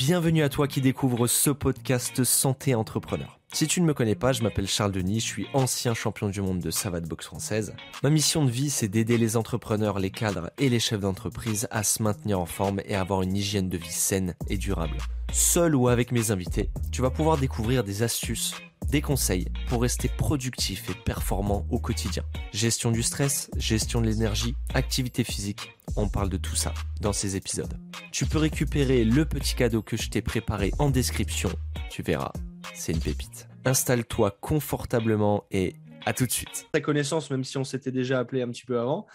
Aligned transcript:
Bienvenue 0.00 0.42
à 0.42 0.48
toi 0.48 0.66
qui 0.66 0.80
découvre 0.80 1.26
ce 1.26 1.50
podcast 1.50 2.24
Santé 2.24 2.74
Entrepreneur. 2.74 3.38
Si 3.52 3.66
tu 3.66 3.82
ne 3.82 3.86
me 3.86 3.92
connais 3.92 4.14
pas, 4.14 4.32
je 4.32 4.42
m'appelle 4.42 4.66
Charles 4.66 4.92
Denis, 4.92 5.20
je 5.20 5.26
suis 5.26 5.46
ancien 5.52 5.92
champion 5.92 6.30
du 6.30 6.40
monde 6.40 6.60
de 6.60 6.70
savate 6.70 7.06
boxe 7.06 7.26
française. 7.26 7.74
Ma 8.02 8.08
mission 8.08 8.42
de 8.46 8.50
vie, 8.50 8.70
c'est 8.70 8.88
d'aider 8.88 9.18
les 9.18 9.36
entrepreneurs, 9.36 9.98
les 9.98 10.08
cadres 10.08 10.52
et 10.56 10.70
les 10.70 10.80
chefs 10.80 11.00
d'entreprise 11.00 11.68
à 11.70 11.82
se 11.82 12.02
maintenir 12.02 12.40
en 12.40 12.46
forme 12.46 12.80
et 12.86 12.94
avoir 12.94 13.20
une 13.20 13.36
hygiène 13.36 13.68
de 13.68 13.76
vie 13.76 13.92
saine 13.92 14.36
et 14.48 14.56
durable. 14.56 14.96
Seul 15.34 15.76
ou 15.76 15.88
avec 15.88 16.12
mes 16.12 16.30
invités, 16.30 16.70
tu 16.90 17.02
vas 17.02 17.10
pouvoir 17.10 17.36
découvrir 17.36 17.84
des 17.84 18.02
astuces, 18.02 18.54
des 18.90 19.00
conseils 19.00 19.46
pour 19.68 19.82
rester 19.82 20.08
productif 20.08 20.90
et 20.90 20.94
performant 20.94 21.64
au 21.70 21.78
quotidien. 21.78 22.24
Gestion 22.52 22.90
du 22.90 23.02
stress, 23.02 23.50
gestion 23.56 24.00
de 24.00 24.06
l'énergie, 24.06 24.54
activité 24.74 25.24
physique, 25.24 25.70
on 25.96 26.08
parle 26.08 26.28
de 26.28 26.36
tout 26.36 26.56
ça 26.56 26.74
dans 27.00 27.12
ces 27.12 27.36
épisodes. 27.36 27.72
Tu 28.10 28.26
peux 28.26 28.38
récupérer 28.38 29.04
le 29.04 29.24
petit 29.24 29.54
cadeau 29.54 29.80
que 29.82 29.96
je 29.96 30.10
t'ai 30.10 30.22
préparé 30.22 30.72
en 30.78 30.90
description, 30.90 31.50
tu 31.88 32.02
verras, 32.02 32.32
c'est 32.74 32.92
une 32.92 33.00
pépite. 33.00 33.48
Installe-toi 33.64 34.36
confortablement 34.40 35.44
et 35.50 35.76
à 36.06 36.12
tout 36.12 36.26
de 36.26 36.32
suite. 36.32 36.66
Ta 36.72 36.80
connaissance, 36.80 37.30
même 37.30 37.44
si 37.44 37.58
on 37.58 37.64
s'était 37.64 37.92
déjà 37.92 38.18
appelé 38.18 38.42
un 38.42 38.48
petit 38.48 38.64
peu 38.64 38.80
avant, 38.80 39.06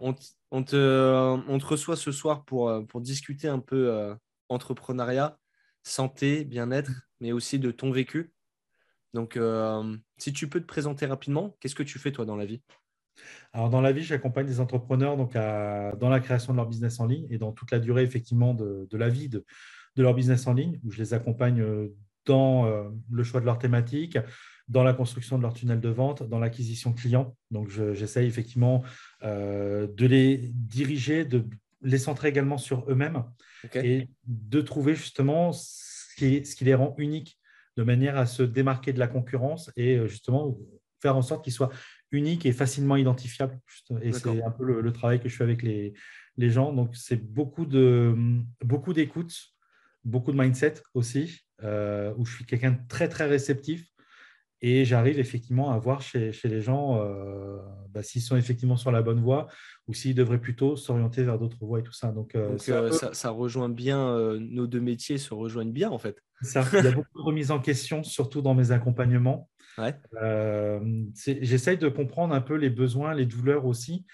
on, 0.00 0.14
te, 0.64 1.64
reçoit 1.64 1.96
ce 1.96 2.12
soir 2.12 2.44
pour, 2.44 2.72
pour 2.88 3.00
discuter 3.00 3.46
un 3.46 3.58
peu 3.58 3.90
euh, 3.90 4.14
entrepreneuriat, 4.48 5.38
santé, 5.82 6.44
bien-être, 6.44 6.90
mais 7.20 7.32
aussi 7.32 7.58
de 7.58 7.70
ton 7.70 7.90
vécu. 7.90 8.32
Donc, 9.14 9.36
euh, 9.36 9.96
si 10.18 10.32
tu 10.32 10.48
peux 10.48 10.60
te 10.60 10.66
présenter 10.66 11.06
rapidement, 11.06 11.56
qu'est-ce 11.60 11.74
que 11.74 11.82
tu 11.82 11.98
fais 11.98 12.12
toi 12.12 12.24
dans 12.24 12.36
la 12.36 12.46
vie? 12.46 12.62
Alors, 13.52 13.70
dans 13.70 13.80
la 13.80 13.92
vie, 13.92 14.02
j'accompagne 14.02 14.46
des 14.46 14.60
entrepreneurs 14.60 15.16
donc 15.16 15.34
dans 15.34 16.08
la 16.08 16.20
création 16.20 16.52
de 16.52 16.56
leur 16.56 16.66
business 16.66 17.00
en 17.00 17.06
ligne 17.06 17.26
et 17.30 17.38
dans 17.38 17.52
toute 17.52 17.70
la 17.70 17.80
durée 17.80 18.02
effectivement 18.02 18.54
de, 18.54 18.88
la 18.92 19.08
vie 19.08 19.28
de, 19.28 19.44
leur 19.96 20.14
business 20.14 20.46
en 20.46 20.54
ligne, 20.54 20.80
où 20.84 20.90
je 20.90 20.98
les 20.98 21.12
accompagne 21.12 21.60
euh, 21.60 21.88
dans 22.24 22.66
euh, 22.66 22.88
le 23.10 23.24
choix 23.24 23.40
de 23.40 23.46
leur 23.46 23.58
thématique, 23.58 24.16
dans 24.68 24.84
la 24.84 24.94
construction 24.94 25.36
de 25.36 25.42
leur 25.42 25.52
tunnel 25.52 25.80
de 25.80 25.88
vente, 25.88 26.22
dans 26.22 26.38
l'acquisition 26.38 26.92
client. 26.92 27.36
Donc, 27.50 27.68
j'essaye 27.68 28.28
effectivement 28.28 28.84
de 29.20 30.06
les 30.06 30.52
diriger, 30.54 31.24
de 31.24 31.44
les 31.82 31.98
centrer 31.98 32.28
également 32.28 32.56
sur 32.56 32.88
eux-mêmes 32.88 33.24
et 33.74 34.08
de 34.26 34.60
trouver 34.60 34.94
justement 34.94 35.50
ce 35.52 36.14
qui, 36.16 36.46
ce 36.46 36.54
qui 36.54 36.64
les 36.64 36.74
rend 36.74 36.94
uniques 36.98 37.39
de 37.80 37.84
manière 37.84 38.18
à 38.18 38.26
se 38.26 38.42
démarquer 38.42 38.92
de 38.92 38.98
la 38.98 39.06
concurrence 39.06 39.72
et 39.74 39.96
euh, 39.96 40.06
justement 40.06 40.58
faire 41.00 41.16
en 41.16 41.22
sorte 41.22 41.42
qu'ils 41.42 41.54
soient 41.54 41.70
uniques 42.12 42.44
et 42.44 42.52
facilement 42.52 42.96
identifiables. 42.96 43.58
Et 44.02 44.12
c'est 44.12 44.42
un 44.42 44.50
peu 44.50 44.82
le, 44.82 44.92
travail 44.92 45.18
que 45.18 45.30
je 45.30 45.36
fais 45.36 45.44
avec 45.44 45.62
les, 45.62 45.94
les 46.36 46.50
gens. 46.50 46.74
Donc, 46.74 46.94
c'est 46.94 47.16
beaucoup 47.16 47.64
de 47.64 48.14
beaucoup 48.62 48.92
d'écoute, 48.92 49.34
beaucoup 50.04 50.30
de 50.30 50.36
mindset 50.36 50.74
aussi, 50.92 51.40
euh, 51.62 52.12
où 52.18 52.26
je 52.26 52.34
suis 52.34 52.44
quelqu'un 52.44 52.72
de 52.72 52.80
très, 52.86 53.08
très 53.08 53.26
réceptif. 53.26 53.86
Et 54.60 54.84
j'arrive 54.84 55.18
effectivement 55.18 55.72
à 55.72 55.78
voir 55.78 56.02
chez, 56.02 56.32
chez 56.32 56.48
les 56.48 56.60
gens 56.60 57.00
euh, 57.00 57.56
bah, 57.88 58.02
s'ils 58.02 58.20
sont 58.20 58.36
effectivement 58.36 58.76
sur 58.76 58.92
la 58.92 59.00
bonne 59.00 59.22
voie 59.22 59.46
ou 59.86 59.94
s'ils 59.94 60.14
devraient 60.14 60.40
plutôt 60.40 60.76
s'orienter 60.76 61.22
vers 61.22 61.38
d'autres 61.38 61.64
voies 61.64 61.78
et 61.78 61.82
tout 61.82 61.94
ça. 61.94 62.12
Donc, 62.12 62.36
ça, 62.58 63.14
ça, 63.14 63.30
rejoint 63.30 63.70
bien, 63.70 64.36
nos 64.38 64.66
deux 64.66 64.82
métiers 64.82 65.16
se 65.16 65.32
rejoignent 65.32 65.72
bien 65.72 65.88
en 65.88 65.98
fait. 65.98 66.22
Ça, 66.42 66.64
il 66.72 66.84
y 66.84 66.88
a 66.88 66.92
beaucoup 66.92 67.18
de 67.18 67.22
remises 67.22 67.50
en 67.50 67.60
question, 67.60 68.02
surtout 68.02 68.42
dans 68.42 68.54
mes 68.54 68.70
accompagnements. 68.72 69.48
Euh, 70.20 70.80
j'essaye 71.24 71.78
de 71.78 71.88
comprendre 71.88 72.34
un 72.34 72.40
peu 72.40 72.54
les 72.54 72.70
besoins, 72.70 73.14
les 73.14 73.26
douleurs 73.26 73.66
aussi, 73.66 74.04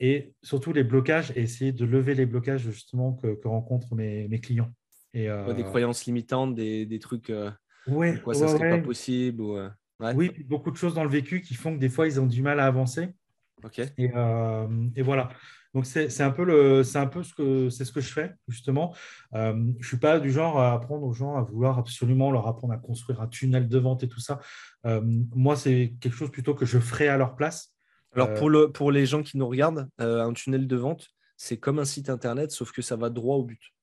et 0.00 0.34
surtout 0.42 0.72
les 0.72 0.84
blocages, 0.84 1.30
et 1.36 1.42
essayer 1.42 1.72
de 1.72 1.84
lever 1.84 2.14
les 2.14 2.26
blocages 2.26 2.62
justement 2.62 3.14
que, 3.14 3.38
rencontrent 3.46 3.94
mes, 3.94 4.40
clients. 4.40 4.72
Et, 5.12 5.28
euh, 5.28 5.52
Des 5.54 5.62
croyances 5.62 6.06
limitantes, 6.06 6.54
des, 6.54 6.98
trucs. 7.00 7.30
Euh, 7.30 7.50
ouais, 7.86 8.20
quoi 8.22 8.34
ça 8.34 8.48
serait 8.48 8.70
pas 8.70 8.78
possible 8.78 9.42
ou, 9.42 9.58
Oui, 10.14 10.30
beaucoup 10.46 10.70
de 10.70 10.76
choses 10.76 10.94
dans 10.94 11.04
le 11.04 11.10
vécu 11.10 11.40
qui 11.40 11.54
font 11.54 11.74
que 11.74 11.80
des 11.80 11.88
fois 11.88 12.06
ils 12.06 12.20
ont 12.20 12.26
du 12.26 12.42
mal 12.42 12.60
à 12.60 12.66
avancer. 12.66 13.08
Et 13.96 15.02
voilà. 15.02 15.30
Donc 15.74 15.86
c'est 15.86 16.20
un 16.20 16.30
peu 16.30 16.44
le, 16.44 16.84
c'est 16.84 16.98
un 16.98 17.08
peu 17.08 17.24
ce 17.24 17.34
que 17.34 17.68
c'est 17.68 17.84
ce 17.84 17.90
que 17.90 18.00
je 18.00 18.12
fais 18.12 18.32
justement. 18.46 18.94
Euh, 19.34 19.72
je 19.80 19.88
suis 19.88 19.96
pas 19.96 20.20
du 20.20 20.30
genre 20.30 20.60
à 20.60 20.72
apprendre 20.72 21.04
aux 21.04 21.12
gens 21.12 21.34
à 21.34 21.42
vouloir 21.42 21.78
absolument 21.78 22.30
leur 22.30 22.46
apprendre 22.46 22.72
à 22.72 22.78
construire 22.78 23.20
un 23.20 23.26
tunnel 23.26 23.68
de 23.68 23.78
vente 23.78 24.04
et 24.04 24.08
tout 24.08 24.20
ça. 24.20 24.38
Euh, 24.86 25.00
moi, 25.34 25.56
c'est 25.56 25.94
quelque 26.00 26.14
chose 26.14 26.30
plutôt 26.30 26.54
que 26.54 26.64
je 26.64 26.78
ferai 26.78 27.08
à 27.08 27.16
leur 27.16 27.34
place. 27.34 27.74
Alors 28.14 28.32
pour 28.34 28.48
le 28.48 28.70
pour 28.70 28.92
les 28.92 29.06
gens 29.06 29.24
qui 29.24 29.36
nous 29.36 29.48
regardent, 29.48 29.88
euh, 30.00 30.24
un 30.24 30.32
tunnel 30.32 30.68
de 30.68 30.76
vente, 30.76 31.08
c'est 31.36 31.56
comme 31.56 31.80
un 31.80 31.84
site 31.84 32.08
internet, 32.08 32.52
sauf 32.52 32.70
que 32.70 32.80
ça 32.80 32.94
va 32.94 33.10
droit 33.10 33.36
au 33.36 33.42
but. 33.42 33.74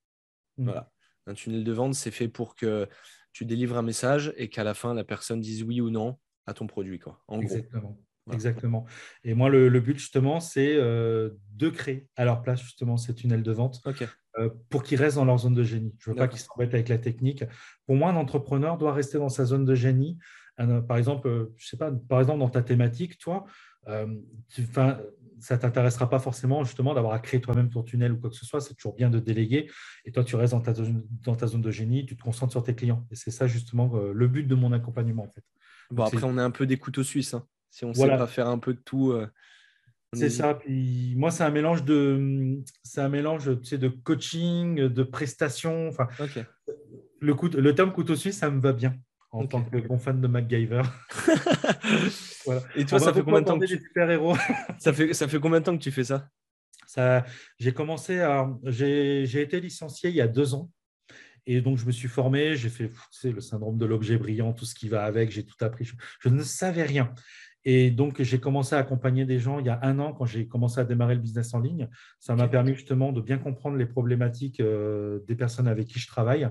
Mmh. 0.56 0.64
Voilà. 0.64 0.90
Un 1.26 1.34
tunnel 1.34 1.62
de 1.62 1.72
vente, 1.72 1.94
c'est 1.94 2.10
fait 2.10 2.28
pour 2.28 2.54
que 2.54 2.88
tu 3.34 3.44
délivres 3.44 3.76
un 3.76 3.82
message 3.82 4.32
et 4.38 4.48
qu'à 4.48 4.64
la 4.64 4.72
fin 4.72 4.94
la 4.94 5.04
personne 5.04 5.40
dise 5.40 5.62
oui 5.62 5.82
ou 5.82 5.90
non 5.90 6.18
à 6.46 6.54
ton 6.54 6.66
produit 6.66 6.98
quoi. 6.98 7.22
En 7.28 7.40
Exactement. 7.40 7.98
Exactement. 8.30 8.84
Et 9.24 9.34
moi, 9.34 9.48
le, 9.48 9.80
but, 9.80 9.98
justement, 9.98 10.40
c'est 10.40 10.74
euh, 10.76 11.30
de 11.54 11.68
créer 11.68 12.08
à 12.16 12.24
leur 12.24 12.42
place, 12.42 12.62
justement, 12.62 12.96
ces 12.96 13.14
tunnels 13.14 13.42
de 13.42 13.52
vente 13.52 13.80
euh, 14.38 14.48
pour 14.70 14.82
qu'ils 14.82 15.00
restent 15.00 15.16
dans 15.16 15.24
leur 15.24 15.38
zone 15.38 15.54
de 15.54 15.64
génie. 15.64 15.94
Je 15.98 16.10
ne 16.10 16.14
veux 16.14 16.18
pas 16.18 16.28
qu'ils 16.28 16.40
s'embêtent 16.40 16.74
avec 16.74 16.88
la 16.88 16.98
technique. 16.98 17.44
Pour 17.86 17.96
moi, 17.96 18.10
un 18.10 18.16
entrepreneur 18.16 18.78
doit 18.78 18.92
rester 18.92 19.18
dans 19.18 19.28
sa 19.28 19.44
zone 19.44 19.64
de 19.64 19.74
génie. 19.74 20.18
par 20.56 20.96
exemple, 20.96 21.50
je 21.56 21.66
sais 21.66 21.76
pas, 21.76 21.90
par 21.90 22.20
exemple, 22.20 22.38
dans 22.38 22.48
ta 22.48 22.62
thématique, 22.62 23.18
toi, 23.18 23.44
euh, 23.88 24.06
ça 25.40 25.56
ne 25.56 25.60
t'intéressera 25.60 26.08
pas 26.08 26.20
forcément 26.20 26.62
justement 26.62 26.94
d'avoir 26.94 27.14
à 27.14 27.18
créer 27.18 27.40
toi-même 27.40 27.68
ton 27.68 27.82
tunnel 27.82 28.12
ou 28.12 28.18
quoi 28.18 28.30
que 28.30 28.36
ce 28.36 28.46
soit. 28.46 28.60
C'est 28.60 28.74
toujours 28.74 28.94
bien 28.94 29.10
de 29.10 29.18
déléguer. 29.18 29.68
Et 30.04 30.12
toi, 30.12 30.22
tu 30.22 30.36
restes 30.36 30.52
dans 30.52 30.60
ta, 30.60 30.72
dans 31.24 31.34
ta 31.34 31.48
zone 31.48 31.62
de 31.62 31.70
génie, 31.72 32.06
tu 32.06 32.16
te 32.16 32.22
concentres 32.22 32.52
sur 32.52 32.62
tes 32.62 32.76
clients. 32.76 33.04
Et 33.10 33.16
c'est 33.16 33.32
ça 33.32 33.48
justement 33.48 33.92
le 33.96 34.28
but 34.28 34.44
de 34.44 34.54
mon 34.54 34.70
accompagnement 34.70 35.24
en 35.24 35.30
fait. 35.30 35.42
Bon, 35.90 36.04
après, 36.04 36.22
on 36.22 36.38
est 36.38 36.42
un 36.42 36.52
peu 36.52 36.64
des 36.64 36.78
couteaux 36.78 37.02
suisses. 37.02 37.34
Hein 37.34 37.44
si 37.72 37.86
on 37.86 37.88
ne 37.88 37.94
sait 37.94 38.06
pas 38.06 38.26
faire 38.26 38.48
un 38.48 38.58
peu 38.58 38.74
de 38.74 38.80
tout. 38.80 39.12
Euh, 39.12 39.26
c'est 40.12 40.28
ça. 40.28 40.58
moi, 41.16 41.30
c'est 41.30 41.42
un 41.42 41.50
mélange 41.50 41.84
de, 41.84 42.60
c'est 42.82 43.00
un 43.00 43.08
mélange, 43.08 43.46
de 43.46 43.88
coaching, 43.88 44.76
de 44.76 45.02
prestations. 45.02 45.88
Enfin, 45.88 46.06
le, 47.20 47.34
coup, 47.34 47.48
le 47.48 47.74
terme 47.74 47.92
couteau 47.92 48.14
suisse, 48.14 48.36
ça 48.36 48.50
me 48.50 48.60
va 48.60 48.74
bien 48.74 48.94
en 49.30 49.46
tant 49.46 49.64
que 49.64 49.78
bon 49.88 49.98
fan 49.98 50.20
de 50.20 50.28
MacGyver. 50.28 50.82
Et 52.76 52.84
toi, 52.84 52.98
ça 52.98 53.14
fait 53.14 53.22
combien 53.22 53.40
de 53.40 53.46
temps 53.46 53.58
que 53.58 53.64
tu... 53.64 53.80
héros 53.96 54.36
ça 54.78 54.92
fait 54.92 55.14
ça 55.14 55.26
fait 55.26 55.40
combien 55.40 55.60
de 55.60 55.64
temps 55.64 55.76
que 55.76 55.82
tu 55.82 55.90
fais 55.90 56.04
ça? 56.04 56.28
Ça, 56.86 57.24
j'ai 57.58 57.72
commencé 57.72 58.20
à, 58.20 58.50
j'ai, 58.64 59.24
j'ai 59.24 59.40
été 59.40 59.60
licencié 59.60 60.10
il 60.10 60.16
y 60.16 60.20
a 60.20 60.28
deux 60.28 60.52
ans. 60.52 60.70
Et 61.46 61.60
donc, 61.60 61.78
je 61.78 61.86
me 61.86 61.92
suis 61.92 62.08
formé, 62.08 62.54
j'ai 62.54 62.68
fait 62.68 62.90
le 63.24 63.40
syndrome 63.40 63.78
de 63.78 63.86
l'objet 63.86 64.16
brillant, 64.16 64.52
tout 64.52 64.64
ce 64.64 64.74
qui 64.74 64.88
va 64.88 65.04
avec, 65.04 65.30
j'ai 65.30 65.44
tout 65.44 65.56
appris. 65.64 65.90
je, 66.20 66.28
ne 66.28 66.42
savais 66.42 66.84
rien. 66.84 67.14
Et 67.64 67.90
donc, 67.90 68.20
j'ai 68.20 68.40
commencé 68.40 68.74
à 68.74 68.78
accompagner 68.78 69.24
des 69.24 69.38
gens 69.38 69.60
il 69.60 69.66
y 69.66 69.68
a 69.68 69.78
un 69.82 69.98
an 69.98 70.12
quand 70.12 70.24
j'ai 70.24 70.46
commencé 70.46 70.80
à 70.80 70.84
démarrer 70.84 71.14
le 71.14 71.20
business 71.20 71.54
en 71.54 71.60
ligne. 71.60 71.88
Ça 72.18 72.34
m'a 72.34 72.48
permis 72.48 72.74
justement 72.74 73.12
de 73.12 73.20
bien 73.20 73.38
comprendre 73.38 73.76
les 73.76 73.86
problématiques 73.86 74.60
euh, 74.60 75.20
des 75.28 75.36
personnes 75.36 75.68
avec 75.68 75.86
qui 75.86 76.00
je 76.00 76.08
travaille. 76.08 76.48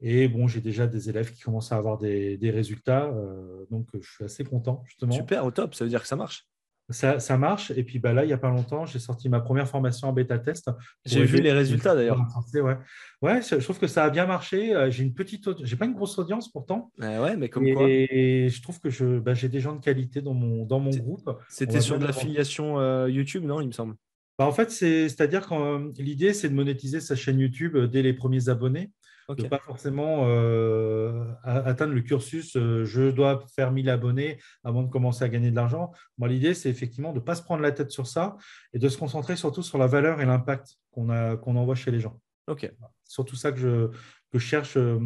Et 0.00 0.28
bon, 0.28 0.46
j'ai 0.46 0.60
déjà 0.60 0.86
des 0.86 1.08
élèves 1.08 1.32
qui 1.32 1.42
commencent 1.42 1.72
à 1.72 1.76
avoir 1.76 1.98
des, 1.98 2.38
résultats. 2.42 3.06
Euh, 3.06 3.64
donc, 3.70 3.88
je 4.00 4.08
suis 4.08 4.24
assez 4.24 4.44
content 4.44 4.82
justement. 4.86 5.12
Super, 5.12 5.44
au 5.44 5.50
top. 5.50 5.74
Ça 5.74 5.84
veut 5.84 5.90
dire 5.90 6.02
que 6.02 6.08
ça 6.08 6.16
marche. 6.16 6.46
Ça, 6.92 7.36
marche. 7.36 7.72
Et 7.72 7.82
puis 7.82 7.98
bah, 7.98 8.12
là, 8.12 8.24
il 8.24 8.28
n'y 8.28 8.32
a 8.32 8.38
pas 8.38 8.50
longtemps, 8.50 8.86
j'ai 8.86 8.98
sorti 8.98 9.28
ma 9.28 9.40
première 9.40 9.68
formation 9.68 10.08
en 10.08 10.12
bêta 10.12 10.38
test. 10.38 10.70
J'ai 11.04 11.24
vu 11.24 11.40
les 11.40 11.52
résultats 11.52 11.94
d'ailleurs. 11.94 12.20
Ouais. 12.54 12.76
ouais, 13.22 13.40
je 13.42 13.56
trouve 13.56 13.78
que 13.78 13.86
ça 13.86 14.04
a 14.04 14.10
bien 14.10 14.26
marché. 14.26 14.74
Euh, 14.74 14.90
j'ai 14.90 15.04
une 15.04 15.14
petite, 15.14 15.64
j'ai 15.64 15.76
pas 15.76 15.86
une 15.86 15.94
grosse 15.94 16.18
audience 16.18 16.50
pourtant. 16.50 16.92
ouais, 16.98 17.36
mais 17.36 17.48
comme 17.48 17.66
et, 17.66 17.74
quoi. 17.74 17.88
Et 17.88 18.48
je 18.48 18.62
trouve 18.62 18.78
que 18.80 18.90
je, 18.90 19.18
bah, 19.18 19.34
j'ai 19.34 19.48
des 19.48 19.60
gens 19.60 19.74
de 19.74 19.80
qualité 19.80 20.20
dans 20.20 20.34
mon, 20.34 20.64
dans 20.64 20.80
mon 20.80 20.90
groupe. 20.90 21.30
C'était 21.48 21.80
sur 21.80 21.98
de 21.98 22.04
l'affiliation 22.04 22.78
euh, 22.78 23.08
YouTube, 23.08 23.44
non 23.44 23.60
Il 23.60 23.68
me 23.68 23.72
semble. 23.72 23.94
Bah, 24.38 24.46
en 24.46 24.52
fait, 24.52 24.70
c'est-à-dire 24.70 25.48
que 25.48 25.54
euh, 25.54 25.92
l'idée, 25.98 26.32
c'est 26.32 26.48
de 26.48 26.54
monétiser 26.54 27.00
sa 27.00 27.14
chaîne 27.14 27.38
YouTube 27.38 27.76
dès 27.76 28.02
les 28.02 28.12
premiers 28.12 28.48
abonnés. 28.48 28.90
Okay. 29.32 29.48
pas 29.48 29.58
forcément 29.58 30.24
euh, 30.26 31.24
atteindre 31.42 31.92
le 31.92 32.02
cursus, 32.02 32.56
euh, 32.56 32.84
je 32.84 33.10
dois 33.10 33.44
faire 33.54 33.72
1000 33.72 33.88
abonnés 33.88 34.38
avant 34.64 34.82
de 34.82 34.90
commencer 34.90 35.24
à 35.24 35.28
gagner 35.28 35.50
de 35.50 35.56
l'argent. 35.56 35.92
Moi, 36.18 36.28
l'idée, 36.28 36.54
c'est 36.54 36.70
effectivement 36.70 37.12
de 37.12 37.18
ne 37.18 37.24
pas 37.24 37.34
se 37.34 37.42
prendre 37.42 37.62
la 37.62 37.72
tête 37.72 37.90
sur 37.90 38.06
ça 38.06 38.36
et 38.72 38.78
de 38.78 38.88
se 38.88 38.98
concentrer 38.98 39.36
surtout 39.36 39.62
sur 39.62 39.78
la 39.78 39.86
valeur 39.86 40.20
et 40.20 40.26
l'impact 40.26 40.76
qu'on 40.90 41.36
qu'on 41.38 41.56
envoie 41.56 41.74
chez 41.74 41.90
les 41.90 42.00
gens. 42.00 42.20
Ok. 42.46 42.70
Surtout 43.04 43.36
ça 43.36 43.52
que 43.52 43.58
je, 43.58 43.88
que 43.88 44.38
je 44.38 44.44
cherche 44.44 44.76
euh, 44.76 44.98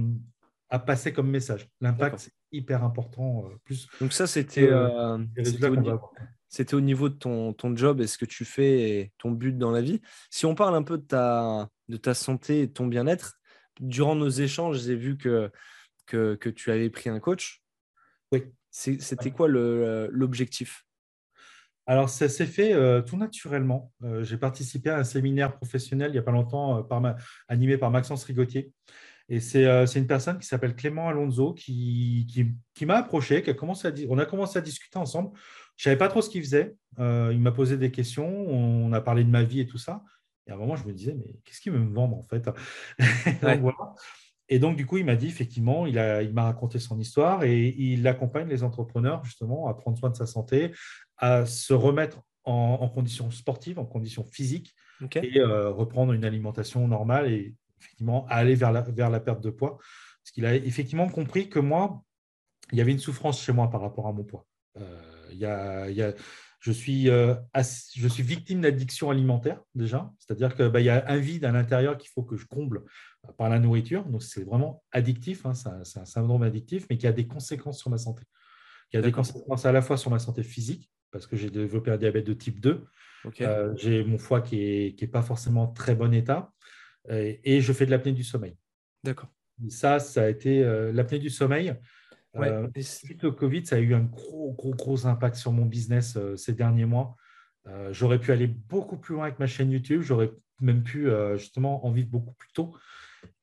à 0.70 0.78
passer 0.78 1.12
comme 1.12 1.30
message. 1.30 1.68
L'impact, 1.80 2.18
c'est 2.18 2.32
hyper 2.52 2.84
important. 2.84 3.44
plus 3.64 3.88
Donc 4.00 4.12
ça, 4.12 4.26
c'était 4.26 4.70
c'était 6.48 6.74
au, 6.74 6.80
niveau 6.80 7.08
de 7.08 7.14
ton, 7.14 7.52
ton 7.52 7.76
job 7.76 8.00
et 8.00 8.06
ce 8.06 8.16
que 8.16 8.24
tu 8.24 8.44
fais 8.44 8.80
et 8.90 9.12
ton 9.18 9.30
but 9.30 9.58
dans 9.58 9.72
la 9.72 9.82
vie. 9.82 10.00
Si 10.30 10.46
on 10.46 10.54
parle 10.54 10.74
un 10.74 10.82
peu 10.82 10.96
de 10.96 11.02
ta, 11.02 11.68
de 11.88 11.96
ta 11.96 12.14
santé 12.14 12.60
et 12.60 12.66
de 12.68 12.72
ton 12.72 12.86
bien-être, 12.86 13.38
durant 13.80 14.14
nos 14.14 14.28
échanges, 14.28 14.80
j'ai 14.80 14.96
vu 14.96 15.16
que, 15.16 15.50
que, 16.06 16.48
tu 16.48 16.70
avais 16.70 16.90
pris 16.90 17.10
un 17.10 17.20
coach. 17.20 17.62
Oui. 18.32 18.44
C'était 18.70 19.30
quoi 19.30 19.48
l'objectif? 19.48 20.86
Alors, 21.86 22.08
ça 22.08 22.28
s'est 22.28 22.46
fait 22.46 22.72
euh, 22.72 23.00
tout 23.00 23.16
naturellement. 23.16 23.92
Euh, 24.02 24.24
j'ai 24.24 24.36
participé 24.36 24.90
à 24.90 24.98
un 24.98 25.04
séminaire 25.04 25.54
professionnel 25.56 26.10
il 26.10 26.14
n'y 26.14 26.18
a 26.18 26.22
pas 26.22 26.32
longtemps, 26.32 26.78
euh, 26.78 26.82
par 26.82 27.00
animé 27.48 27.78
par 27.78 27.90
Maxence 27.90 28.24
Rigotier. 28.24 28.72
Et 29.28 29.40
c'est 29.40 29.64
une 29.96 30.06
personne 30.06 30.38
qui 30.38 30.46
s'appelle 30.46 30.76
Clément 30.76 31.08
Alonso 31.08 31.52
qui, 31.52 32.54
qui, 32.74 32.86
m'a 32.86 32.98
approché, 32.98 33.42
qui 33.42 33.50
a 33.50 33.54
commencé 33.54 33.88
à, 33.88 33.92
on 34.08 34.18
a 34.18 34.24
commencé 34.24 34.56
à 34.56 34.62
discuter 34.62 34.98
ensemble. 34.98 35.30
Je 35.76 35.82
ne 35.82 35.84
savais 35.84 35.98
pas 35.98 36.06
trop 36.06 36.22
ce 36.22 36.30
qu'il 36.30 36.42
faisait. 36.44 36.76
il 36.98 37.40
m'a 37.40 37.50
posé 37.50 37.76
des 37.76 37.90
questions, 37.90 38.28
on 38.28 38.92
a 38.92 39.00
parlé 39.00 39.24
de 39.24 39.28
ma 39.28 39.42
vie 39.42 39.58
et 39.58 39.66
tout 39.66 39.78
ça. 39.78 40.04
Et 40.46 40.52
à 40.52 40.54
un 40.54 40.58
moment, 40.58 40.76
je 40.76 40.86
me 40.86 40.92
disais, 40.92 41.14
mais 41.14 41.34
qu'est-ce 41.44 41.60
qu'il 41.60 41.72
veut 41.72 41.78
me 41.78 41.92
vendre 41.92 42.16
en 42.16 42.22
fait 42.22 42.48
Et 44.48 44.60
donc, 44.60 44.76
du 44.76 44.86
coup, 44.86 44.96
il 44.96 45.04
m'a 45.04 45.16
dit, 45.16 45.26
effectivement, 45.26 45.86
il 45.86 45.96
m'a 45.96 46.22
il 46.22 46.38
raconté 46.38 46.78
son 46.78 47.00
histoire 47.00 47.42
et 47.42 47.68
il 47.78 48.06
accompagne 48.06 48.48
les 48.48 48.62
entrepreneurs 48.62 49.24
justement 49.24 49.66
à 49.66 49.74
prendre 49.74 49.98
soin 49.98 50.10
de 50.10 50.16
sa 50.16 50.26
santé, 50.26 50.72
à 51.16 51.46
se 51.46 51.74
remettre 51.74 52.22
en, 52.44 52.88
conditions 52.88 53.30
sportives, 53.32 53.80
en 53.80 53.84
conditions 53.84 54.24
physiques 54.24 54.74
et 55.16 55.40
euh, 55.40 55.70
reprendre 55.70 56.12
une 56.12 56.24
alimentation 56.24 56.86
normale 56.86 57.30
et 57.30 57.56
effectivement 57.80 58.24
aller 58.28 58.54
vers 58.54 58.70
la, 58.70 58.82
vers 58.82 59.10
la 59.10 59.18
perte 59.18 59.42
de 59.42 59.50
poids. 59.50 59.78
Parce 60.22 60.30
qu'il 60.32 60.46
a 60.46 60.54
effectivement 60.54 61.08
compris 61.08 61.48
que 61.48 61.58
moi, 61.58 62.02
il 62.70 62.78
y 62.78 62.80
avait 62.80 62.92
une 62.92 63.00
souffrance 63.00 63.42
chez 63.42 63.52
moi 63.52 63.68
par 63.68 63.80
rapport 63.80 64.06
à 64.06 64.12
mon 64.12 64.22
poids. 64.22 64.46
Euh, 64.78 65.26
il 65.32 65.38
y 65.38 65.44
a, 65.44 65.90
il 65.90 65.96
y 65.96 66.02
a 66.02 66.14
je 66.66 66.72
suis, 66.72 67.08
euh, 67.10 67.36
je 67.94 68.08
suis 68.08 68.24
victime 68.24 68.60
d'addiction 68.60 69.08
alimentaire 69.08 69.62
déjà, 69.76 70.10
c'est-à-dire 70.18 70.56
qu'il 70.56 70.66
bah, 70.66 70.80
y 70.80 70.88
a 70.88 71.08
un 71.08 71.16
vide 71.16 71.44
à 71.44 71.52
l'intérieur 71.52 71.96
qu'il 71.96 72.10
faut 72.10 72.24
que 72.24 72.36
je 72.36 72.44
comble 72.44 72.82
euh, 73.24 73.32
par 73.38 73.48
la 73.48 73.60
nourriture. 73.60 74.04
Donc 74.06 74.24
c'est 74.24 74.42
vraiment 74.42 74.82
addictif, 74.90 75.46
hein, 75.46 75.54
c'est 75.54 76.00
un, 76.00 76.04
syndrome 76.04 76.42
addictif, 76.42 76.86
mais 76.90 76.98
qui 76.98 77.06
a 77.06 77.12
des 77.12 77.28
conséquences 77.28 77.78
sur 77.78 77.88
ma 77.88 77.98
santé. 77.98 78.24
Il 78.92 78.96
y 78.96 78.98
a 78.98 79.02
des 79.02 79.12
conséquences 79.12 79.64
à 79.64 79.70
la 79.70 79.80
fois 79.80 79.96
sur 79.96 80.10
ma 80.10 80.18
santé 80.18 80.42
physique, 80.42 80.90
parce 81.12 81.28
que 81.28 81.36
j'ai 81.36 81.50
développé 81.50 81.92
un 81.92 81.98
diabète 81.98 82.26
de 82.26 82.32
type 82.32 82.58
2. 82.58 82.84
Euh, 83.42 83.72
j'ai 83.76 84.02
mon 84.02 84.18
foie 84.18 84.40
qui 84.40 84.56
n'est 84.56 84.94
qui 84.94 85.04
est 85.04 85.08
pas 85.08 85.22
forcément 85.22 85.68
très 85.68 85.94
bon 85.94 86.12
état, 86.12 86.50
et, 87.08 87.60
je 87.60 87.72
fais 87.72 87.86
de 87.86 87.92
l'apnée 87.92 88.12
du 88.12 88.24
sommeil. 88.24 88.56
D'accord. 89.04 89.28
Ça, 89.68 90.00
ça 90.00 90.24
a 90.24 90.28
été 90.28 90.64
l'apnée 90.92 91.20
du 91.20 91.30
sommeil. 91.30 91.76
Euh, 92.44 92.68
suite 92.80 93.24
au 93.24 93.32
Covid, 93.32 93.66
ça 93.66 93.76
a 93.76 93.78
eu 93.78 93.94
un 93.94 94.02
gros, 94.02 94.52
gros, 94.52 94.74
gros 94.74 95.06
impact 95.06 95.36
sur 95.36 95.52
mon 95.52 95.64
business 95.64 96.16
euh, 96.16 96.36
ces 96.36 96.52
derniers 96.52 96.84
mois. 96.84 97.16
Euh, 97.66 97.92
j'aurais 97.92 98.18
pu 98.18 98.32
aller 98.32 98.46
beaucoup 98.46 98.96
plus 98.96 99.14
loin 99.14 99.24
avec 99.24 99.38
ma 99.38 99.46
chaîne 99.46 99.70
YouTube. 99.70 100.02
J'aurais 100.02 100.30
même 100.60 100.82
pu 100.82 101.10
justement 101.36 101.84
en 101.84 101.90
vivre 101.90 102.08
beaucoup 102.08 102.32
plus 102.32 102.50
tôt. 102.54 102.74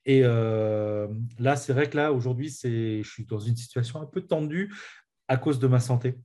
Et 0.05 0.21
là, 0.21 1.55
c'est 1.55 1.73
vrai 1.73 1.87
que 1.89 1.95
là, 1.95 2.11
aujourd'hui, 2.11 2.49
je 2.49 3.07
suis 3.07 3.25
dans 3.25 3.37
une 3.37 3.55
situation 3.55 4.01
un 4.01 4.05
peu 4.05 4.21
tendue 4.21 4.73
à 5.27 5.37
cause 5.37 5.59
de 5.59 5.67
ma 5.67 5.79
santé. 5.79 6.15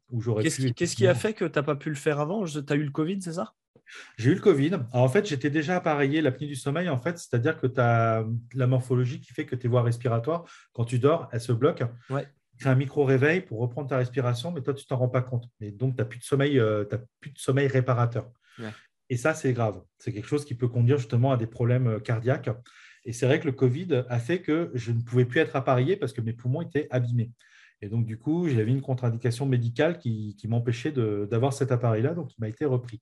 Qu'est-ce 0.41 0.97
qui, 0.97 1.07
a 1.07 1.15
fait 1.15 1.35
que 1.35 1.45
tu 1.45 1.59
n'as 1.59 1.63
pas 1.63 1.77
pu 1.77 1.91
le 1.91 1.95
faire 1.95 2.21
avant? 2.21 2.45
Tu 2.47 2.61
as 2.67 2.75
eu 2.75 2.85
le 2.85 2.91
Covid, 2.91 3.21
c'est 3.21 3.35
ça? 3.35 3.53
J'ai 4.17 4.31
eu 4.31 4.35
le 4.35 4.41
Covid. 4.41 4.79
en 4.93 5.09
fait, 5.09 5.27
j'étais 5.27 5.51
déjà 5.51 5.77
appareillé 5.77 6.23
l'apnée 6.23 6.47
du 6.47 6.57
sommeil, 6.57 6.89
en 6.89 6.99
fait, 6.99 7.19
c'est-à-dire 7.19 7.59
que 7.59 7.67
tu 7.67 7.81
as 7.81 8.25
la 8.55 8.67
morphologie 8.67 9.21
qui 9.21 9.35
fait 9.35 9.45
que 9.45 9.57
tes 9.57 9.69
voies 9.69 9.83
respiratoires, 9.83 10.45
quand 10.73 10.85
tu 10.85 10.99
dors, 10.99 11.29
elles 11.33 11.41
se 11.41 11.53
bloquent. 11.53 11.91
Ouais 12.09 12.27
un 12.67 12.75
micro-réveil 12.75 13.43
pour 13.43 13.61
reprendre 13.61 13.89
ta 13.89 13.99
respiration, 13.99 14.51
mais 14.53 14.63
toi, 14.63 14.75
tu 14.75 14.87
t'en 14.87 14.97
rends 14.97 15.09
pas 15.09 15.23
compte. 15.23 15.49
Et 15.61 15.71
donc, 15.71 15.95
tu 15.97 16.03
n'as 16.03 16.05
plus, 16.05 16.19
de 16.19 16.25
sommeil, 16.25 16.59
euh, 16.59 16.85
plus 17.21 17.31
de 17.31 17.39
sommeil 17.39 17.69
réparateur. 17.69 18.31
Et 19.11 19.17
ça, 19.17 19.33
c'est 19.35 19.53
grave. 19.53 19.83
C'est 19.99 20.13
quelque 20.13 20.27
chose 20.29 20.45
qui 20.45 20.55
peut 20.55 20.69
conduire 20.69 20.99
justement 20.99 21.33
à 21.33 21.37
des 21.37 21.47
problèmes 21.47 21.87
euh, 21.87 22.01
cardiaques. 22.01 22.51
Et 23.05 23.13
c'est 23.13 23.27
vrai 23.27 23.41
que 23.41 23.47
le 23.47 23.53
Covid 23.53 24.05
a 24.09 24.19
fait 24.19 24.43
que 24.43 24.71
je 24.75 24.93
ne 24.93 25.01
pouvais 25.01 25.25
plus 25.25 25.41
être 25.41 25.57
appareillé 25.57 25.97
parce 25.97 26.13
que 26.13 26.21
mes 26.21 26.33
poumons 26.33 26.63
étaient 26.63 26.89
abîmés. 26.91 27.31
Et 27.81 27.89
donc, 27.89 28.05
du 28.05 28.19
coup, 28.19 28.49
j'avais 28.49 28.71
une 28.71 28.83
contre-indication 28.83 29.47
médicale 29.47 29.99
qui, 29.99 30.37
m'empêchait 30.49 30.93
d'avoir 30.93 31.53
cet 31.53 31.71
appareil-là, 31.71 32.15
donc 32.15 32.33
il 32.33 32.41
m'a 32.41 32.49
été 32.49 32.65
repris. 32.65 33.01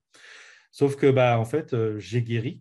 Sauf 0.71 0.97
que, 0.97 1.11
bah, 1.11 1.41
en 1.41 1.47
fait, 1.47 1.73
euh, 1.73 1.99
j'ai 1.99 2.23
guéri. 2.23 2.61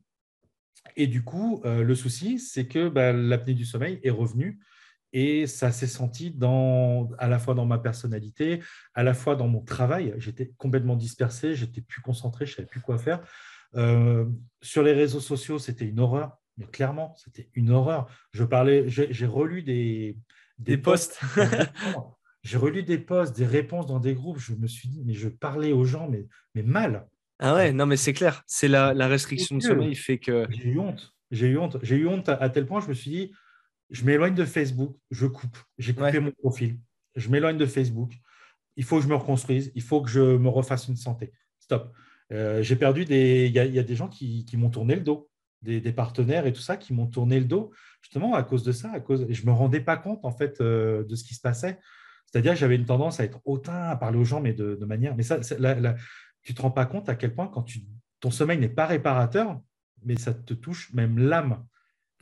Et 0.95 1.07
du 1.07 1.23
coup, 1.23 1.61
le 1.65 1.95
souci, 1.95 2.39
c'est 2.39 2.67
que 2.67 2.87
bah, 2.89 3.11
l'apnée 3.11 3.55
du 3.55 3.65
sommeil 3.65 3.99
est 4.03 4.11
revenue 4.11 4.59
et 5.15 5.47
ça 5.47 5.71
s'est 5.71 5.87
senti 5.87 6.29
dans, 6.29 7.09
à 7.19 7.29
la 7.29 7.39
fois 7.39 7.53
dans 7.53 7.65
ma 7.65 7.79
personnalité, 7.79 8.61
à 8.93 9.01
la 9.01 9.13
fois 9.13 9.37
dans 9.37 9.47
mon 9.47 9.61
travail. 9.61 10.13
J'étais 10.17 10.51
complètement 10.57 10.97
dispersé, 10.97 11.55
j'étais 11.55 11.79
plus 11.79 12.01
concentré, 12.01 12.45
je 12.45 12.51
ne 12.51 12.55
savais 12.57 12.67
plus 12.67 12.81
quoi 12.81 12.97
faire. 12.97 13.21
Euh, 13.75 14.25
sur 14.61 14.83
les 14.83 14.91
réseaux 14.91 15.21
sociaux, 15.21 15.57
c'était 15.57 15.85
une 15.85 16.01
horreur. 16.01 16.37
Mais 16.57 16.65
clairement, 16.65 17.15
c'était 17.15 17.49
une 17.53 17.69
horreur. 17.69 18.07
Je 18.33 18.43
parlais, 18.43 18.89
j'ai 18.89 19.25
relu 19.25 19.63
des, 19.63 20.17
des, 20.59 20.77
posts. 20.77 21.21
j'ai 22.43 22.57
relu 22.57 22.83
des 22.83 22.97
posts, 22.97 23.37
des 23.37 23.45
réponses 23.45 23.87
dans 23.87 24.01
des 24.01 24.15
groupes. 24.15 24.39
Je 24.39 24.53
me 24.53 24.67
suis 24.67 24.89
dit, 24.89 25.01
mais 25.05 25.13
je 25.13 25.29
parlais 25.29 25.71
aux 25.71 25.85
gens, 25.85 26.09
mais, 26.09 26.25
mais 26.55 26.63
mal. 26.63 27.07
Ah 27.39 27.55
ouais, 27.55 27.71
non, 27.71 27.85
mais 27.85 27.95
c'est 27.95 28.13
clair. 28.13 28.43
C'est 28.47 28.67
la, 28.67 28.93
la 28.93 29.07
restriction 29.07 29.55
de 29.55 29.61
sommeil 29.61 29.95
fait 29.95 30.17
que. 30.17 30.45
J'ai 30.49 30.71
eu 30.71 30.79
honte. 30.79 31.13
J'ai 31.31 31.47
eu 31.47 31.57
honte. 31.57 31.77
J'ai 31.83 31.95
eu 31.95 32.07
honte 32.07 32.27
à, 32.27 32.49
tel 32.49 32.65
point, 32.65 32.81
je 32.81 32.89
me 32.89 32.93
suis 32.93 33.11
dit, 33.11 33.31
je 33.89 34.03
m'éloigne 34.05 34.35
de 34.35 34.45
Facebook, 34.45 34.95
je 35.11 35.27
coupe, 35.27 35.57
j'ai 35.77 35.93
coupé 35.93 36.19
mon 36.19 36.31
profil, 36.31 36.79
je 37.15 37.29
m'éloigne 37.29 37.57
de 37.57 37.65
Facebook, 37.65 38.13
il 38.75 38.83
faut 38.83 38.97
que 38.97 39.03
je 39.03 39.07
me 39.07 39.15
reconstruise, 39.15 39.71
il 39.75 39.81
faut 39.81 40.01
que 40.01 40.09
je 40.09 40.21
me 40.21 40.49
refasse 40.49 40.87
une 40.87 40.97
santé. 40.97 41.31
Stop. 41.59 41.93
Euh, 42.31 42.61
j'ai 42.61 42.75
perdu 42.75 43.05
des. 43.05 43.45
Il 43.47 43.53
y, 43.53 43.79
a 43.79 43.83
des 43.83 43.95
gens 43.95 44.09
qui, 44.09 44.45
m'ont 44.53 44.69
tourné 44.69 44.95
le 44.95 45.01
dos, 45.01 45.29
des, 45.61 45.79
partenaires 45.91 46.45
et 46.45 46.53
tout 46.53 46.61
ça 46.61 46.77
qui 46.77 46.93
m'ont 46.93 47.07
tourné 47.07 47.39
le 47.39 47.45
dos, 47.45 47.71
justement 48.01 48.33
à 48.33 48.43
cause 48.43 48.63
de 48.63 48.71
ça. 48.71 48.91
À 48.91 48.99
cause... 48.99 49.25
je 49.29 49.41
ne 49.41 49.47
me 49.47 49.51
rendais 49.51 49.79
pas 49.79 49.97
compte 49.97 50.25
en 50.25 50.31
fait 50.31 50.59
euh, 50.61 51.03
de 51.03 51.15
ce 51.15 51.23
qui 51.23 51.35
se 51.35 51.41
passait. 51.41 51.79
C'est-à-dire 52.25 52.53
que 52.53 52.59
j'avais 52.59 52.75
une 52.75 52.85
tendance 52.85 53.19
à 53.19 53.23
être 53.23 53.39
hautain, 53.45 53.83
à 53.83 53.95
parler 53.95 54.17
aux 54.17 54.25
gens, 54.25 54.41
mais 54.41 54.53
de, 54.53 54.75
manière. 54.85 55.15
Mais 55.15 55.23
ça, 55.23 55.39
tu 55.39 55.53
ne 55.55 56.55
te 56.55 56.61
rends 56.61 56.71
pas 56.71 56.85
compte 56.85 57.07
à 57.07 57.15
quel 57.15 57.33
point 57.33 57.47
quand 57.47 57.63
tu... 57.63 57.81
ton 58.19 58.31
sommeil 58.31 58.57
n'est 58.57 58.67
pas 58.67 58.87
réparateur, 58.87 59.61
mais 60.03 60.17
ça 60.17 60.33
te 60.33 60.53
touche 60.53 60.91
même 60.93 61.17
l'âme. 61.17 61.63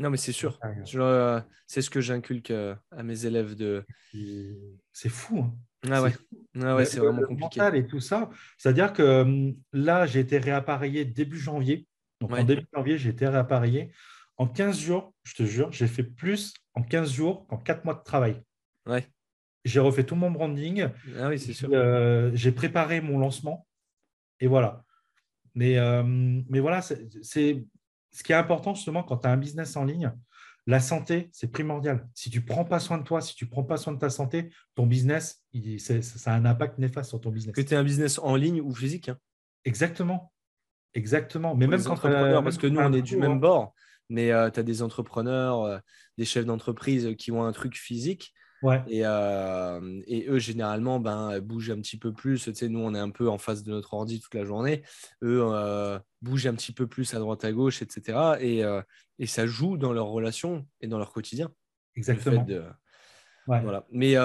Non, 0.04 0.10
mais 0.10 0.18
c'est 0.18 0.34
sûr. 0.34 0.60
Euh, 0.96 1.42
c'est 1.66 1.82
ce 1.82 1.90
que 1.90 2.02
j'inculque 2.02 2.52
euh, 2.52 2.76
à 2.92 3.04
mes 3.04 3.26
élèves 3.26 3.56
de. 3.56 3.86
C'est 4.92 5.08
fou. 5.08 5.40
Hein. 5.40 5.56
Ah 5.90 6.02
ouais, 6.02 6.14
ah 6.62 6.76
ouais 6.76 6.86
c'est 6.86 7.00
vraiment 7.00 7.22
compliqué. 7.22 7.62
Et 7.74 7.88
tout 7.88 8.02
ça. 8.02 8.30
C'est-à-dire 8.58 8.92
que 8.92 9.22
hum, 9.22 9.56
là, 9.72 10.06
j'ai 10.06 10.20
été 10.20 10.40
réappareillé 10.40 11.06
début 11.06 11.40
janvier. 11.40 11.88
Donc 12.20 12.34
en 12.34 12.44
début 12.44 12.68
janvier, 12.74 12.98
j'ai 12.98 13.12
été 13.12 13.26
réappareillé. 13.28 13.94
En 14.36 14.46
15 14.46 14.78
jours, 14.78 15.14
je 15.24 15.36
te 15.36 15.44
jure, 15.44 15.72
j'ai 15.72 15.88
fait 15.88 16.04
plus 16.04 16.54
en 16.74 16.84
15 16.84 17.10
jours 17.14 17.48
qu'en 17.48 17.58
4 17.58 17.86
mois 17.86 17.94
de 17.94 18.04
travail. 18.04 18.42
Ouais. 18.86 19.08
J'ai 19.64 19.80
refait 19.80 20.04
tout 20.04 20.16
mon 20.16 20.32
branding. 20.32 20.90
Ah 21.18 21.30
oui, 21.30 21.40
c'est 21.40 21.54
sûr. 21.54 21.70
Euh, 21.72 22.30
j'ai 22.34 22.52
préparé 22.52 23.00
mon 23.00 23.20
lancement. 23.20 23.66
Et 24.42 24.48
voilà. 24.48 24.84
Mais, 25.56 25.78
mais 26.50 26.60
voilà, 26.60 26.82
c'est 26.82 27.64
ce 28.14 28.24
qui 28.24 28.32
est 28.32 28.36
important 28.36 28.74
justement 28.74 29.04
quand 29.04 29.18
tu 29.18 29.28
as 29.28 29.32
un 29.32 29.38
business 29.38 29.76
en 29.76 29.84
ligne, 29.84 30.12
la 30.66 30.80
santé, 30.80 31.30
c'est 31.34 31.52
primordial. 31.52 32.08
Si 32.14 32.30
tu 32.30 32.40
ne 32.40 32.46
prends 32.46 32.64
pas 32.64 32.80
soin 32.80 32.98
de 32.98 33.04
toi, 33.04 33.20
si 33.20 33.36
tu 33.36 33.46
ne 33.46 33.50
prends 33.50 33.64
pas 33.64 33.76
soin 33.76 33.92
de 33.92 34.00
ta 34.00 34.10
santé, 34.10 34.50
ton 34.76 34.86
business, 34.86 35.44
ça 36.02 36.32
a 36.32 36.36
un 36.36 36.46
impact 36.46 36.78
néfaste 36.80 37.10
sur 37.10 37.20
ton 37.20 37.32
business. 37.32 37.54
Que 37.54 37.62
tu 37.62 37.74
aies 37.74 37.78
un 37.78 37.84
business 37.84 38.18
en 38.20 38.36
ligne 38.36 38.62
ou 38.62 38.74
physique. 38.74 39.10
Hein. 39.10 39.18
Exactement. 39.66 40.32
Exactement. 40.94 41.56
Mais 41.56 41.68
même 41.68 41.84
quand 41.84 41.92
entrepreneurs, 41.92 42.44
parce 42.44 42.58
que 42.58 42.68
nous, 42.68 42.80
on 42.80 42.94
est 42.94 43.02
du 43.02 43.18
même 43.18 43.40
bord, 43.40 43.74
mais 44.10 44.32
euh, 44.32 44.50
tu 44.50 44.60
as 44.60 44.64
des 44.64 44.82
entrepreneurs, 44.82 45.64
euh, 45.64 45.80
des 46.18 46.26
chefs 46.26 46.46
d'entreprise 46.46 47.16
qui 47.18 47.32
ont 47.32 47.44
un 47.44 47.52
truc 47.52 47.76
physique 47.76 48.34
euh, 48.64 50.02
et, 50.08 50.28
eux, 50.28 50.40
généralement, 50.40 51.00
ben, 51.00 51.40
bougent 51.40 51.72
un 51.72 51.82
petit 51.82 51.98
peu 51.98 52.14
plus. 52.14 52.44
Tu 52.44 52.54
sais, 52.54 52.70
nous, 52.70 52.80
on 52.80 52.94
est 52.94 53.00
un 53.00 53.10
peu 53.10 53.30
en 53.30 53.38
face 53.38 53.64
de 53.64 53.72
notre 53.72 53.94
ordi 53.94 54.20
toute 54.20 54.34
la 54.34 54.46
journée. 54.46 54.84
Eux 55.22 55.42
euh, 55.44 56.00
bougent 56.22 56.48
un 56.48 56.56
petit 56.56 56.72
peu 56.72 56.88
plus 56.88 57.14
à 57.14 57.20
droite, 57.20 57.44
à 57.44 57.52
gauche, 57.52 57.82
etc. 57.82 58.38
Euh, 58.42 58.82
et, 59.20 59.28
ça 59.28 59.46
joue 59.46 59.78
dans 59.78 59.94
leur 59.94 60.08
relation 60.08 60.66
et 60.82 60.88
dans 60.88 60.98
leur 60.98 61.12
quotidien. 61.12 61.52
Exactement. 61.96 62.46
Voilà. 63.48 63.86
Mais 63.92 64.16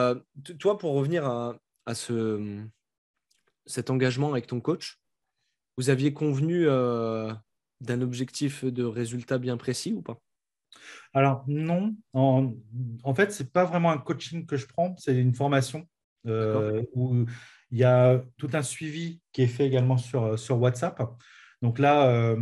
toi, 0.58 0.78
pour 0.78 0.94
revenir 0.94 1.26
à, 1.26 1.94
ce, 1.94 2.62
cet 3.66 3.90
engagement 3.90 4.30
avec 4.30 4.46
ton 4.46 4.60
coach, 4.60 5.00
vous 5.76 5.90
aviez 5.90 6.12
convenu 6.12 6.66
d'un 6.66 8.00
objectif 8.00 8.64
de 8.64 8.84
résultat 8.84 9.38
bien 9.38 9.56
précis 9.56 9.92
ou 9.92 10.02
pas? 10.02 10.20
Alors 11.14 11.44
non, 11.46 11.94
en, 12.12 13.14
fait, 13.14 13.32
ce 13.32 13.42
n'est 13.42 13.48
pas 13.48 13.64
vraiment 13.64 13.90
un 13.90 13.98
coaching 13.98 14.46
que 14.46 14.56
je 14.56 14.66
prends, 14.66 14.94
c'est 14.98 15.16
une 15.16 15.34
formation 15.34 15.86
euh, 16.26 16.82
où 16.94 17.24
il 17.70 17.78
y 17.78 17.84
a 17.84 18.22
tout 18.36 18.50
un 18.52 18.62
suivi 18.62 19.20
qui 19.32 19.42
est 19.42 19.46
fait 19.46 19.66
également 19.66 19.96
sur, 19.96 20.38
sur 20.38 20.60
WhatsApp. 20.60 21.02
Donc 21.62 21.78
là, 21.78 22.08
euh, 22.08 22.36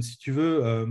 si 0.00 0.18
tu 0.18 0.30
veux, 0.32 0.64
euh, 0.64 0.86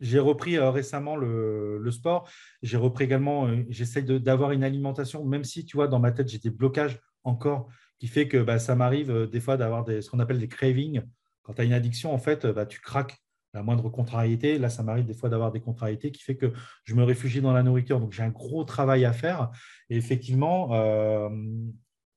j'ai 0.00 0.18
repris 0.18 0.58
récemment 0.58 1.16
le, 1.16 1.88
sport. 1.90 2.28
J'ai 2.62 2.76
repris 2.76 3.04
également, 3.04 3.48
j'essaie 3.68 4.02
d'avoir 4.02 4.52
une 4.52 4.64
alimentation, 4.64 5.24
même 5.24 5.44
si 5.44 5.64
tu 5.64 5.76
vois, 5.76 5.88
dans 5.88 5.98
ma 5.98 6.12
tête, 6.12 6.28
j'ai 6.28 6.38
des 6.38 6.50
blocages 6.50 7.00
encore 7.24 7.68
qui 7.98 8.06
fait 8.06 8.28
que 8.28 8.38
bah, 8.38 8.58
ça 8.58 8.74
m'arrive 8.74 9.28
des 9.30 9.40
fois 9.40 9.56
d'avoir 9.56 9.86
ce 9.86 10.08
qu'on 10.08 10.20
appelle 10.20 10.38
des 10.38 10.48
cravings. 10.48 11.02
Quand 11.42 11.54
tu 11.54 11.60
as 11.60 11.64
une 11.64 11.72
addiction, 11.72 12.14
en 12.14 12.18
fait, 12.18 12.46
bah, 12.46 12.64
tu 12.64 12.80
craques 12.80 13.18
la 13.54 13.62
moindre 13.62 13.88
contrariété. 13.88 14.58
Là, 14.58 14.68
ça 14.68 14.82
m'arrive 14.82 15.06
des 15.06 15.14
fois 15.14 15.28
d'avoir 15.28 15.52
des 15.52 15.60
contrariétés 15.60 16.10
qui 16.10 16.22
fait 16.22 16.36
que 16.36 16.52
je 16.84 16.94
me 16.94 17.02
réfugie 17.02 17.40
dans 17.40 17.52
la 17.52 17.62
nourriture. 17.62 18.00
Donc, 18.00 18.12
j'ai 18.12 18.22
un 18.22 18.30
gros 18.30 18.64
travail 18.64 19.04
à 19.04 19.12
faire. 19.12 19.50
Et 19.88 19.96
effectivement, 19.96 20.74
euh, 20.74 21.28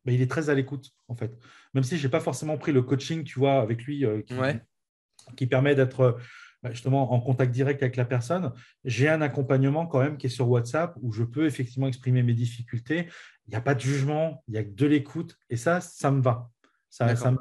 bah, 0.05 0.11
il 0.11 0.21
est 0.21 0.29
très 0.29 0.49
à 0.49 0.53
l'écoute, 0.53 0.91
en 1.07 1.15
fait. 1.15 1.37
Même 1.73 1.83
si 1.83 1.97
je 1.97 2.05
n'ai 2.05 2.11
pas 2.11 2.19
forcément 2.19 2.57
pris 2.57 2.71
le 2.71 2.81
coaching, 2.81 3.23
tu 3.23 3.39
vois, 3.39 3.61
avec 3.61 3.83
lui, 3.83 4.05
euh, 4.05 4.21
qui, 5.35 5.47
permet 5.47 5.75
d'être 5.75 6.19
bah, 6.61 6.71
justement 6.71 7.11
en 7.11 7.19
contact 7.19 7.51
direct 7.51 7.81
avec 7.81 7.95
la 7.95 8.05
personne, 8.05 8.51
j'ai 8.85 9.09
un 9.09 9.21
accompagnement 9.21 9.87
quand 9.87 9.99
même 9.99 10.17
qui 10.17 10.27
est 10.27 10.29
sur 10.29 10.49
WhatsApp 10.49 10.95
où 11.01 11.11
je 11.11 11.23
peux 11.23 11.45
effectivement 11.45 11.87
exprimer 11.87 12.23
mes 12.23 12.33
difficultés. 12.33 13.07
Il 13.47 13.51
n'y 13.51 13.55
a 13.55 13.61
pas 13.61 13.75
de 13.75 13.81
jugement, 13.81 14.43
il 14.47 14.53
y 14.53 14.57
a 14.57 14.63
que 14.63 14.69
de 14.69 14.85
l'écoute. 14.85 15.37
Et 15.49 15.57
ça, 15.57 15.81
ça 15.81 16.11
me 16.11 16.21
va. 16.21 16.49
Ça, 16.89 17.15
ça 17.15 17.33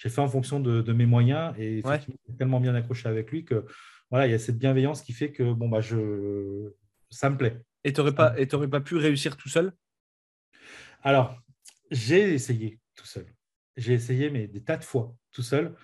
J'ai 0.00 0.08
fait 0.08 0.22
en 0.22 0.28
fonction 0.28 0.60
de, 0.60 0.92
mes 0.94 1.04
moyens 1.04 1.54
et 1.58 1.78
effectivement, 1.78 2.16
tellement 2.38 2.58
bien 2.58 2.74
accroché 2.74 3.06
avec 3.06 3.30
lui 3.30 3.44
que 3.44 3.66
voilà, 4.08 4.26
il 4.26 4.30
y 4.30 4.34
a 4.34 4.38
cette 4.38 4.56
bienveillance 4.56 5.02
qui 5.02 5.12
fait 5.12 5.30
que 5.30 5.52
bon, 5.52 5.68
bah, 5.68 5.82
je... 5.82 6.72
ça 7.10 7.28
me 7.28 7.36
plaît. 7.36 7.60
Et 7.84 7.92
tu 7.92 8.00
n'aurais 8.00 8.14
pas, 8.14 8.34
pas 8.70 8.80
pu 8.80 8.96
réussir 8.96 9.36
tout 9.36 9.50
seul? 9.50 9.74
Alors, 11.02 11.38
j'ai 11.90 12.32
essayé 12.32 12.80
tout 12.96 13.04
seul. 13.04 13.26
J'ai 13.76 13.92
essayé, 13.92 14.30
mais 14.30 14.46
des 14.46 14.64
tas 14.64 14.78
de 14.78 14.84
fois 14.84 15.14
tout 15.32 15.42
seul. 15.42 15.74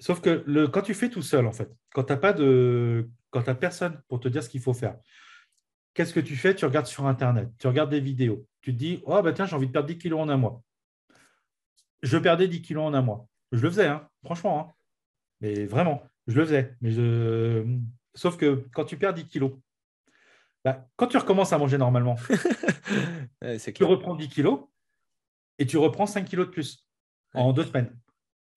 Sauf 0.00 0.20
que 0.20 0.42
le, 0.44 0.66
quand 0.66 0.82
tu 0.82 0.92
fais 0.92 1.08
tout 1.08 1.22
seul, 1.22 1.46
en 1.46 1.52
fait, 1.52 1.70
quand 1.94 2.02
tu 2.02 2.12
n'as 2.12 2.18
pas 2.18 2.32
de, 2.32 3.08
quand 3.30 3.42
personne 3.54 4.02
pour 4.08 4.18
te 4.18 4.26
dire 4.26 4.42
ce 4.42 4.48
qu'il 4.48 4.60
faut 4.60 4.74
faire, 4.74 4.96
qu'est-ce 5.94 6.12
que 6.12 6.20
tu 6.20 6.34
fais? 6.34 6.56
Tu 6.56 6.64
regardes 6.64 6.86
sur 6.86 7.06
Internet, 7.06 7.48
tu 7.60 7.68
regardes 7.68 7.90
des 7.90 8.00
vidéos, 8.00 8.44
tu 8.60 8.72
te 8.72 8.78
dis, 8.78 9.02
oh 9.04 9.22
bah 9.22 9.32
tiens, 9.32 9.46
j'ai 9.46 9.54
envie 9.54 9.68
de 9.68 9.72
perdre 9.72 9.86
10 9.86 9.98
kilos 9.98 10.20
en 10.20 10.28
un 10.28 10.36
mois. 10.36 10.64
Je 12.02 12.18
perdais 12.18 12.48
10 12.48 12.60
kilos 12.62 12.84
en 12.84 12.94
un 12.94 13.02
mois. 13.02 13.28
Je 13.52 13.60
le 13.62 13.70
faisais, 13.70 13.86
hein, 13.86 14.08
franchement. 14.24 14.60
Hein. 14.60 14.72
Mais 15.40 15.66
vraiment, 15.66 16.02
je 16.26 16.36
le 16.36 16.44
faisais. 16.44 16.76
Mais 16.80 16.90
je... 16.90 17.64
Sauf 18.14 18.36
que 18.36 18.66
quand 18.72 18.84
tu 18.84 18.96
perds 18.96 19.14
10 19.14 19.26
kilos, 19.26 19.52
bah, 20.64 20.88
quand 20.96 21.06
tu 21.06 21.16
recommences 21.16 21.52
à 21.52 21.58
manger 21.58 21.78
normalement, 21.78 22.16
tu 23.74 23.84
reprends 23.84 24.14
10 24.14 24.28
kilos 24.28 24.60
et 25.58 25.66
tu 25.66 25.76
reprends 25.76 26.06
5 26.06 26.24
kilos 26.24 26.46
de 26.46 26.52
plus 26.52 26.86
en 27.34 27.52
deux 27.52 27.64
semaines. 27.64 27.94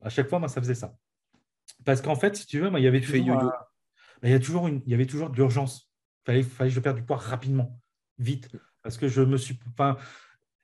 À 0.01 0.09
chaque 0.09 0.29
fois, 0.29 0.39
moi, 0.39 0.47
ça 0.47 0.61
faisait 0.61 0.75
ça. 0.75 0.95
Parce 1.83 2.01
qu'en 2.01 2.15
fait, 2.15 2.35
si 2.35 2.45
tu 2.45 2.59
veux, 2.59 2.69
moi, 2.69 2.79
il 2.79 2.83
y 2.83 2.87
avait 2.87 3.01
toujours, 3.01 3.15
il, 4.23 4.29
y 4.29 4.33
a 4.33 4.39
toujours 4.39 4.67
une, 4.67 4.81
il 4.85 4.91
y 4.91 4.93
avait 4.93 5.05
toujours 5.05 5.29
de 5.29 5.35
l'urgence. 5.35 5.89
Il 6.23 6.25
fallait, 6.25 6.43
fallait 6.43 6.69
que 6.69 6.75
je 6.75 6.79
perde 6.79 6.97
du 6.97 7.03
poids 7.03 7.17
rapidement, 7.17 7.79
vite. 8.17 8.49
Parce 8.83 8.97
que 8.97 9.07
je 9.07 9.21
me 9.21 9.37
suis. 9.37 9.59
Enfin, 9.71 9.97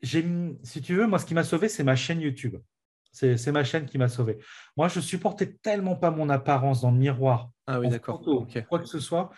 si 0.03 0.81
tu 0.83 0.95
veux, 0.95 1.07
moi, 1.07 1.17
ce 1.17 1.25
qui 1.25 1.33
m'a 1.33 1.43
sauvé, 1.43 1.69
c'est 1.69 1.83
ma 1.83 1.95
chaîne 1.95 2.21
YouTube. 2.21 2.57
C'est 3.11 3.51
ma 3.51 3.63
chaîne 3.63 3.85
qui 3.85 3.97
m'a 3.97 4.07
sauvé. 4.07 4.37
Moi, 4.77 4.87
je 4.87 4.99
supportais 4.99 5.53
tellement 5.61 5.95
pas 5.95 6.11
mon 6.11 6.29
apparence 6.29 6.81
dans 6.81 6.91
le 6.91 6.97
miroir. 6.97 7.51
Ah 7.67 7.79
oui, 7.79 7.89
d'accord. 7.89 8.23
Quoi 8.69 8.79
que 8.79 8.87
ce 8.87 8.99
soit. 8.99 9.31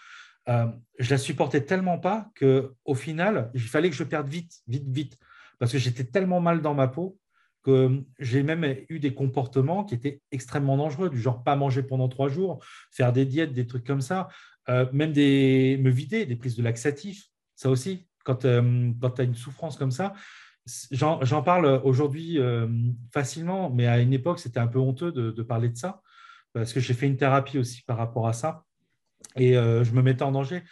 Euh, 0.49 0.67
je 0.99 1.09
la 1.09 1.17
supportais 1.17 1.61
tellement 1.61 1.97
pas 1.97 2.29
que 2.35 2.73
au 2.85 2.95
final, 2.95 3.49
il 3.53 3.61
fallait 3.61 3.89
que 3.89 3.95
je 3.95 4.03
perde 4.03 4.27
vite, 4.27 4.61
vite, 4.67 4.87
vite. 4.87 5.17
Parce 5.57 5.71
que 5.71 5.77
j'étais 5.77 6.03
tellement 6.03 6.41
mal 6.41 6.61
dans 6.61 6.73
ma 6.73 6.87
peau 6.87 7.17
que 7.63 8.03
j'ai 8.19 8.43
même 8.43 8.75
eu 8.89 8.99
des 8.99 9.13
comportements 9.13 9.85
qui 9.85 9.95
étaient 9.95 10.21
extrêmement 10.31 10.75
dangereux, 10.75 11.09
du 11.09 11.19
genre 11.19 11.43
pas 11.43 11.55
manger 11.55 11.81
pendant 11.81 12.09
trois 12.09 12.27
jours, 12.27 12.63
faire 12.91 13.13
des 13.13 13.25
diètes, 13.25 13.53
des 13.53 13.65
trucs 13.65 13.85
comme 13.85 14.01
ça, 14.01 14.27
euh, 14.69 14.85
même 14.91 15.13
des, 15.13 15.79
me 15.81 15.89
vider, 15.89 16.25
des 16.25 16.35
prises 16.35 16.57
de 16.57 16.63
laxatifs, 16.63 17.29
ça 17.55 17.69
aussi, 17.69 18.05
quand, 18.25 18.43
euh, 18.43 18.91
quand 18.99 19.11
tu 19.11 19.21
as 19.21 19.23
une 19.23 19.35
souffrance 19.35 19.77
comme 19.77 19.91
ça. 19.91 20.13
J'en 20.91 21.43
parle 21.43 21.81
aujourd'hui 21.83 22.39
euh, 22.39 22.67
facilement, 23.13 23.69
mais 23.69 23.87
à 23.87 23.99
une 23.99 24.13
époque, 24.13 24.39
c'était 24.39 24.59
un 24.59 24.67
peu 24.67 24.79
honteux 24.79 25.11
de, 25.11 25.43
parler 25.43 25.69
de 25.69 25.77
ça, 25.77 26.01
parce 26.53 26.71
que 26.73 26.79
j'ai 26.79 26.93
fait 26.93 27.07
une 27.07 27.17
thérapie 27.17 27.57
aussi 27.57 27.81
par 27.83 27.97
rapport 27.97 28.27
à 28.27 28.33
ça, 28.33 28.63
et 29.35 29.53
je 29.53 29.91
me 29.91 30.01
mettais 30.01 30.23
en 30.23 30.31
danger 30.31 30.63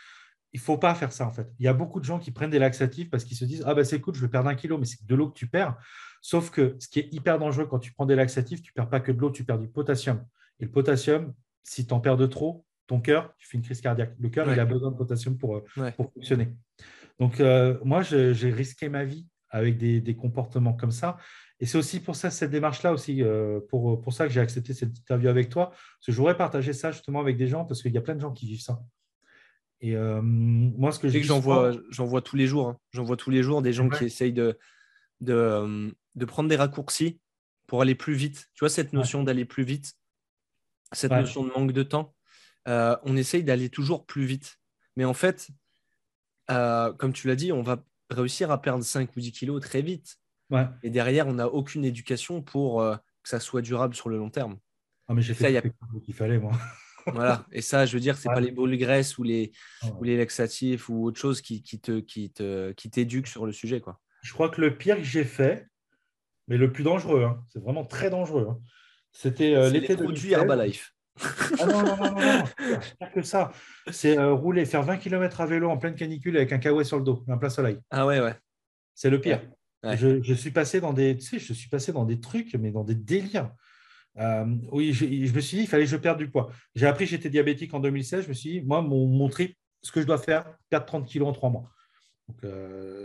il 0.54 0.58
ne 0.58 0.62
faut 0.64 0.78
pas 0.78 0.94
faire 0.96 1.12
ça 1.12 1.26
en 1.26 1.32
fait. 1.32 1.48
Il 1.60 1.66
y 1.66 1.68
a 1.68 1.74
beaucoup 1.74 2.00
de 2.00 2.06
gens 2.06 2.20
qui 2.20 2.32
prennent 2.32 2.50
des 2.50 2.60
laxatifs 2.60 3.10
parce 3.10 3.24
qu'ils 3.24 3.38
se 3.38 3.46
disent 3.46 3.64
Ah 3.66 3.74
ben 3.74 3.86
c'est 3.86 4.02
cool, 4.02 4.16
je 4.16 4.22
vais 4.22 4.28
perdre 4.28 4.50
un 4.50 4.56
kilo, 4.56 4.78
mais 4.78 4.86
c'est 4.86 5.06
de 5.06 5.16
l'eau 5.16 5.30
que 5.30 5.38
tu 5.38 5.48
perds. 5.48 5.78
Sauf 6.22 6.52
que 6.52 6.76
ce 6.80 6.88
qui 6.88 7.00
est 7.00 7.14
hyper 7.14 7.40
dangereux 7.40 7.66
quand 7.66 7.80
tu 7.80 7.94
prends 7.94 8.06
des 8.06 8.16
laxatifs, 8.16 8.62
tu 8.62 8.72
ne 8.72 8.76
perds 8.76 8.90
pas 8.90 9.00
que 9.00 9.12
de 9.12 9.20
l'eau, 9.20 9.32
tu 9.32 9.44
perds 9.44 9.60
du 9.60 9.70
potassium. 9.70 10.24
Et 10.60 10.66
le 10.66 10.72
potassium, 10.72 11.34
si 11.64 11.88
tu 11.88 11.94
en 11.94 12.00
perds 12.00 12.18
de 12.18 12.28
trop, 12.28 12.66
ton 12.88 13.00
cœur, 13.00 13.34
tu 13.38 13.48
fais 13.48 13.58
une 13.58 13.64
crise 13.64 13.82
cardiaque. 13.82 14.14
Le 14.20 14.30
cœur, 14.30 14.52
il 14.52 14.60
a 14.60 14.66
besoin 14.66 14.92
de 14.92 14.98
potassium 14.98 15.38
pour, 15.38 15.58
euh, 15.58 15.92
pour 15.96 16.12
fonctionner. 16.12 16.50
Donc, 17.18 17.40
euh, 17.40 17.80
moi, 17.84 18.02
j'ai 18.02 18.52
risqué 18.52 18.90
ma 18.90 19.06
vie 19.06 19.26
avec 19.52 19.78
des, 19.78 20.16
comportements 20.16 20.74
comme 20.74 20.92
ça. 20.92 21.18
Et 21.60 21.66
c'est 21.66 21.78
aussi 21.78 22.00
pour 22.00 22.16
ça, 22.16 22.32
cette 22.32 22.50
démarche-là 22.50 22.92
aussi, 22.92 23.22
euh, 23.22 23.60
pour, 23.70 24.02
pour 24.02 24.14
ça 24.14 24.26
que 24.26 24.34
j'ai 24.34 24.40
accepté 24.40 24.74
cette 24.74 24.98
interview 24.98 25.30
avec 25.30 25.50
toi. 25.50 25.70
Parce 25.70 26.06
que 26.08 26.12
je 26.12 26.18
voudrais 26.18 26.38
partager 26.38 26.74
ça 26.74 26.92
justement 26.92 27.20
avec 27.20 27.38
des 27.38 27.48
gens, 27.48 27.66
parce 27.66 27.82
qu'il 27.82 27.94
y 27.94 27.98
a 27.98 28.02
plein 28.02 28.16
de 28.16 28.22
gens 28.22 28.32
qui 28.32 28.48
vivent 28.48 28.62
ça. 28.62 28.82
Et 29.84 29.96
moi, 29.96 30.92
ce 30.92 31.00
que 31.00 31.10
j'en 31.10 31.40
vois, 31.40 31.72
j'en 31.90 32.06
vois 32.06 32.22
tous 32.22 32.36
les 32.36 32.46
jours. 32.46 32.70
Hein. 32.70 32.78
J'en 32.92 33.04
vois 33.04 33.18
tous 33.18 33.32
les 33.32 33.42
jours 33.42 33.64
des 33.64 33.74
gens 33.74 33.90
qui 33.90 34.06
essayent 34.06 34.32
de, 34.32 34.60
de, 35.22 35.92
de 36.16 36.26
prendre 36.26 36.50
des 36.50 36.56
raccourcis 36.56 37.20
pour 37.68 37.82
aller 37.82 37.96
plus 37.96 38.14
vite. 38.14 38.50
Tu 38.54 38.60
vois, 38.60 38.70
cette 38.70 38.94
notion 38.94 39.24
d'aller 39.24 39.46
plus 39.46 39.64
vite, 39.64 39.94
cette 40.92 41.12
notion 41.12 41.44
de 41.44 41.52
manque 41.52 41.72
de 41.72 41.84
temps, 41.84 42.14
euh, 42.68 42.96
on 43.04 43.16
essaye 43.16 43.44
d'aller 43.44 43.70
toujours 43.70 44.06
plus 44.06 44.26
vite. 44.26 44.58
Mais 44.96 45.06
en 45.06 45.14
fait, 45.14 45.48
euh, 46.50 46.92
comme 46.94 47.14
tu 47.14 47.28
l'as 47.28 47.36
dit, 47.36 47.52
on 47.52 47.62
va 47.62 47.84
réussir 48.14 48.52
à 48.52 48.62
perdre 48.62 48.84
5 48.84 49.16
ou 49.16 49.20
10 49.20 49.32
kilos 49.32 49.62
très 49.62 49.82
vite. 49.82 50.18
Et 50.84 50.90
derrière, 50.90 51.28
on 51.28 51.34
n'a 51.34 51.48
aucune 51.48 51.86
éducation 51.86 52.42
pour 52.42 52.82
euh, 52.82 52.96
que 53.24 53.30
ça 53.30 53.40
soit 53.40 53.62
durable 53.62 53.96
sur 53.96 54.10
le 54.10 54.18
long 54.18 54.30
terme. 54.30 54.58
Ah, 55.08 55.14
mais 55.14 55.22
j'ai 55.22 55.34
fait 55.34 55.62
ce 55.62 56.00
qu'il 56.00 56.14
fallait, 56.14 56.40
moi. 56.40 56.52
voilà. 57.08 57.46
Et 57.52 57.62
ça, 57.62 57.86
je 57.86 57.94
veux 57.94 58.00
dire, 58.00 58.18
c'est 58.18 58.30
n'est 58.30 58.36
pas 58.36 58.42
les 58.42 58.52
boules 58.52 58.78
graisses 58.78 59.18
ou 59.18 59.24
les, 59.24 59.52
ou 59.98 60.04
les 60.04 60.18
laxatifs 60.18 60.90
ou 60.90 61.06
autre 61.06 61.20
chose 61.20 61.42
qui, 61.42 61.64
qui 61.64 61.80
te, 61.80 62.00
qui 62.00 62.32
te, 62.32 62.72
qui 62.74 62.90
t'éduquent 62.90 63.28
sur 63.28 63.46
le 63.46 63.52
sujet, 63.52 63.80
quoi. 63.80 64.00
Je 64.24 64.34
crois 64.34 64.50
que 64.50 64.62
le 64.62 64.78
pire 64.78 64.98
que 64.98 65.04
j'ai 65.04 65.24
fait, 65.24 65.68
mais 66.48 66.58
le 66.58 66.72
plus 66.72 66.84
dangereux, 66.84 67.24
hein. 67.24 67.44
c'est 67.48 67.60
vraiment 67.60 67.86
très 67.86 68.10
dangereux. 68.10 68.48
Hein. 68.50 68.60
C'était 69.12 69.56
euh, 69.56 69.70
l'été 69.70 69.96
de 69.96 70.04
produits 70.04 70.34
Herbalife. 70.34 70.94
Ah 71.60 71.66
non, 71.66 71.84
non, 71.84 71.98
non, 71.98 72.12
non, 72.12 72.22
non. 72.22 72.44
c'est 73.00 73.12
que 73.14 73.22
ça. 73.22 73.52
C'est 73.92 74.18
euh, 74.18 74.34
rouler, 74.34 74.66
faire 74.66 74.84
20 74.84 74.98
km 74.98 75.42
à 75.42 75.46
vélo 75.46 75.70
en 75.70 75.78
pleine 75.78 75.96
canicule 75.96 76.38
avec 76.38 76.52
un 76.52 76.58
kawaii 76.58 76.86
sur 76.86 76.98
le 76.98 77.04
dos, 77.04 77.24
un 77.28 77.38
plein 77.38 77.50
soleil. 77.50 77.78
Ah 77.90 78.06
ouais, 78.06 78.20
ouais. 78.20 78.36
C'est 78.96 79.10
le 79.10 79.20
pire. 79.20 79.42
Je, 79.84 80.34
suis 80.34 80.52
passé 80.52 80.80
dans 80.80 80.94
des, 80.94 81.18
tu 81.18 81.26
sais, 81.26 81.40
je 81.40 81.54
suis 81.54 81.70
passé 81.70 81.92
dans 81.92 82.06
des 82.06 82.20
trucs, 82.20 82.54
mais 82.56 82.72
dans 82.72 82.84
des 82.84 82.96
délires. 82.96 83.52
Euh, 84.18 84.46
oui, 84.72 84.94
je, 84.94 85.06
me 85.34 85.40
suis 85.40 85.58
dit, 85.58 85.64
il 85.64 85.68
fallait 85.68 85.86
que 85.86 85.90
je 85.90 85.98
perde 85.98 86.18
du 86.18 86.30
poids. 86.30 86.50
J'ai 86.76 86.86
appris 86.86 87.06
que 87.06 87.12
j'étais 87.12 87.30
diabétique 87.30 87.74
en 87.74 87.80
2016. 87.80 88.24
Je 88.24 88.30
me 88.30 88.34
suis 88.34 88.52
dit, 88.52 88.62
moi, 88.62 88.82
mon, 88.82 89.08
mon 89.08 89.30
trip, 89.30 89.58
ce 89.82 89.92
que 89.92 90.02
je 90.02 90.06
dois 90.06 90.18
faire, 90.18 90.46
perdre 90.70 90.86
30 90.86 91.08
kilos 91.08 91.28
en 91.28 91.32
trois 91.34 91.50
mois. 91.50 91.70
Donc, 92.28 92.52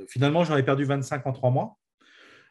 finalement, 0.08 0.44
j'en 0.44 0.56
ai 0.56 0.62
perdu 0.62 0.84
25 0.84 1.26
en 1.26 1.32
trois 1.32 1.50
mois. 1.50 1.76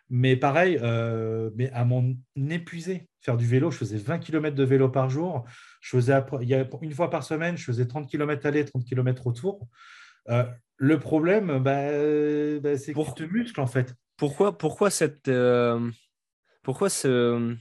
Mais 0.09 0.35
pareil, 0.35 0.77
euh, 0.81 1.50
mais 1.55 1.71
à 1.71 1.83
mon 1.83 2.15
épuisé, 2.50 3.07
faire 3.25 3.38
du 3.38 3.46
vélo, 3.46 3.72
je 3.72 3.77
faisais 3.77 3.98
20 3.98 4.20
km 4.20 4.55
de 4.55 4.63
vélo 4.63 4.89
par 4.89 5.10
jour. 5.10 5.46
Je 5.82 5.89
faisais 5.89 6.13
il 6.41 6.48
y 6.48 6.53
a, 6.53 6.67
une 6.82 6.94
fois 6.94 7.10
par 7.10 7.24
semaine, 7.24 7.58
je 7.58 7.63
faisais 7.63 7.88
30 7.88 8.10
km 8.10 8.46
aller, 8.46 8.63
30 8.63 8.86
km 8.86 9.27
retour. 9.27 9.67
Euh, 10.29 10.46
le 10.77 11.00
problème, 11.00 11.60
bah, 11.60 11.89
bah, 12.62 12.77
c'est 12.77 12.94
pour 12.94 13.15
te 13.15 13.24
muscle 13.24 13.60
en 13.60 13.67
fait. 13.67 13.96
Pourquoi, 14.17 14.58
pourquoi, 14.58 14.89
cette, 14.89 15.27
euh, 15.27 15.91
pourquoi 16.63 16.89
ce, 16.89 17.55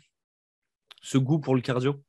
ce 1.03 1.19
goût 1.19 1.41
pour 1.41 1.55
le 1.55 1.61
cardio? 1.61 2.03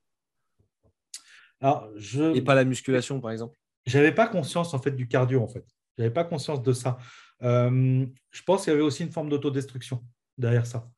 Alors, 1.61 1.89
je... 1.95 2.35
Et 2.35 2.41
pas 2.41 2.55
la 2.55 2.65
musculation, 2.65 3.19
par 3.21 3.31
exemple? 3.31 3.57
J'avais 3.85 4.11
pas 4.11 4.27
conscience 4.27 4.73
en 4.73 4.79
fait 4.79 4.91
du 4.91 5.07
cardio 5.07 5.41
en 5.41 5.47
fait. 5.47 5.65
J'avais 5.97 6.11
pas 6.11 6.25
conscience 6.25 6.61
de 6.61 6.73
ça. 6.73 6.97
je 7.41 8.41
pense 8.45 8.63
qu'il 8.63 8.71
y 8.71 8.75
avait 8.75 8.83
aussi 8.83 9.03
une 9.03 9.11
forme 9.11 9.29
d'autodestruction 9.29 10.03
derrière 10.37 10.65
ça. 10.65 10.89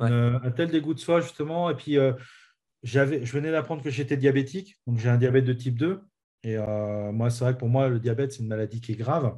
Euh, 0.00 0.38
un 0.42 0.50
tel 0.50 0.70
dégoût 0.70 0.94
de 0.94 0.98
soi, 0.98 1.20
justement. 1.20 1.70
Et 1.70 1.74
puis, 1.74 1.98
euh, 1.98 2.12
j'avais, 2.82 3.24
je 3.24 3.32
venais 3.32 3.50
d'apprendre 3.50 3.82
que 3.82 3.90
j'étais 3.90 4.16
diabétique. 4.16 4.78
Donc, 4.86 4.98
j'ai 4.98 5.08
un 5.08 5.16
diabète 5.16 5.44
de 5.44 5.52
type 5.52 5.78
2. 5.78 6.00
Et 6.42 6.56
euh, 6.56 7.12
moi, 7.12 7.30
c'est 7.30 7.44
vrai 7.44 7.54
que 7.54 7.58
pour 7.58 7.68
moi, 7.68 7.88
le 7.88 7.98
diabète, 7.98 8.32
c'est 8.32 8.42
une 8.42 8.48
maladie 8.48 8.80
qui 8.80 8.92
est 8.92 8.96
grave. 8.96 9.34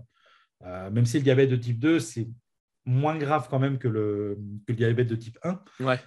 même 0.65 1.07
si 1.07 1.19
le 1.19 1.23
diabète 1.23 1.51
de 1.51 1.57
type 1.57 1.79
2, 1.79 2.01
c'est 2.01 2.29
moins 2.85 3.17
grave 3.17 3.49
quand 3.51 3.59
même 3.59 3.79
que 3.79 3.89
le, 3.89 4.39
que 4.67 4.73
le 4.73 4.77
diabète 4.77 5.09
de 5.09 5.17
type 5.17 5.39
1. 5.43 5.61
Ouais. 5.81 5.99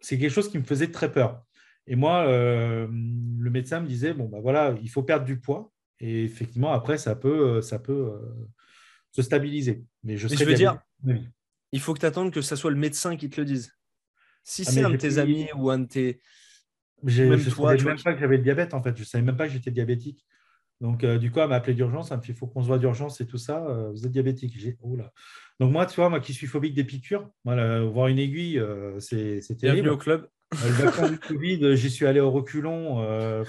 c'est 0.00 0.18
quelque 0.18 0.30
chose 0.30 0.50
qui 0.50 0.58
me 0.58 0.64
faisait 0.64 0.90
très 0.90 1.12
peur. 1.12 1.44
Et 1.86 1.96
moi, 1.96 2.26
le 2.26 3.50
médecin 3.50 3.80
me 3.80 3.86
disait, 3.86 4.14
bon, 4.14 4.28
bah 4.28 4.38
voilà, 4.40 4.74
il 4.82 4.88
faut 4.88 5.02
perdre 5.02 5.26
du 5.26 5.38
poids. 5.38 5.72
Et 6.00 6.24
effectivement, 6.24 6.72
après, 6.72 6.96
ça 6.96 7.16
peut, 7.16 7.60
ça 7.60 7.78
peut 7.78 8.12
se 9.10 9.20
stabiliser. 9.20 9.84
Mais 10.04 10.16
je, 10.16 10.28
je 10.28 10.44
veux 10.44 10.54
dire, 10.54 10.78
il 11.72 11.80
faut 11.80 11.94
que 11.94 12.00
tu 12.00 12.06
attendes 12.06 12.32
que 12.32 12.40
ce 12.40 12.56
soit 12.56 12.70
le 12.70 12.76
médecin 12.76 13.16
qui 13.16 13.28
te 13.28 13.40
le 13.40 13.44
dise. 13.44 13.74
Si 14.42 14.64
ah, 14.66 14.70
c'est 14.70 14.82
un 14.82 14.90
de 14.90 14.96
tes 14.96 15.18
amis 15.18 15.48
ou 15.56 15.70
un 15.70 15.80
de 15.80 15.86
tes. 15.86 16.20
je 17.04 17.24
ne 17.24 17.36
savais 17.36 17.84
même 17.84 18.02
pas 18.02 18.14
que 18.14 18.20
j'avais 18.20 18.38
le 18.38 18.42
diabète, 18.42 18.74
en 18.74 18.82
fait. 18.82 18.96
Je 18.96 19.02
ne 19.02 19.06
savais 19.06 19.24
même 19.24 19.36
pas 19.36 19.46
que 19.46 19.52
j'étais 19.52 19.70
diabétique. 19.70 20.24
Donc, 20.80 21.02
euh, 21.02 21.18
du 21.18 21.30
coup, 21.30 21.40
elle 21.40 21.48
m'a 21.48 21.56
appelé 21.56 21.74
d'urgence. 21.74 22.12
Elle 22.12 22.20
il 22.26 22.34
faut 22.34 22.46
qu'on 22.46 22.62
se 22.62 22.68
voit 22.68 22.78
d'urgence 22.78 23.20
et 23.20 23.26
tout 23.26 23.38
ça. 23.38 23.66
Euh, 23.66 23.90
vous 23.90 24.06
êtes 24.06 24.12
diabétique. 24.12 24.54
J'ai 24.56 24.78
oh 24.80 24.96
là. 24.96 25.12
Donc, 25.60 25.72
moi, 25.72 25.86
tu 25.86 25.96
vois, 25.96 26.08
moi 26.08 26.20
qui 26.20 26.32
suis 26.32 26.46
phobique 26.46 26.74
des 26.74 26.84
piqûres, 26.84 27.28
voir 27.44 28.06
une 28.06 28.18
aiguille, 28.18 28.58
euh, 28.58 28.98
c'est 29.00 29.40
terrible. 29.40 29.58
Bienvenue 29.60 29.88
au 29.90 29.96
club. 29.98 30.28
le 30.52 30.70
vaccin 30.70 31.10
du 31.10 31.18
Covid, 31.18 31.76
j'y 31.76 31.90
suis 31.90 32.06
allé 32.06 32.20
au 32.20 32.30
reculon. 32.30 32.94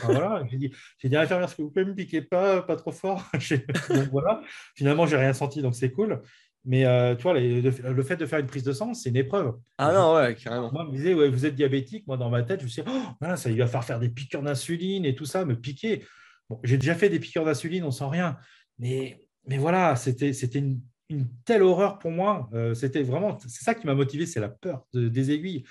voilà, 0.04 0.44
j'ai 0.50 0.58
dit, 0.58 0.74
j'ai 0.98 1.08
dit 1.08 1.16
à 1.16 1.22
l'infirmière, 1.22 1.48
est-ce 1.48 1.56
que 1.56 1.62
vous 1.62 1.70
pouvez 1.70 1.86
me 1.86 1.96
piquer 1.96 2.22
pas, 2.22 2.62
pas 2.62 2.76
trop 2.76 2.92
fort? 2.92 3.24
Donc 3.90 4.10
voilà, 4.12 4.42
finalement, 4.76 5.06
j'ai 5.06 5.16
rien 5.16 5.32
senti, 5.32 5.62
donc 5.62 5.76
c'est 5.76 5.92
cool. 5.92 6.22
Mais 6.70 6.86
euh, 6.86 7.16
tu 7.16 7.24
vois, 7.24 7.34
le, 7.34 8.04
fait 8.04 8.16
de 8.16 8.28
faire 8.28 8.38
une 8.38 8.46
prise 8.46 8.62
de 8.62 8.74
sang, 8.74 8.94
c'est 8.94 9.10
une 9.10 9.16
épreuve. 9.16 9.56
Ah 9.80 9.92
non, 9.92 10.14
ouais, 10.14 10.36
carrément. 10.36 10.72
Moi, 10.72 10.86
je 10.86 10.92
me 10.92 10.98
disais, 10.98 11.14
ouais, 11.16 11.28
vous 11.28 11.48
êtes 11.48 11.56
diabétique. 11.56 12.06
Moi, 12.06 12.16
dans 12.16 12.30
ma 12.30 12.44
tête, 12.44 12.60
je 12.60 12.66
me 12.66 12.70
disais, 12.70 12.84
oh, 12.88 13.36
ça, 13.36 13.50
il 13.50 13.58
va 13.58 13.66
faire 13.66 13.84
faire 13.84 14.00
des 14.00 14.10
piqûres 14.10 14.44
d'insuline 14.44 15.04
et 15.04 15.16
tout 15.16 15.26
ça, 15.26 15.46
me 15.46 15.60
piquer. 15.60 16.06
Bon, 16.48 16.60
j'ai 16.64 16.78
déjà 16.78 16.94
fait 16.94 17.10
des 17.10 17.20
piqûres 17.20 17.44
d'insuline, 17.44 17.84
on 17.84 17.90
sent 17.90 18.06
rien. 18.06 18.38
Mais, 18.78 19.20
mais 19.48 19.58
voilà, 19.58 19.96
c'était 19.96 20.30
une, 20.60 20.80
une 21.10 21.28
telle 21.44 21.64
horreur 21.64 21.98
pour 21.98 22.12
moi. 22.12 22.48
Euh, 22.54 22.76
c'était 22.76 23.02
vraiment, 23.02 23.40
c'est 23.40 23.64
ça 23.64 23.74
qui 23.74 23.88
m'a 23.88 23.96
motivé, 23.96 24.28
c'est 24.28 24.40
la 24.40 24.50
peur 24.50 24.86
des 24.94 25.32
aiguilles 25.32 25.64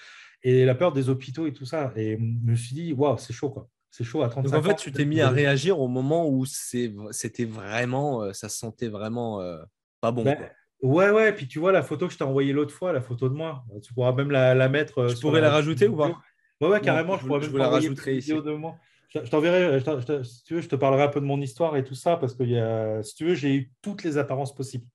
et 0.42 0.64
la 0.64 0.74
peur 0.74 0.92
des 0.92 1.08
hôpitaux 1.10 1.46
et 1.46 1.52
tout 1.52 1.64
ça. 1.64 1.92
Et 1.94 2.18
je 2.18 2.50
me 2.50 2.56
suis 2.56 2.74
dit, 2.74 2.92
waouh, 2.92 3.18
c'est 3.18 3.32
chaud 3.32 3.50
quoi. 3.50 3.68
C'est 3.92 4.02
chaud 4.02 4.22
à 4.22 4.28
35 4.28 4.50
Donc 4.50 4.66
en 4.66 4.68
fait, 4.68 4.74
tu 4.74 4.90
t'es 4.90 5.04
mis 5.04 5.20
à 5.20 5.30
réagir 5.30 5.78
au 5.78 5.86
moment 5.86 6.28
où 6.28 6.44
c'était 6.44 7.44
vraiment, 7.44 8.22
euh, 8.22 8.32
ça 8.32 8.48
se 8.48 8.58
sentait 8.58 8.88
vraiment 8.88 9.40
euh, 9.40 9.62
pas 10.00 10.10
bon. 10.10 10.24
Ben, 10.24 10.50
ouais, 10.82 11.10
ouais. 11.10 11.32
Puis 11.32 11.48
tu 11.48 11.58
vois 11.58 11.72
la 11.72 11.82
photo 11.82 12.06
que 12.06 12.12
je 12.12 12.18
t'ai 12.18 12.24
envoyée 12.24 12.52
l'autre 12.52 12.74
fois, 12.74 12.92
la 12.92 13.00
photo 13.00 13.28
de 13.28 13.34
moi. 13.34 13.64
Tu 13.82 13.92
pourras 13.94 14.12
même 14.12 14.30
la, 14.30 14.68
mettre. 14.68 15.06
Tu 15.14 15.20
pourrais 15.20 15.40
la, 15.40 15.50
rajouter 15.50 15.88
ou 15.88 15.96
pas? 15.96 16.20
Ouais, 16.60 16.68
ouais, 16.68 16.80
carrément. 16.80 17.16
je, 17.16 17.26
pourrais 17.26 17.40
même 17.40 17.56
la 17.56 17.68
rajouter 17.68 18.16
ici. 18.16 18.32
De 18.32 18.52
moi. 18.52 18.76
Je, 19.08 19.20
t'enverrai, 19.20 19.80
si 20.24 20.44
tu 20.44 20.54
veux, 20.54 20.60
je 20.60 20.68
te 20.68 20.76
parlerai 20.76 21.04
un 21.04 21.08
peu 21.08 21.20
de 21.20 21.24
mon 21.24 21.40
histoire 21.40 21.76
et 21.76 21.84
tout 21.84 21.94
ça, 21.94 22.16
parce 22.16 22.34
que 22.34 22.42
y 22.42 22.58
a, 22.58 23.02
si 23.02 23.14
tu 23.14 23.24
veux, 23.24 23.34
j'ai 23.34 23.54
eu 23.54 23.72
toutes 23.80 24.04
les 24.04 24.18
apparences 24.18 24.54
possibles. 24.54 24.86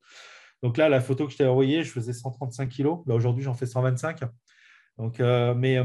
Donc 0.61 0.77
là, 0.77 0.87
la 0.87 1.01
photo 1.01 1.25
que 1.25 1.31
je 1.33 1.37
t'ai 1.37 1.45
envoyée, 1.45 1.83
je 1.83 1.91
faisais 1.91 2.13
135 2.13 2.69
kilos. 2.69 2.99
Bah, 3.05 3.15
aujourd'hui, 3.15 3.43
j'en 3.43 3.53
fais 3.53 3.65
125. 3.65 4.21
Donc, 4.97 5.19
euh, 5.19 5.53
mais 5.53 5.83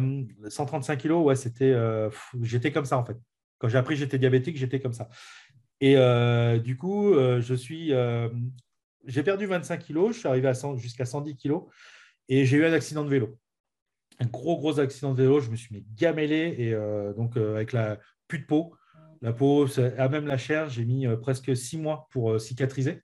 135 0.49 0.93
euh, 0.93 0.97
kilos, 0.97 1.25
ouais, 1.25 1.37
c'était, 1.37 1.73
euh, 1.73 2.11
j'étais 2.43 2.71
comme 2.71 2.85
ça 2.85 2.99
en 2.99 3.05
fait. 3.05 3.17
Quand 3.59 3.69
j'ai 3.69 3.78
appris 3.78 3.95
que 3.95 4.00
j'étais 4.00 4.19
diabétique, 4.19 4.57
j'étais 4.57 4.81
comme 4.81 4.93
ça. 4.93 5.09
Et 5.81 5.95
du 6.61 6.76
coup, 6.76 7.14
je 7.14 7.55
suis, 7.55 7.93
j'ai 9.07 9.23
perdu 9.23 9.47
25 9.47 9.78
kilos. 9.78 10.14
Je 10.14 10.19
suis 10.21 10.28
arrivé 10.28 10.52
jusqu'à 10.76 11.05
110 11.05 11.37
kilos 11.37 11.64
et 12.28 12.45
j'ai 12.45 12.59
eu 12.59 12.64
un 12.64 12.73
accident 12.73 13.05
de 13.05 13.11
vélo. 13.11 13.38
Un 14.21 14.26
gros, 14.26 14.57
gros 14.59 14.81
accident 14.81 15.14
de 15.14 15.23
vélo. 15.23 15.40
Je 15.40 15.50
me 15.50 15.57
suis 15.57 15.75
mis 15.75 15.85
gamellé 15.95 16.55
et 16.59 16.73
donc 17.17 17.37
avec 17.37 17.73
la 17.73 17.99
plus 18.26 18.40
de 18.40 18.45
peau. 18.45 18.75
La 19.23 19.33
peau, 19.33 19.67
à 19.97 20.09
même 20.09 20.26
la 20.26 20.38
chair, 20.38 20.69
j'ai 20.69 20.85
mis 20.85 21.07
presque 21.23 21.57
six 21.57 21.78
mois 21.78 22.07
pour 22.11 22.40
cicatriser. 22.40 23.02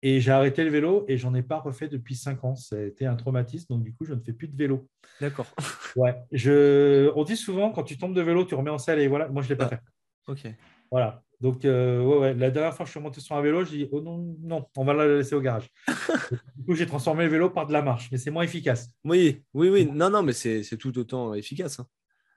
Et 0.00 0.20
j'ai 0.20 0.30
arrêté 0.30 0.62
le 0.62 0.70
vélo 0.70 1.04
et 1.08 1.16
j'en 1.16 1.34
ai 1.34 1.42
pas 1.42 1.58
refait 1.58 1.88
depuis 1.88 2.14
cinq 2.14 2.44
ans. 2.44 2.54
Été 2.72 3.04
un 3.06 3.16
traumatisme, 3.16 3.74
donc 3.74 3.82
du 3.82 3.92
coup, 3.94 4.04
je 4.04 4.14
ne 4.14 4.20
fais 4.20 4.32
plus 4.32 4.48
de 4.48 4.56
vélo. 4.56 4.88
D'accord. 5.20 5.46
Ouais. 5.96 6.14
Je... 6.30 7.10
On 7.16 7.24
dit 7.24 7.36
souvent, 7.36 7.72
quand 7.72 7.82
tu 7.82 7.98
tombes 7.98 8.14
de 8.14 8.20
vélo, 8.20 8.44
tu 8.44 8.54
remets 8.54 8.70
en 8.70 8.78
selle 8.78 9.00
et 9.00 9.08
voilà. 9.08 9.28
Moi, 9.28 9.42
je 9.42 9.48
ne 9.48 9.54
l'ai 9.54 9.56
pas 9.56 9.64
ah, 9.64 9.68
fait. 9.68 9.80
Ok. 10.28 10.54
Voilà. 10.92 11.24
Donc, 11.40 11.64
euh, 11.64 12.02
ouais, 12.02 12.18
ouais. 12.18 12.34
la 12.34 12.50
dernière 12.50 12.74
fois 12.74 12.84
que 12.84 12.88
je 12.88 12.92
suis 12.92 13.00
monté 13.00 13.20
sur 13.20 13.36
un 13.36 13.40
vélo, 13.40 13.64
je 13.64 13.70
dis, 13.70 13.88
oh 13.92 14.00
non, 14.00 14.36
non, 14.40 14.66
on 14.76 14.84
va 14.84 14.92
la 14.92 15.06
laisser 15.06 15.36
au 15.36 15.40
garage. 15.40 15.68
du 16.56 16.64
coup, 16.64 16.74
j'ai 16.74 16.86
transformé 16.86 17.24
le 17.24 17.30
vélo 17.30 17.50
par 17.50 17.66
de 17.66 17.72
la 17.72 17.82
marche, 17.82 18.08
mais 18.10 18.18
c'est 18.18 18.30
moins 18.30 18.42
efficace. 18.42 18.90
Oui, 19.04 19.44
oui, 19.54 19.68
oui. 19.68 19.88
Non, 19.92 20.10
non, 20.10 20.22
mais 20.22 20.32
c'est 20.32 20.62
tout 20.78 20.98
autant 20.98 21.34
efficace. 21.34 21.78
Hein. 21.78 21.86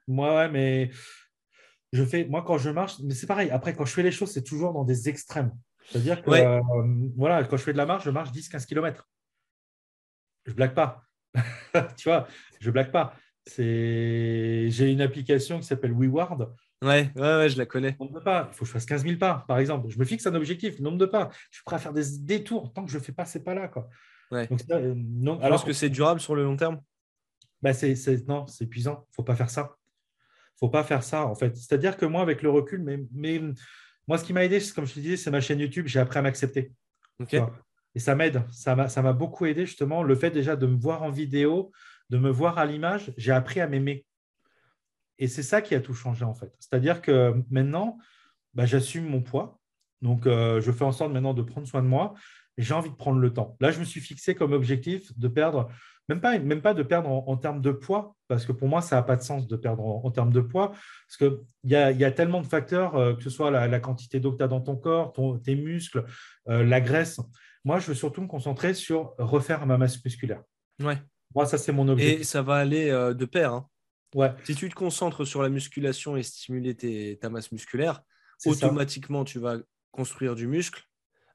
Moi, 0.08 0.36
ouais, 0.36 0.50
mais 0.50 0.92
je 1.94 2.04
fais, 2.04 2.26
moi, 2.26 2.44
quand 2.46 2.60
je 2.60 2.70
marche, 2.70 2.96
mais 3.04 3.16
c'est 3.16 3.28
pareil. 3.28 3.50
Après, 3.50 3.76
quand 3.76 3.86
je 3.86 3.94
fais 3.94 4.04
les 4.04 4.12
choses, 4.12 4.32
c'est 4.32 4.44
toujours 4.44 4.74
dans 4.74 4.84
des 4.84 5.10
extrêmes. 5.10 5.52
C'est-à-dire 5.90 6.22
que 6.22 6.30
euh, 6.30 6.62
voilà, 7.18 7.44
quand 7.44 7.58
je 7.58 7.64
fais 7.64 7.74
de 7.74 7.78
la 7.78 7.88
marche, 7.88 8.06
je 8.06 8.12
marche 8.12 8.32
10-15 8.32 8.68
km. 8.68 9.10
Je 10.46 10.52
ne 10.52 10.56
blague 10.56 10.76
pas. 10.76 11.04
tu 11.98 12.08
vois, 12.08 12.28
je 12.60 12.68
ne 12.68 12.72
blague 12.72 12.92
pas. 12.92 13.16
J'ai 13.58 14.92
une 14.92 15.02
application 15.02 15.60
qui 15.60 15.66
s'appelle 15.66 15.94
WeWard. 15.94 16.54
Ouais, 16.82 17.12
ouais, 17.16 17.22
ouais, 17.22 17.50
je 17.50 17.58
la 17.58 17.66
connais. 17.66 17.96
Nombre 18.00 18.14
de 18.14 18.20
pas. 18.20 18.50
Il 18.52 18.56
faut 18.56 18.62
que 18.62 18.68
je 18.68 18.72
fasse 18.72 18.86
15 18.86 19.04
000 19.04 19.18
pas, 19.18 19.46
par 19.48 19.60
exemple. 19.60 19.90
Je 19.90 20.00
me 20.00 20.06
fixe 20.06 20.26
un 20.26 20.34
objectif, 20.34 20.80
nombre 20.80 20.98
de 20.98 21.06
pas. 21.06 21.30
Je 21.52 21.58
suis 21.58 21.64
prêt 21.64 21.76
à 21.76 21.80
faire 21.80 21.94
des 21.94 22.04
détours. 22.22 22.74
Tant 22.74 22.84
que 22.86 22.92
je 22.92 22.98
ne 22.98 23.04
fais 23.04 23.12
pas 23.12 23.26
ces 23.26 23.44
pas-là. 23.44 23.68
Quoi. 23.68 23.88
Ouais. 24.32 24.48
Donc, 24.48 24.62
euh, 24.72 24.94
non, 24.96 25.40
alors 25.42 25.64
que 25.64 25.74
c'est 25.74 25.90
durable 25.90 26.20
sur 26.20 26.36
le 26.36 26.44
long 26.44 26.56
terme? 26.56 26.82
Bah 27.62 27.74
c'est, 27.74 27.96
Non, 28.28 28.48
c'est 28.48 28.64
épuisant. 28.64 29.06
Il 29.08 29.12
ne 29.12 29.16
faut 29.16 29.24
pas 29.24 29.36
faire 29.36 29.52
ça. 29.52 29.62
Il 29.62 30.66
ne 30.66 30.68
faut 30.68 30.70
pas 30.70 30.84
faire 30.84 31.04
ça, 31.04 31.28
en 31.28 31.36
fait. 31.36 31.56
C'est-à-dire 31.56 31.98
que 31.98 32.06
moi, 32.06 32.22
avec 32.22 32.42
le 32.42 32.50
recul, 32.50 32.82
mais, 32.82 33.00
mais 33.14 33.40
moi, 34.08 34.18
ce 34.18 34.24
qui 34.24 34.34
m'a 34.34 34.44
aidé, 34.44 34.60
comme 34.74 34.88
je 34.88 34.96
te 34.96 35.00
disais, 35.00 35.18
c'est 35.18 35.32
ma 35.32 35.42
chaîne 35.42 35.60
YouTube. 35.60 35.86
J'ai 35.88 36.00
appris 36.00 36.18
à 36.18 36.24
m'accepter. 36.24 36.72
Et 37.94 38.00
ça 38.00 38.16
m'aide. 38.16 38.42
Ça 38.52 38.76
m'a 38.76 39.14
beaucoup 39.14 39.46
aidé, 39.46 39.68
justement, 39.68 40.02
le 40.02 40.16
fait 40.16 40.32
déjà 40.32 40.56
de 40.56 40.66
me 40.66 40.80
voir 40.80 41.04
en 41.04 41.12
vidéo, 41.12 41.72
de 42.10 42.18
me 42.18 42.32
voir 42.32 42.58
à 42.58 42.66
l'image. 42.66 43.14
J'ai 43.18 43.34
appris 43.34 43.60
à 43.60 43.68
m'aimer. 43.68 44.06
Et 45.22 45.28
c'est 45.28 45.44
ça 45.44 45.62
qui 45.62 45.76
a 45.76 45.80
tout 45.80 45.94
changé, 45.94 46.26
en 46.26 46.34
fait. 46.34 46.52
C'est-à-dire 46.60 47.02
que 47.02 47.36
maintenant, 47.52 48.00
bah, 48.56 48.66
j'assume 48.66 49.06
mon 49.06 49.22
poids. 49.22 49.60
Donc, 50.02 50.26
euh, 50.26 50.60
je 50.60 50.72
fais 50.72 50.84
en 50.84 50.92
sorte 50.92 51.14
maintenant 51.14 51.36
de 51.36 51.44
prendre 51.44 51.68
soin 51.68 51.84
de 51.84 51.88
moi. 51.88 52.16
J'ai 52.58 52.74
envie 52.74 52.90
de 52.90 52.96
prendre 52.96 53.20
le 53.20 53.32
temps. 53.32 53.56
Là, 53.62 53.70
je 53.70 53.80
me 53.80 53.86
suis 53.86 54.02
fixé 54.02 54.34
comme 54.34 54.52
objectif 54.52 55.18
de 55.18 55.28
perdre 55.28 55.70
même 56.10 56.20
pas, 56.20 56.40
même 56.40 56.62
pas 56.62 56.74
de 56.74 56.84
perdre 56.84 57.10
en, 57.10 57.38
termes 57.38 57.62
de 57.62 57.72
poids, 57.72 58.16
parce 58.28 58.46
que 58.46 58.52
pour 58.52 58.68
moi, 58.68 58.82
ça 58.82 58.98
n'a 58.98 59.04
pas 59.04 59.16
de 59.16 59.22
sens 59.22 59.48
de 59.48 59.56
perdre 59.56 59.86
en, 59.86 60.12
termes 60.12 60.34
de 60.34 60.42
poids, 60.42 60.72
parce 60.72 61.18
qu'il 61.18 61.38
y 61.64 61.76
a, 61.76 61.92
y 61.92 62.04
a 62.04 62.12
tellement 62.12 62.42
de 62.42 62.48
facteurs, 62.48 62.96
euh, 62.96 63.14
que 63.14 63.24
ce 63.24 63.30
soit 63.30 63.52
la, 63.52 63.80
quantité 63.80 64.20
d'eau 64.20 64.34
que 64.34 64.38
tu 64.38 64.44
as 64.44 64.48
dans 64.48 64.60
ton 64.60 64.76
corps, 64.76 65.14
tes 65.44 65.56
muscles, 65.56 66.04
euh, 66.50 66.66
la 66.66 66.82
graisse. 66.82 67.22
Moi, 67.64 67.80
je 67.80 67.88
veux 67.88 67.94
surtout 67.94 68.22
me 68.22 68.28
concentrer 68.28 68.74
sur 68.74 69.14
refaire 69.20 69.66
ma 69.66 69.78
masse 69.78 70.04
musculaire. 70.04 70.42
Ouais. 70.84 70.98
Moi, 71.34 71.46
ça, 71.46 71.58
c'est 71.58 71.72
mon 71.72 71.88
objectif. 71.88 72.22
Et 72.22 72.24
ça 72.24 72.42
va 72.42 72.56
aller 72.56 72.90
de 72.90 73.26
pair. 73.26 73.54
Hein. 73.54 73.68
Ouais. 74.14 74.32
Si 74.44 74.56
tu 74.56 74.70
te 74.70 74.76
concentres 74.76 75.26
sur 75.26 75.42
la 75.42 75.50
musculation 75.50 76.18
et 76.18 76.24
stimuler 76.24 77.18
ta 77.20 77.30
masse 77.30 77.52
musculaire, 77.52 78.02
automatiquement, 78.46 79.24
tu 79.24 79.40
vas 79.40 79.58
construire 79.92 80.36
du 80.36 80.48
muscle 80.48 80.84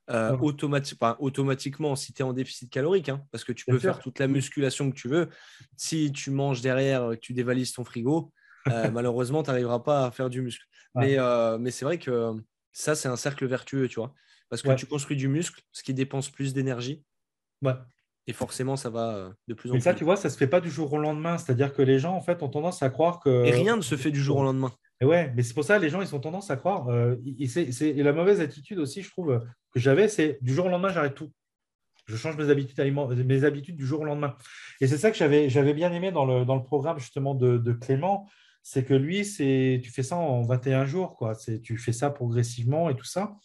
euh, 0.09 0.37
automatiquement 0.39 1.97
si 1.97 2.13
tu 2.13 2.23
es 2.23 2.25
en 2.25 2.33
déficit 2.33 2.71
calorique, 2.71 3.09
hein, 3.09 3.25
parce 3.33 3.43
que 3.43 3.53
tu 3.53 3.65
peux 3.65 3.79
faire 3.79 3.99
toute 3.99 4.21
la 4.21 4.29
musculation 4.29 4.91
que 4.91 4.97
tu 4.97 5.09
veux. 5.09 5.29
Si 5.77 6.13
tu 6.13 6.31
manges 6.31 6.61
derrière, 6.61 7.03
euh, 7.03 7.17
tu 7.17 7.33
dévalises 7.33 7.73
ton 7.73 7.85
frigo, 7.85 8.33
euh, 8.69 8.91
malheureusement, 8.93 9.43
tu 9.43 9.51
n'arriveras 9.51 9.81
pas 9.81 10.07
à 10.07 10.11
faire 10.13 10.31
du 10.31 10.43
muscle. 10.43 10.65
Mais, 10.95 11.19
mais 11.59 11.71
c'est 11.71 11.85
vrai 11.85 11.99
que 11.99 12.33
ça, 12.73 12.95
c'est 12.95 13.09
un 13.09 13.17
cercle 13.17 13.47
vertueux, 13.47 13.89
tu 13.89 13.97
vois. 13.97 14.15
Parce 14.49 14.63
que 14.63 14.73
tu 14.75 14.87
construis 14.87 15.17
du 15.17 15.29
muscle, 15.29 15.61
ce 15.73 15.83
qui 15.83 15.93
dépense 15.93 16.31
plus 16.31 16.55
d'énergie. 16.55 17.03
Et 18.27 18.33
forcément, 18.33 18.77
ça 18.77 18.91
va 18.91 19.33
de 19.47 19.55
plus 19.55 19.71
en 19.71 19.73
plus. 19.73 19.79
Mais 19.79 19.81
ça, 19.81 19.95
tu 19.95 20.05
vois, 20.05 20.17
ça 20.17 20.31
se 20.31 20.37
fait 20.37 20.47
pas 20.47 20.61
du 20.61 20.71
jour 20.71 20.93
au 20.93 20.99
lendemain. 20.99 21.39
C'est-à-dire 21.39 21.73
que 21.73 21.83
les 21.83 21.99
gens, 21.99 22.15
en 22.15 22.21
fait, 22.21 22.43
ont 22.43 22.49
tendance 22.49 22.83
à 22.83 22.91
croire 22.91 23.21
que. 23.21 23.45
Et 23.45 23.53
rien 23.53 23.77
ne 23.77 23.83
se 23.83 23.97
fait 23.97 24.11
du 24.11 24.21
jour 24.21 24.39
au 24.39 24.43
lendemain. 24.43 24.73
Et 25.01 25.05
ouais, 25.05 25.33
mais 25.37 25.43
c'est 25.43 25.55
pour 25.55 25.65
ça 25.65 25.77
que 25.77 25.83
les 25.83 25.91
gens, 25.91 26.01
ils 26.01 26.15
ont 26.15 26.21
tendance 26.21 26.51
à 26.51 26.57
croire. 26.57 26.89
et, 27.39 27.47
c'est, 27.47 27.93
la 27.93 28.13
mauvaise 28.13 28.41
attitude 28.41 28.79
aussi, 28.79 29.03
je 29.03 29.11
trouve, 29.11 29.43
que 29.73 29.79
j'avais, 29.79 30.09
c'est 30.09 30.39
du 30.41 30.55
jour 30.55 30.67
au 30.67 30.69
lendemain, 30.69 30.89
j'arrête 30.89 31.15
tout. 31.15 31.31
Je 32.07 32.17
change 32.17 32.37
mes 32.37 32.51
habitudes, 32.51 32.79
mes 33.27 33.45
habitudes 33.45 33.77
du 33.77 33.85
jour 33.85 34.01
au 34.01 34.05
lendemain. 34.05 34.37
Et 34.81 34.87
c'est 34.87 34.97
ça 34.97 35.11
que 35.11 35.17
j'avais, 35.17 35.49
j'avais 35.51 35.75
bien 35.75 35.93
aimé 35.93 36.13
dans 36.13 36.25
le, 36.25 36.45
dans 36.45 36.55
le 36.55 36.63
programme 36.63 36.99
justement 36.99 37.35
de, 37.35 37.59
de 37.59 37.73
Clément, 37.73 38.29
c'est 38.63 38.85
que 38.85 38.95
lui, 38.95 39.25
c'est, 39.25 39.81
tu 39.83 39.91
fais 39.91 40.03
ça 40.03 40.17
en 40.17 40.43
21 40.43 40.87
jours, 40.87 41.17
quoi. 41.17 41.35
C'est, 41.35 41.61
tu 41.61 41.79
fais 41.79 41.93
ça 41.93 42.11
progressivement 42.11 42.91
et 42.91 42.97
tout 42.97 43.05
ça. 43.05 43.37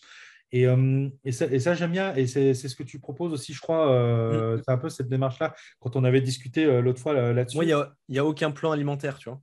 Et, 0.51 0.67
euh, 0.67 1.09
et 1.23 1.31
ça, 1.31 1.59
ça 1.59 1.73
j'aime 1.73 1.91
bien. 1.91 2.13
Et 2.15 2.27
c'est, 2.27 2.53
ce 2.53 2.75
que 2.75 2.83
tu 2.83 2.99
proposes 2.99 3.31
aussi, 3.31 3.53
je 3.53 3.61
crois. 3.61 3.91
Euh, 3.91 4.57
mm. 4.57 4.61
C'est 4.65 4.71
un 4.71 4.77
peu 4.77 4.89
cette 4.89 5.09
démarche-là, 5.09 5.55
quand 5.79 5.95
on 5.95 6.03
avait 6.03 6.21
discuté 6.21 6.65
euh, 6.65 6.81
l'autre 6.81 6.99
fois 6.99 7.13
là-dessus. 7.13 7.57
Moi, 7.57 7.65
il 7.65 7.67
n'y 7.67 7.73
a, 7.73 7.93
y 8.09 8.19
a 8.19 8.25
aucun 8.25 8.51
plan 8.51 8.71
alimentaire, 8.71 9.17
tu 9.17 9.29
vois. 9.29 9.41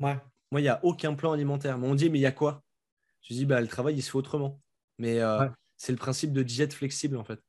Ouais. 0.00 0.18
Moi, 0.50 0.60
il 0.60 0.64
n'y 0.64 0.68
a 0.68 0.80
aucun 0.84 1.14
plan 1.14 1.32
alimentaire. 1.32 1.78
Mais 1.78 1.86
on 1.86 1.94
dit, 1.94 2.10
mais 2.10 2.18
il 2.18 2.22
y 2.22 2.26
a 2.26 2.32
quoi? 2.32 2.62
Je 3.22 3.34
dis, 3.34 3.46
bah, 3.46 3.60
le 3.60 3.68
travail, 3.68 3.94
il 3.94 4.02
se 4.02 4.10
fait 4.10 4.18
autrement. 4.18 4.60
Mais 4.98 5.20
c'est 5.76 5.92
le 5.92 5.98
principe 5.98 6.32
de 6.32 6.42
diète 6.42 6.72
flexible 6.72 7.16
en 7.16 7.24
fait. 7.24 7.40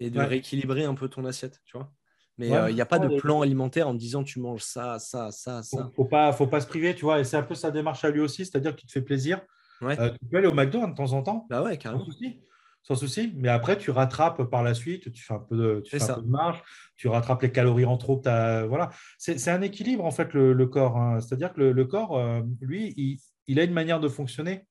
Et 0.00 0.10
de 0.10 0.20
rééquilibrer 0.20 0.84
un 0.84 0.94
peu 0.94 1.08
ton 1.08 1.24
assiette, 1.24 1.60
tu 1.64 1.76
vois. 1.76 1.92
Mais 2.38 2.48
il 2.68 2.74
n'y 2.74 2.80
a 2.80 2.86
pas 2.86 3.00
de 3.00 3.18
plan 3.18 3.42
alimentaire 3.42 3.88
en 3.88 3.94
disant 3.94 4.22
tu 4.22 4.38
manges 4.40 4.62
ça, 4.62 4.98
ça, 4.98 5.30
ça, 5.32 5.62
ça. 5.62 5.90
Faut, 5.94 6.04
pas, 6.04 6.32
faut 6.32 6.46
pas 6.46 6.60
se 6.60 6.66
priver, 6.66 6.94
tu 6.94 7.04
vois. 7.04 7.18
Et 7.20 7.24
c'est 7.24 7.36
un 7.36 7.42
peu 7.42 7.54
sa 7.54 7.70
démarche 7.70 8.04
à 8.04 8.10
lui 8.10 8.20
aussi, 8.20 8.46
c'est-à-dire 8.46 8.76
tu 8.76 8.86
te 8.86 8.92
fais 8.92 9.02
plaisir. 9.02 9.40
Euh, 9.82 10.10
tu 10.10 10.28
peux 10.30 10.38
aller 10.38 10.46
au 10.46 10.54
McDo 10.54 10.82
hein, 10.82 10.88
de 10.88 10.94
temps 10.94 11.12
en 11.12 11.22
temps. 11.22 11.46
Bah 11.50 11.62
ouais, 11.62 11.76
carrément. 11.76 12.04
Sans 12.04 12.10
souci. 12.10 12.40
Sans 12.82 12.94
souci. 12.94 13.32
Mais 13.36 13.48
après, 13.48 13.76
tu 13.78 13.90
rattrapes 13.90 14.42
par 14.44 14.62
la 14.62 14.74
suite, 14.74 15.12
tu 15.12 15.22
fais 15.22 15.34
un 15.34 15.38
peu 15.38 15.56
de, 15.56 15.82
tu 15.84 15.98
fais 15.98 16.10
un 16.10 16.14
peu 16.14 16.22
de 16.22 16.28
marche, 16.28 16.62
tu 16.96 17.08
rattrapes 17.08 17.42
les 17.42 17.52
calories 17.52 17.84
en 17.84 17.96
trop. 17.96 18.20
Voilà. 18.22 18.90
C'est 19.18 19.50
un 19.50 19.62
équilibre, 19.62 20.04
en 20.04 20.10
fait, 20.10 20.32
le, 20.34 20.66
corps. 20.66 20.96
Hein. 20.96 21.20
C'est-à-dire 21.20 21.52
que 21.52 21.60
le, 21.60 21.84
corps, 21.84 22.16
euh, 22.16 22.40
lui, 22.60 22.94
il, 22.96 23.18
il, 23.46 23.60
a 23.60 23.64
une 23.64 23.72
manière 23.72 24.00
de 24.00 24.08
fonctionner. 24.08 24.66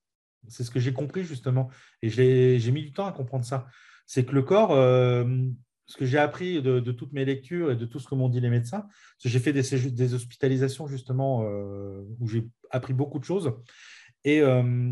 C'est 0.47 0.63
ce 0.63 0.71
que 0.71 0.79
j'ai 0.79 0.93
compris 0.93 1.23
justement. 1.23 1.69
Et 2.01 2.09
j'ai 2.09 2.71
mis 2.71 2.83
du 2.83 2.93
temps 2.93 3.05
à 3.05 3.11
comprendre 3.11 3.45
ça. 3.45 3.67
C'est 4.05 4.25
que 4.25 4.33
le 4.33 4.41
corps, 4.41 4.71
euh, 4.71 5.25
ce 5.87 5.97
que 5.97 6.05
j'ai 6.05 6.17
appris 6.17 6.61
de, 6.61 6.79
toutes 6.91 7.13
mes 7.13 7.25
lectures 7.25 7.71
et 7.71 7.75
de 7.75 7.85
tout 7.85 7.99
ce 7.99 8.07
que 8.07 8.15
m'ont 8.15 8.29
dit 8.29 8.41
les 8.41 8.49
médecins, 8.49 8.87
j'ai 9.19 9.39
fait 9.39 9.53
des, 9.53 9.89
des, 9.91 10.13
hospitalisations 10.13 10.87
justement 10.87 11.43
euh, 11.43 12.03
où 12.19 12.27
j'ai 12.27 12.47
appris 12.71 12.93
beaucoup 12.93 13.19
de 13.19 13.23
choses. 13.23 13.53
Et 14.27 14.41
euh, 14.41 14.91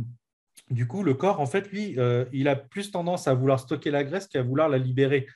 du 0.72 0.88
coup, 0.88 1.04
le 1.04 1.14
corps, 1.14 1.40
en 1.42 1.46
fait, 1.46 1.70
lui, 1.72 1.98
il 2.32 2.48
a 2.48 2.56
plus 2.56 2.92
tendance 2.92 3.28
à 3.28 3.34
vouloir 3.34 3.60
stocker 3.60 3.92
la 3.92 4.04
graisse 4.04 4.28
qu'à 4.28 4.42
vouloir 4.42 4.70
la 4.70 4.78
libérer. 4.78 5.28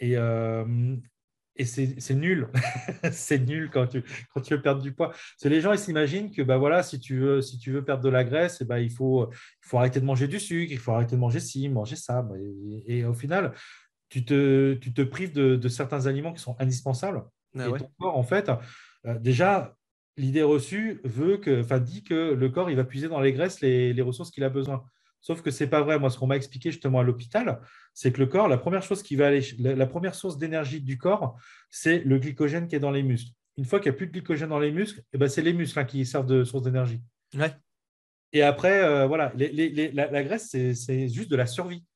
Et, 0.00 0.16
et 1.56 1.64
c'est 1.64 2.14
nul. 2.14 2.48
c'est 3.12 3.38
nul 3.38 3.70
quand 3.70 3.86
tu, 3.86 4.02
quand 4.32 4.40
tu 4.40 4.54
veux 4.54 4.62
perdre 4.62 4.82
du 4.82 4.92
poids. 4.92 5.10
Parce 5.10 5.44
les 5.44 5.60
gens, 5.60 5.72
ils 5.72 5.78
s'imaginent 5.78 6.32
que 6.32 6.42
bah, 6.42 6.56
voilà, 6.56 6.82
si, 6.82 6.98
tu 6.98 7.18
veux, 7.18 7.42
si 7.42 7.58
tu 7.58 7.70
veux 7.70 7.84
perdre 7.84 8.02
de 8.02 8.08
la 8.08 8.24
graisse, 8.24 8.60
et 8.60 8.64
eh 8.64 8.66
ben, 8.66 8.78
il, 8.78 8.90
faut, 8.90 9.30
il 9.30 9.68
faut 9.68 9.78
arrêter 9.78 10.00
de 10.00 10.04
manger 10.04 10.26
du 10.26 10.40
sucre, 10.40 10.72
il 10.72 10.78
faut 10.78 10.92
arrêter 10.92 11.14
de 11.14 11.20
manger 11.20 11.40
ci, 11.40 11.68
manger 11.68 11.96
ça. 11.96 12.26
Et, 12.86 13.04
au 13.04 13.14
final, 13.14 13.52
tu 14.08 14.24
te, 14.24 14.74
tu 14.74 14.92
te 14.92 15.02
prives 15.02 15.32
de, 15.32 15.68
certains 15.68 16.06
aliments 16.06 16.32
qui 16.32 16.42
sont 16.42 16.56
indispensables. 16.58 17.22
Ah 17.56 17.68
et 17.68 17.78
ton 17.78 17.90
corps, 18.00 18.18
en 18.18 18.24
fait, 18.24 18.50
euh, 19.06 19.18
déjà, 19.20 19.76
l'idée 20.16 20.42
reçue 20.42 21.00
veut 21.04 21.36
que, 21.38 21.60
enfin, 21.60 21.78
dit 21.78 22.04
que 22.04 22.34
le 22.34 22.48
corps 22.48 22.70
il 22.70 22.76
va 22.76 22.84
puiser 22.84 23.08
dans 23.08 23.20
les 23.20 23.32
graisses 23.32 23.60
les, 23.60 23.92
les 23.92 24.02
ressources 24.02 24.30
qu'il 24.30 24.44
a 24.44 24.48
besoin. 24.48 24.84
Sauf 25.24 25.40
que 25.40 25.50
c'est 25.50 25.68
pas 25.68 25.80
vrai. 25.80 25.98
Moi, 25.98 26.10
ce 26.10 26.18
qu'on 26.18 26.26
m'a 26.26 26.36
expliqué 26.36 26.70
justement 26.70 27.00
à 27.00 27.02
l'hôpital, 27.02 27.58
c'est 27.94 28.12
que 28.12 28.20
le 28.20 28.26
corps, 28.26 28.46
la 28.46 28.58
première 28.58 28.82
chose 28.82 29.02
qui 29.02 29.16
va 29.16 29.28
aller, 29.28 29.40
la, 29.58 29.86
première 29.86 30.14
source 30.14 30.36
d'énergie 30.36 30.82
du 30.82 30.98
corps, 30.98 31.40
c'est 31.70 32.00
le 32.00 32.18
glycogène 32.18 32.68
qui 32.68 32.76
est 32.76 32.80
dans 32.80 32.90
les 32.90 33.02
muscles. 33.02 33.30
Une 33.56 33.64
fois 33.64 33.80
qu'il 33.80 33.90
n'y 33.90 33.94
a 33.94 33.96
plus 33.96 34.06
de 34.06 34.12
glycogène 34.12 34.50
dans 34.50 34.58
les 34.58 34.70
muscles, 34.70 35.00
eh 35.14 35.18
ben, 35.18 35.26
c'est 35.26 35.40
les 35.40 35.54
muscles 35.54 35.78
hein, 35.78 35.84
qui 35.84 36.04
servent 36.04 36.26
de 36.26 36.44
source 36.44 36.62
d'énergie. 36.62 37.00
Ouais. 37.32 37.54
Et 38.34 38.42
après, 38.42 38.84
euh, 38.84 39.06
voilà, 39.06 39.32
la, 39.34 40.24
graisse, 40.24 40.50
c'est 40.50 41.08
juste 41.08 41.30
de 41.30 41.36
la 41.36 41.46
survie. 41.46 41.86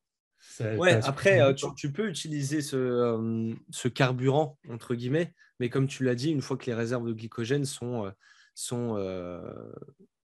Ouais, 0.60 1.00
après, 1.04 1.40
euh, 1.40 1.52
tu, 1.52 1.92
peux 1.92 2.08
utiliser 2.08 2.62
ce, 2.62 2.76
euh, 2.76 3.54
ce, 3.70 3.88
carburant, 3.88 4.58
entre 4.68 4.94
guillemets, 4.94 5.34
mais 5.60 5.68
comme 5.68 5.86
tu 5.86 6.04
l'as 6.04 6.14
dit, 6.14 6.30
une 6.30 6.42
fois 6.42 6.56
que 6.56 6.66
les 6.66 6.74
réserves 6.74 7.06
de 7.06 7.12
glycogène 7.12 7.64
sont, 7.64 8.12
sont 8.54 8.96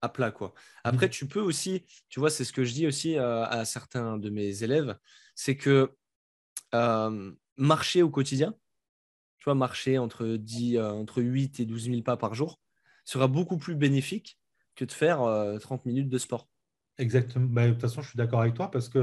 à 0.02 0.10
plat. 0.10 0.32
Quoi. 0.32 0.54
Après, 0.84 1.08
mmh. 1.08 1.12
tu 1.12 1.28
peux 1.28 1.42
aussi, 1.42 1.86
tu 2.10 2.20
vois, 2.20 2.30
c'est 2.30 2.44
ce 2.44 2.54
que 2.54 2.64
je 2.64 2.74
dis 2.74 2.88
aussi 2.88 3.18
à 3.18 3.64
certains 3.66 4.18
de 4.18 4.30
mes 4.30 4.64
élèves, 4.64 4.98
c'est 5.36 5.58
que 5.58 5.92
marcher 7.58 8.02
au 8.02 8.10
quotidien, 8.10 8.54
tu 9.40 9.46
vois, 9.46 9.56
marcher 9.56 9.98
entre, 9.98 10.26
10, 10.26 10.80
entre 10.80 11.22
8 11.22 11.60
et 11.60 11.66
12 11.66 11.86
000 11.86 12.02
pas 12.04 12.18
par 12.18 12.36
jour 12.36 12.60
sera 13.06 13.28
beaucoup 13.28 13.58
plus 13.58 13.76
bénéfique 13.76 14.40
que 14.76 14.86
de 14.86 14.92
faire 14.92 15.20
30 15.60 15.86
minutes 15.86 16.10
de 16.10 16.18
sport. 16.18 16.48
Exactement. 16.98 17.48
Bah, 17.50 17.68
de 17.68 17.72
toute 17.72 17.82
façon, 17.82 18.02
je 18.02 18.10
suis 18.10 18.18
d'accord 18.18 18.42
avec 18.42 18.54
toi 18.54 18.70
parce 18.70 18.90
que 18.90 19.00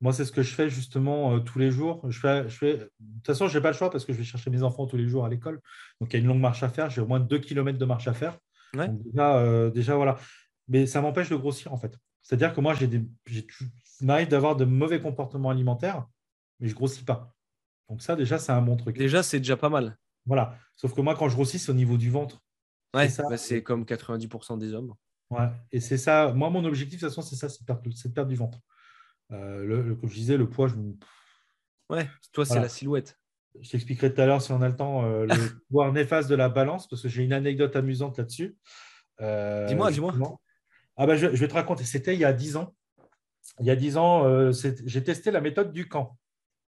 moi, 0.00 0.12
c'est 0.12 0.24
ce 0.24 0.32
que 0.32 0.42
je 0.42 0.54
fais 0.54 0.68
justement 0.68 1.40
tous 1.40 1.58
les 1.58 1.70
jours. 1.70 2.04
Je 2.08 2.18
fais, 2.18 2.48
je 2.48 2.56
fais... 2.56 2.76
De 2.76 2.90
toute 3.16 3.26
façon, 3.26 3.48
je 3.48 3.56
n'ai 3.56 3.62
pas 3.62 3.70
le 3.70 3.76
choix 3.76 3.90
parce 3.90 4.04
que 4.04 4.12
je 4.12 4.18
vais 4.18 4.24
chercher 4.24 4.50
mes 4.50 4.62
enfants 4.62 4.86
tous 4.86 4.96
les 4.96 5.08
jours 5.08 5.24
à 5.24 5.28
l'école. 5.28 5.60
Donc, 6.00 6.12
il 6.12 6.16
y 6.16 6.16
a 6.16 6.20
une 6.20 6.26
longue 6.26 6.40
marche 6.40 6.62
à 6.62 6.68
faire. 6.68 6.90
J'ai 6.90 7.00
au 7.00 7.06
moins 7.06 7.20
2 7.20 7.38
km 7.38 7.78
de 7.78 7.84
marche 7.84 8.08
à 8.08 8.12
faire. 8.12 8.38
Euh, 8.76 9.70
déjà, 9.70 9.96
voilà. 9.96 10.18
Mais 10.68 10.86
ça 10.86 11.00
m'empêche 11.00 11.30
de 11.30 11.36
grossir, 11.36 11.72
en 11.72 11.78
fait. 11.78 11.96
C'est-à-dire 12.22 12.52
que 12.52 12.60
moi, 12.60 12.74
j'ai 12.74 12.88
des, 12.88 13.06
il 14.00 14.06
m'arrive 14.06 14.28
d'avoir 14.28 14.56
de 14.56 14.64
mauvais 14.64 15.00
comportements 15.00 15.50
alimentaires, 15.50 16.06
mais 16.60 16.68
je 16.68 16.72
ne 16.72 16.76
grossis 16.76 17.04
pas. 17.04 17.34
Donc 17.88 18.02
ça, 18.02 18.16
déjà, 18.16 18.38
c'est 18.38 18.52
un 18.52 18.62
bon 18.62 18.76
truc. 18.76 18.98
Déjà, 18.98 19.22
c'est 19.22 19.38
déjà 19.38 19.56
pas 19.56 19.68
mal. 19.68 19.96
Voilà. 20.26 20.58
Sauf 20.74 20.92
que 20.92 21.00
moi, 21.00 21.14
quand 21.14 21.28
je 21.28 21.34
grossis, 21.34 21.58
c'est 21.58 21.70
au 21.70 21.74
niveau 21.74 21.96
du 21.96 22.10
ventre. 22.10 22.42
Ouais, 22.94 23.08
bah, 23.30 23.36
c'est 23.36 23.62
comme 23.62 23.84
90% 23.84 24.58
des 24.58 24.74
hommes. 24.74 24.94
Ouais. 25.30 25.48
Et 25.70 25.80
c'est 25.80 25.98
ça. 25.98 26.32
Moi, 26.32 26.50
mon 26.50 26.64
objectif, 26.64 27.00
de 27.00 27.06
toute 27.06 27.14
façon, 27.14 27.22
c'est 27.22 27.36
ça, 27.36 27.48
c'est 27.48 27.60
de, 27.60 28.12
perdre, 28.12 28.28
du 28.28 28.36
ventre. 28.36 28.58
Euh, 29.32 29.64
le, 29.64 29.94
comme 29.96 30.08
je 30.08 30.14
disais, 30.14 30.36
le 30.36 30.48
poids, 30.48 30.68
je 30.68 30.74
Ouais, 31.88 32.08
toi, 32.32 32.44
c'est 32.44 32.60
la 32.60 32.68
silhouette. 32.68 33.18
Je 33.60 33.70
t'expliquerai 33.70 34.12
tout 34.12 34.20
à 34.20 34.26
l'heure 34.26 34.42
si 34.42 34.52
on 34.52 34.60
a 34.60 34.68
le 34.68 34.76
temps, 34.76 35.04
euh, 35.04 35.26
le 35.26 35.34
pouvoir 35.68 35.92
néfaste 35.92 36.28
de 36.28 36.34
la 36.34 36.48
balance, 36.48 36.88
parce 36.88 37.02
que 37.02 37.08
j'ai 37.08 37.22
une 37.22 37.32
anecdote 37.32 37.76
amusante 37.76 38.18
là-dessus. 38.18 38.56
Euh, 39.20 39.66
dis-moi, 39.66 39.90
dis-moi. 39.90 40.14
Ah 40.96 41.06
ben, 41.06 41.16
je, 41.16 41.26
vais 41.26 41.48
te 41.48 41.54
raconter. 41.54 41.84
C'était 41.84 42.14
il 42.14 42.20
y 42.20 42.24
a 42.24 42.32
10 42.32 42.56
ans. 42.56 42.74
Il 43.60 43.66
y 43.66 43.70
a 43.70 43.76
10 43.76 43.96
ans, 43.96 44.24
euh, 44.26 44.52
j'ai 44.84 45.04
testé 45.04 45.30
la 45.30 45.40
méthode 45.40 45.72
du 45.72 45.88
camp. 45.88 46.16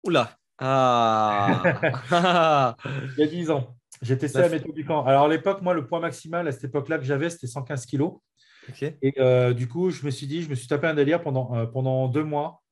Oula 0.05 0.37
ah. 0.59 1.63
Il 3.17 3.21
y 3.21 3.23
a 3.23 3.27
10 3.27 3.51
ans. 3.51 3.77
J'ai 4.01 4.17
testé 4.17 4.41
la 4.41 4.49
méthode 4.49 4.75
du 4.75 4.85
camp. 4.85 5.05
Alors, 5.05 5.27
à 5.27 5.29
l'époque, 5.29 5.61
moi, 5.61 5.75
le 5.75 5.87
poids 5.87 6.01
maximal 6.01 6.47
à 6.49 6.53
cette 6.53 6.65
époque-là 6.65 6.99
que 6.99 7.05
j'avais, 7.05 7.31
c'était 7.31 7.47
115 7.47 7.87
kilos. 7.87 8.15
Et 9.03 9.55
du 9.55 9.69
coup, 9.69 9.91
je 9.91 10.05
me 10.05 10.11
suis 10.11 10.27
dit, 10.27 10.43
je 10.43 10.49
me 10.49 10.55
suis 10.55 10.69
tapé 10.69 10.87
un 10.87 10.95
délire 10.95 11.23
pendant, 11.23 11.67
pendant 11.67 12.09
deux 12.09 12.25
mois. 12.25 12.63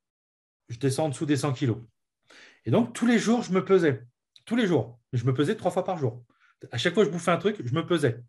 Je 0.69 0.79
descends 0.79 1.07
en 1.07 1.09
dessous 1.09 1.27
des 1.27 1.37
100 1.37 1.53
kilos. 1.53 1.79
Et 2.65 2.71
donc, 2.71 2.93
tous 2.93 3.07
les 3.07 3.19
jours, 3.19 3.43
je 3.43 3.53
me 3.53 3.65
pesais. 3.65 4.05
Tous 4.45 4.57
les 4.57 4.67
jours. 4.67 4.99
Je 5.13 5.25
me 5.25 5.35
pesais 5.35 5.57
trois 5.57 5.71
fois 5.71 5.85
par 5.85 5.99
jour. 5.99 6.25
À 6.71 6.79
chaque 6.79 6.95
fois 6.95 7.03
que 7.05 7.09
je 7.09 7.13
bouffais 7.13 7.31
un 7.31 7.39
truc, 7.39 7.57
je 7.65 7.75
me 7.75 7.85
pesais. 7.87 8.21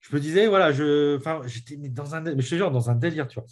Je 0.00 0.14
me 0.14 0.20
disais, 0.20 0.46
voilà, 0.46 0.72
je, 0.72 1.16
enfin, 1.16 1.40
j'étais 1.46 1.76
dans 1.76 2.14
un, 2.14 2.24
je 2.38 2.56
dans 2.56 2.90
un 2.90 2.94
délire, 2.94 3.28
tu 3.28 3.38
vois. 3.38 3.48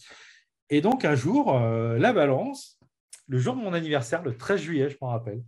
Et 0.69 0.81
donc, 0.81 1.05
un 1.05 1.15
jour, 1.15 1.57
euh, 1.57 1.99
la 1.99 2.13
balance, 2.13 2.79
le 3.29 3.39
jour 3.39 3.55
de 3.57 3.61
mon 3.61 3.73
anniversaire, 3.73 4.23
le 4.23 4.37
13 4.37 4.61
juillet, 4.61 4.91
je 4.91 4.97
m'en 5.01 5.09
rappelle, 5.09 5.43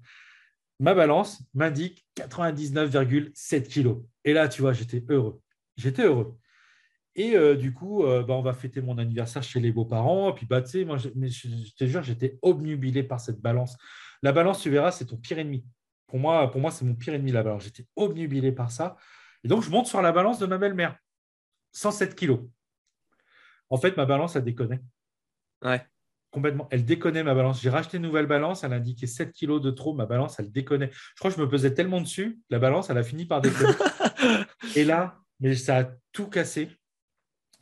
ma 0.78 0.94
balance 0.94 1.42
m'indique 1.54 2.06
99,7 2.16 3.66
kilos. 3.66 3.98
Et 4.24 4.32
là, 4.32 4.48
tu 4.48 4.62
vois, 4.62 4.72
j'étais 4.72 5.04
heureux. 5.08 5.40
J'étais 5.76 6.04
heureux. 6.04 6.36
Et 7.14 7.36
euh, 7.36 7.56
du 7.56 7.74
coup, 7.74 8.04
euh, 8.04 8.22
bah, 8.22 8.34
on 8.34 8.42
va 8.42 8.54
fêter 8.54 8.80
mon 8.80 8.98
anniversaire 8.98 9.42
chez 9.42 9.60
les 9.60 9.70
beaux-parents. 9.70 10.30
Et 10.30 10.34
puis, 10.34 10.46
bah, 10.46 10.62
tu 10.62 10.70
sais, 10.70 10.84
moi, 10.84 10.96
je, 10.96 11.08
je, 11.08 11.74
te 11.76 11.84
jure, 11.84 12.02
j'étais 12.02 12.38
obnubilé 12.42 13.02
par 13.02 13.20
cette 13.20 13.40
balance. 13.40 13.76
La 14.22 14.32
balance, 14.32 14.60
tu 14.60 14.70
verras, 14.70 14.92
c'est 14.92 15.06
ton 15.06 15.16
pire 15.16 15.38
ennemi. 15.38 15.64
Pour 16.06 16.18
moi, 16.18 16.50
pour 16.50 16.60
moi 16.60 16.70
c'est 16.70 16.84
mon 16.84 16.94
pire 16.94 17.14
ennemi, 17.14 17.32
la 17.32 17.42
balance. 17.42 17.64
J'étais 17.64 17.86
obnubilé 17.96 18.52
par 18.52 18.70
ça. 18.70 18.96
Et 19.44 19.48
donc, 19.48 19.62
je 19.62 19.70
monte 19.70 19.86
sur 19.86 20.00
la 20.02 20.12
balance 20.12 20.38
de 20.38 20.46
ma 20.46 20.58
belle-mère. 20.58 20.96
107 21.72 22.14
kilos. 22.14 22.40
En 23.70 23.78
fait, 23.78 23.96
ma 23.96 24.04
balance, 24.04 24.36
elle 24.36 24.44
déconnait. 24.44 24.82
Ouais. 25.62 25.84
Complètement. 26.30 26.68
Elle 26.70 26.84
déconnait 26.84 27.22
ma 27.22 27.34
balance. 27.34 27.60
J'ai 27.60 27.70
racheté 27.70 27.96
une 27.96 28.04
nouvelle 28.04 28.26
balance. 28.26 28.64
Elle 28.64 28.72
indiquait 28.72 29.06
7 29.06 29.32
kilos 29.32 29.60
de 29.60 29.70
trop. 29.70 29.94
Ma 29.94 30.06
balance, 30.06 30.38
elle 30.38 30.50
déconnait. 30.50 30.90
Je 30.92 31.18
crois 31.18 31.30
que 31.30 31.36
je 31.36 31.42
me 31.42 31.48
pesais 31.48 31.74
tellement 31.74 32.00
dessus. 32.00 32.40
La 32.50 32.58
balance, 32.58 32.90
elle 32.90 32.98
a 32.98 33.02
fini 33.02 33.26
par 33.26 33.40
déconner. 33.40 33.72
Et 34.76 34.84
là, 34.84 35.18
mais 35.40 35.54
ça 35.54 35.78
a 35.78 35.90
tout 36.12 36.28
cassé. 36.28 36.70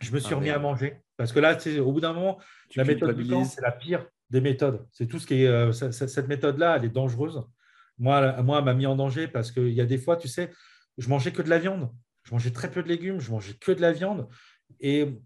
Je 0.01 0.13
me 0.13 0.19
suis 0.19 0.33
ah, 0.33 0.37
remis 0.37 0.51
à 0.51 0.59
manger. 0.59 1.01
Parce 1.17 1.33
que 1.33 1.39
là, 1.39 1.57
au 1.81 1.93
bout 1.93 2.01
d'un 2.01 2.13
moment, 2.13 2.39
la 2.75 2.85
méthode 2.85 3.17
du 3.17 3.29
temps, 3.29 3.45
c'est 3.45 3.61
la 3.61 3.73
pire 3.73 4.07
des 4.31 4.41
méthodes. 4.41 4.87
C'est 4.93 5.07
tout 5.07 5.19
ce 5.19 5.27
qui 5.27 5.45
est. 5.45 5.47
Euh, 5.47 5.73
cette 5.73 6.29
méthode-là, 6.29 6.77
elle 6.77 6.85
est 6.87 6.91
dangereuse. 6.91 7.43
Moi, 7.99 8.41
moi, 8.43 8.59
elle 8.59 8.65
m'a 8.65 8.75
mis 8.75 8.87
en 8.87 8.97
danger 8.97 9.29
parce 9.29 9.53
qu'il 9.53 9.73
y 9.73 9.81
a 9.81 9.87
des 9.87 9.99
fois, 9.99 10.17
tu 10.17 10.29
sais, 10.29 10.51
je 10.97 11.09
mangeais 11.09 11.33
que 11.33 11.43
de 11.43 11.51
la 11.51 11.59
viande. 11.59 11.91
Je 12.25 12.33
mangeais 12.33 12.51
très 12.51 12.71
peu 12.71 12.83
de 12.83 12.89
légumes. 12.89 13.21
Je 13.21 13.31
mangeais 13.31 13.55
que 13.55 13.73
de 13.73 13.81
la 13.81 13.93
viande. 13.93 14.29
Et 14.81 15.21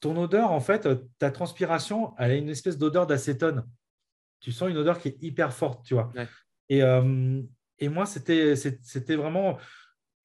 ton 0.00 0.16
odeur, 0.20 0.52
en 0.52 0.60
fait, 0.60 0.88
ta 1.18 1.30
transpiration, 1.30 2.14
elle 2.18 2.30
a 2.32 2.34
une 2.34 2.50
espèce 2.50 2.76
d'odeur 2.76 3.06
d'acétone. 3.06 3.66
Tu 4.40 4.52
sens 4.52 4.68
une 4.68 4.76
odeur 4.76 4.98
qui 4.98 5.08
est 5.08 5.16
hyper 5.22 5.52
forte, 5.52 5.84
tu 5.84 5.94
vois. 5.94 6.12
Et, 6.68 6.82
euh, 6.82 7.40
et, 7.78 7.88
moi, 7.88 8.04
c'était 8.06 8.54
vraiment. 9.16 9.58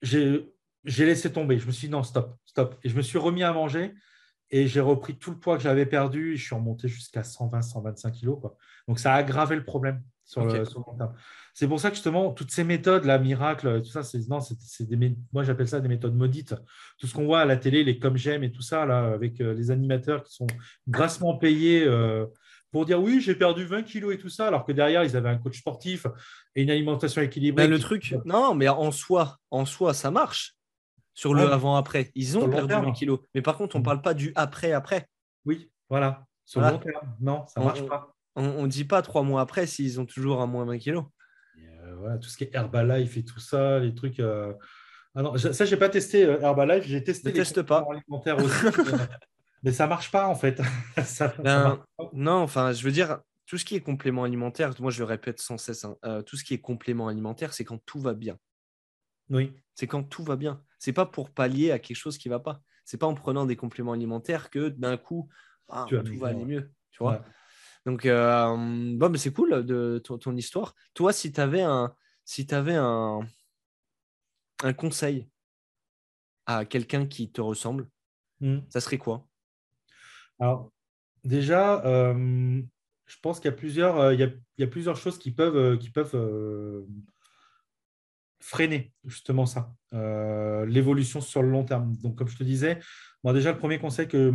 J'ai 0.01 0.52
laissé 0.83 1.31
tomber. 1.31 1.59
Je 1.59 1.67
me 1.67 1.71
suis 1.71 1.87
dit 1.87 1.91
non, 1.91 2.03
stop, 2.03 2.35
stop. 2.45 2.75
Et 2.83 2.89
je 2.89 2.95
me 2.95 3.01
suis 3.01 3.17
remis 3.17 3.43
à 3.43 3.53
manger. 3.53 3.93
Et 4.49 4.67
j'ai 4.67 4.81
repris 4.81 5.17
tout 5.17 5.31
le 5.31 5.39
poids 5.39 5.57
que 5.57 5.63
j'avais 5.63 5.85
perdu. 5.85 6.37
je 6.37 6.43
suis 6.43 6.53
remonté 6.55 6.87
jusqu'à 6.87 7.23
120, 7.23 7.61
125 7.61 8.11
kilos. 8.11 8.39
Quoi. 8.39 8.55
Donc, 8.87 8.99
ça 8.99 9.13
a 9.13 9.17
aggravé 9.17 9.55
le 9.55 9.63
problème 9.63 10.03
sur, 10.25 10.45
le, 10.45 10.59
long 10.59 10.95
terme. 10.97 11.13
C'est 11.53 11.67
pour 11.67 11.79
ça 11.79 11.89
que 11.89 11.95
justement, 11.95 12.31
toutes 12.31 12.51
ces 12.51 12.63
méthodes, 12.63 13.05
la 13.05 13.19
miracle, 13.19 13.81
tout 13.81 13.89
ça, 13.89 14.03
c'est, 14.03 14.27
non, 14.27 14.39
c'est, 14.39 14.87
des, 14.87 15.15
moi 15.31 15.43
j'appelle 15.43 15.67
ça 15.67 15.79
des 15.79 15.87
méthodes 15.87 16.15
maudites. 16.15 16.55
Tout 16.97 17.07
ce 17.07 17.13
qu'on 17.13 17.25
voit 17.25 17.41
à 17.41 17.45
la 17.45 17.57
télé, 17.57 17.83
les 17.83 17.99
comme 17.99 18.17
j'aime 18.17 18.43
et 18.43 18.51
tout 18.51 18.61
ça, 18.61 18.85
là, 18.85 19.13
avec 19.13 19.39
euh, 19.41 19.53
les 19.53 19.69
animateurs 19.69 20.23
qui 20.23 20.33
sont 20.33 20.47
grassement 20.87 21.37
payés 21.37 21.83
euh, 21.85 22.25
pour 22.71 22.85
dire 22.85 23.01
oui, 23.01 23.21
j'ai 23.21 23.35
perdu 23.35 23.65
20 23.65 23.83
kilos 23.83 24.13
et 24.13 24.17
tout 24.17 24.29
ça, 24.29 24.47
alors 24.47 24.65
que 24.65 24.71
derrière, 24.71 25.03
ils 25.03 25.15
avaient 25.15 25.29
un 25.29 25.37
coach 25.37 25.59
sportif 25.59 26.07
et 26.55 26.63
une 26.63 26.71
alimentation 26.71 27.21
équilibrée. 27.21 27.65
Ben, 27.65 27.69
le 27.69 27.79
truc, 27.79 28.15
non, 28.25 28.55
mais 28.55 28.69
en 28.69 28.91
soi, 28.91 29.37
en 29.51 29.65
soi, 29.65 29.93
ça 29.93 30.09
marche 30.09 30.55
sur 31.13 31.33
le 31.33 31.51
avant-après. 31.51 32.11
Ils 32.15 32.37
ont 32.37 32.49
perdu 32.49 32.73
20 32.73 32.91
kilos. 32.91 33.19
Mais 33.33 33.41
par 33.41 33.57
contre, 33.57 33.75
on 33.75 33.79
ne 33.79 33.83
mm. 33.83 33.85
parle 33.85 34.01
pas 34.01 34.13
du 34.13 34.31
après-après. 34.35 35.07
Oui, 35.45 35.71
voilà. 35.89 36.25
Sur 36.45 36.61
le 36.61 36.69
long 36.69 36.79
terme. 36.79 37.15
Non, 37.19 37.45
ça 37.47 37.59
ne 37.59 37.65
marche 37.65 37.85
pas. 37.85 38.13
On 38.35 38.63
ne 38.63 38.67
dit 38.67 38.85
pas 38.85 39.01
trois 39.01 39.21
mois 39.21 39.41
après 39.41 39.67
s'ils 39.67 39.99
ont 39.99 40.05
toujours 40.05 40.41
un 40.41 40.47
moins 40.47 40.65
20 40.65 40.79
kilos. 40.79 41.05
Euh, 41.57 41.95
voilà, 41.97 42.17
tout 42.17 42.29
ce 42.29 42.37
qui 42.37 42.45
est 42.45 42.55
Herbalife 42.55 43.17
et 43.17 43.23
tout 43.23 43.39
ça, 43.39 43.79
les 43.79 43.93
trucs. 43.93 44.19
Euh, 44.19 44.53
ah 45.15 45.21
non, 45.21 45.37
ça, 45.37 45.65
je 45.65 45.71
n'ai 45.71 45.79
pas 45.79 45.89
testé 45.89 46.25
euh, 46.25 46.39
Herbalife. 46.41 46.85
J'ai 46.85 47.03
testé 47.03 47.29
ne 47.29 47.33
les 47.33 47.39
teste 47.39 47.61
pas. 47.61 47.85
alimentaires 47.89 48.37
aussi. 48.37 48.65
mais 49.63 49.71
ça 49.71 49.83
ne 49.85 49.89
marche 49.89 50.09
pas, 50.11 50.27
en 50.27 50.35
fait. 50.35 50.61
Ben, 51.43 51.79
non, 52.13 52.37
enfin, 52.37 52.71
je 52.71 52.83
veux 52.83 52.91
dire, 52.91 53.19
tout 53.45 53.57
ce 53.57 53.65
qui 53.65 53.75
est 53.75 53.81
complément 53.81 54.23
alimentaire, 54.23 54.71
moi 54.79 54.89
je 54.89 54.99
le 54.99 55.05
répète 55.05 55.39
sans 55.39 55.57
cesse, 55.57 55.85
hein, 55.85 56.23
tout 56.25 56.37
ce 56.37 56.43
qui 56.43 56.53
est 56.53 56.59
complément 56.59 57.07
alimentaire, 57.07 57.53
c'est 57.53 57.65
quand 57.65 57.79
tout 57.85 57.99
va 57.99 58.13
bien. 58.13 58.37
Oui. 59.33 59.51
C'est 59.75 59.87
quand 59.87 60.03
tout 60.03 60.23
va 60.23 60.35
bien. 60.35 60.63
C'est 60.79 60.93
pas 60.93 61.05
pour 61.05 61.31
pallier 61.31 61.71
à 61.71 61.79
quelque 61.79 61.97
chose 61.97 62.17
qui 62.17 62.29
va 62.29 62.39
pas. 62.39 62.61
C'est 62.85 62.97
pas 62.97 63.07
en 63.07 63.15
prenant 63.15 63.45
des 63.45 63.55
compléments 63.55 63.93
alimentaires 63.93 64.49
que 64.49 64.69
d'un 64.69 64.97
coup, 64.97 65.29
ah, 65.69 65.85
tout 65.89 66.19
va 66.19 66.27
aller 66.27 66.45
mieux. 66.45 66.71
Tu 66.91 66.99
vois 66.99 67.23
Donc, 67.85 68.05
euh, 68.05 68.95
bon, 68.95 69.09
mais 69.09 69.17
c'est 69.17 69.33
cool 69.33 69.65
de 69.65 70.01
ton, 70.03 70.35
histoire. 70.37 70.75
Toi, 70.93 71.11
si 71.11 71.31
tu 71.31 71.41
avais 71.41 71.61
un, 71.61 71.95
si 72.25 72.45
avais 72.53 72.75
un, 72.75 73.21
un 74.61 74.73
conseil 74.73 75.27
à 76.45 76.65
quelqu'un 76.65 77.07
qui 77.07 77.31
te 77.31 77.41
ressemble, 77.41 77.89
hmm. 78.41 78.59
ça 78.69 78.81
serait 78.81 78.97
quoi? 78.97 79.27
Alors, 80.39 80.71
déjà, 81.23 81.83
euh, 81.85 82.61
je 83.05 83.15
pense 83.21 83.39
qu'il 83.39 83.49
y 83.49 83.53
a 83.53 83.57
plusieurs, 83.57 83.97
euh, 83.97 84.13
y 84.13 84.23
a, 84.23 84.29
y 84.57 84.63
a 84.63 84.67
plusieurs 84.67 84.97
choses 84.97 85.17
qui 85.17 85.31
peuvent, 85.31 85.77
qui 85.77 85.89
peuvent 85.89 86.15
freiner 88.45 88.91
justement 89.05 89.45
ça, 89.45 89.73
euh, 89.93 90.65
l'évolution 90.65 91.21
sur 91.21 91.41
le 91.41 91.49
long 91.49 91.63
terme. 91.63 91.95
Donc, 92.03 92.17
comme 92.17 92.27
je 92.27 92.37
te 92.37 92.43
disais, 92.43 92.79
moi 93.23 93.31
déjà, 93.33 93.51
le 93.53 93.57
premier 93.57 93.79
conseil 93.79 94.07
que, 94.07 94.31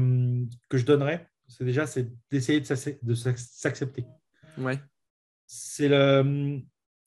que 0.70 0.78
je 0.78 0.86
donnerais, 0.86 1.28
c'est 1.46 1.64
déjà 1.64 1.86
c'est 1.86 2.10
d'essayer 2.30 2.60
de 2.60 3.14
s'accepter. 3.14 4.06
Ouais. 4.56 4.80
C'est 5.46 5.88
le, 5.88 6.60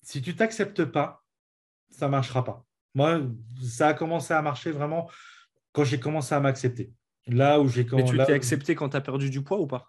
si 0.03 0.21
tu 0.21 0.35
t'acceptes 0.35 0.85
pas, 0.85 1.23
ça 1.89 2.07
marchera 2.07 2.43
pas. 2.43 2.65
Moi, 2.93 3.21
ça 3.63 3.89
a 3.89 3.93
commencé 3.93 4.33
à 4.33 4.41
marcher 4.41 4.71
vraiment 4.71 5.09
quand 5.71 5.83
j'ai 5.83 5.99
commencé 5.99 6.35
à 6.35 6.39
m'accepter. 6.39 6.93
Là 7.27 7.59
où 7.59 7.67
j'ai 7.67 7.85
Mais 7.93 8.03
tu 8.03 8.17
t'es 8.17 8.31
où- 8.31 8.35
accepté 8.35 8.75
quand 8.75 8.89
tu 8.89 8.97
as 8.97 9.01
perdu 9.01 9.29
du 9.29 9.41
poids 9.43 9.59
ou 9.59 9.67
pas? 9.67 9.87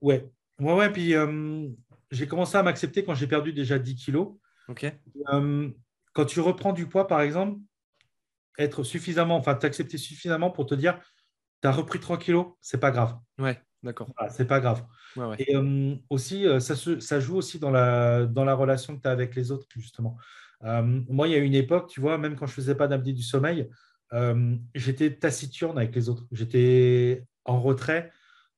Ouais, 0.00 0.28
ouais, 0.60 0.74
ouais. 0.74 0.90
Puis 0.92 1.14
euh, 1.14 1.68
j'ai 2.10 2.26
commencé 2.26 2.56
à 2.56 2.62
m'accepter 2.62 3.04
quand 3.04 3.14
j'ai 3.14 3.26
perdu 3.28 3.52
déjà 3.52 3.78
10 3.78 3.94
kilos. 3.94 4.36
Ok. 4.68 4.86
Euh, 5.32 5.70
quand 6.12 6.24
tu 6.26 6.40
reprends 6.40 6.72
du 6.72 6.86
poids, 6.88 7.06
par 7.06 7.20
exemple, 7.20 7.58
être 8.58 8.82
suffisamment, 8.84 9.36
enfin, 9.36 9.54
t'accepter 9.54 9.98
suffisamment 9.98 10.50
pour 10.50 10.66
te 10.66 10.74
dire, 10.74 11.00
tu 11.62 11.68
as 11.68 11.72
repris 11.72 12.00
3 12.00 12.18
kilos, 12.18 12.48
c'est 12.60 12.80
pas 12.80 12.90
grave. 12.90 13.18
Ouais, 13.38 13.60
d'accord. 13.82 14.08
Voilà, 14.18 14.32
c'est 14.32 14.46
pas 14.46 14.60
grave. 14.60 14.84
Ouais, 15.16 15.24
ouais. 15.26 15.36
Et 15.38 15.56
euh, 15.56 15.94
aussi, 16.10 16.46
euh, 16.46 16.60
ça, 16.60 16.76
se- 16.76 17.00
ça 17.00 17.20
joue 17.20 17.36
aussi 17.36 17.58
dans 17.58 17.70
la, 17.70 18.26
dans 18.26 18.44
la 18.44 18.54
relation 18.54 18.96
que 18.96 19.02
tu 19.02 19.08
as 19.08 19.12
avec 19.12 19.34
les 19.34 19.50
autres, 19.50 19.66
justement. 19.74 20.18
Euh, 20.64 20.82
moi, 21.08 21.28
il 21.28 21.32
y 21.32 21.34
a 21.34 21.38
une 21.38 21.54
époque, 21.54 21.88
tu 21.88 22.00
vois, 22.00 22.18
même 22.18 22.36
quand 22.36 22.46
je 22.46 22.52
faisais 22.52 22.74
pas 22.74 22.88
d'apnée 22.88 23.12
du 23.12 23.22
sommeil, 23.22 23.68
euh, 24.12 24.56
j'étais 24.74 25.16
taciturne 25.16 25.78
avec 25.78 25.94
les 25.94 26.08
autres. 26.08 26.26
J'étais 26.32 27.24
en 27.44 27.60
retrait. 27.60 28.12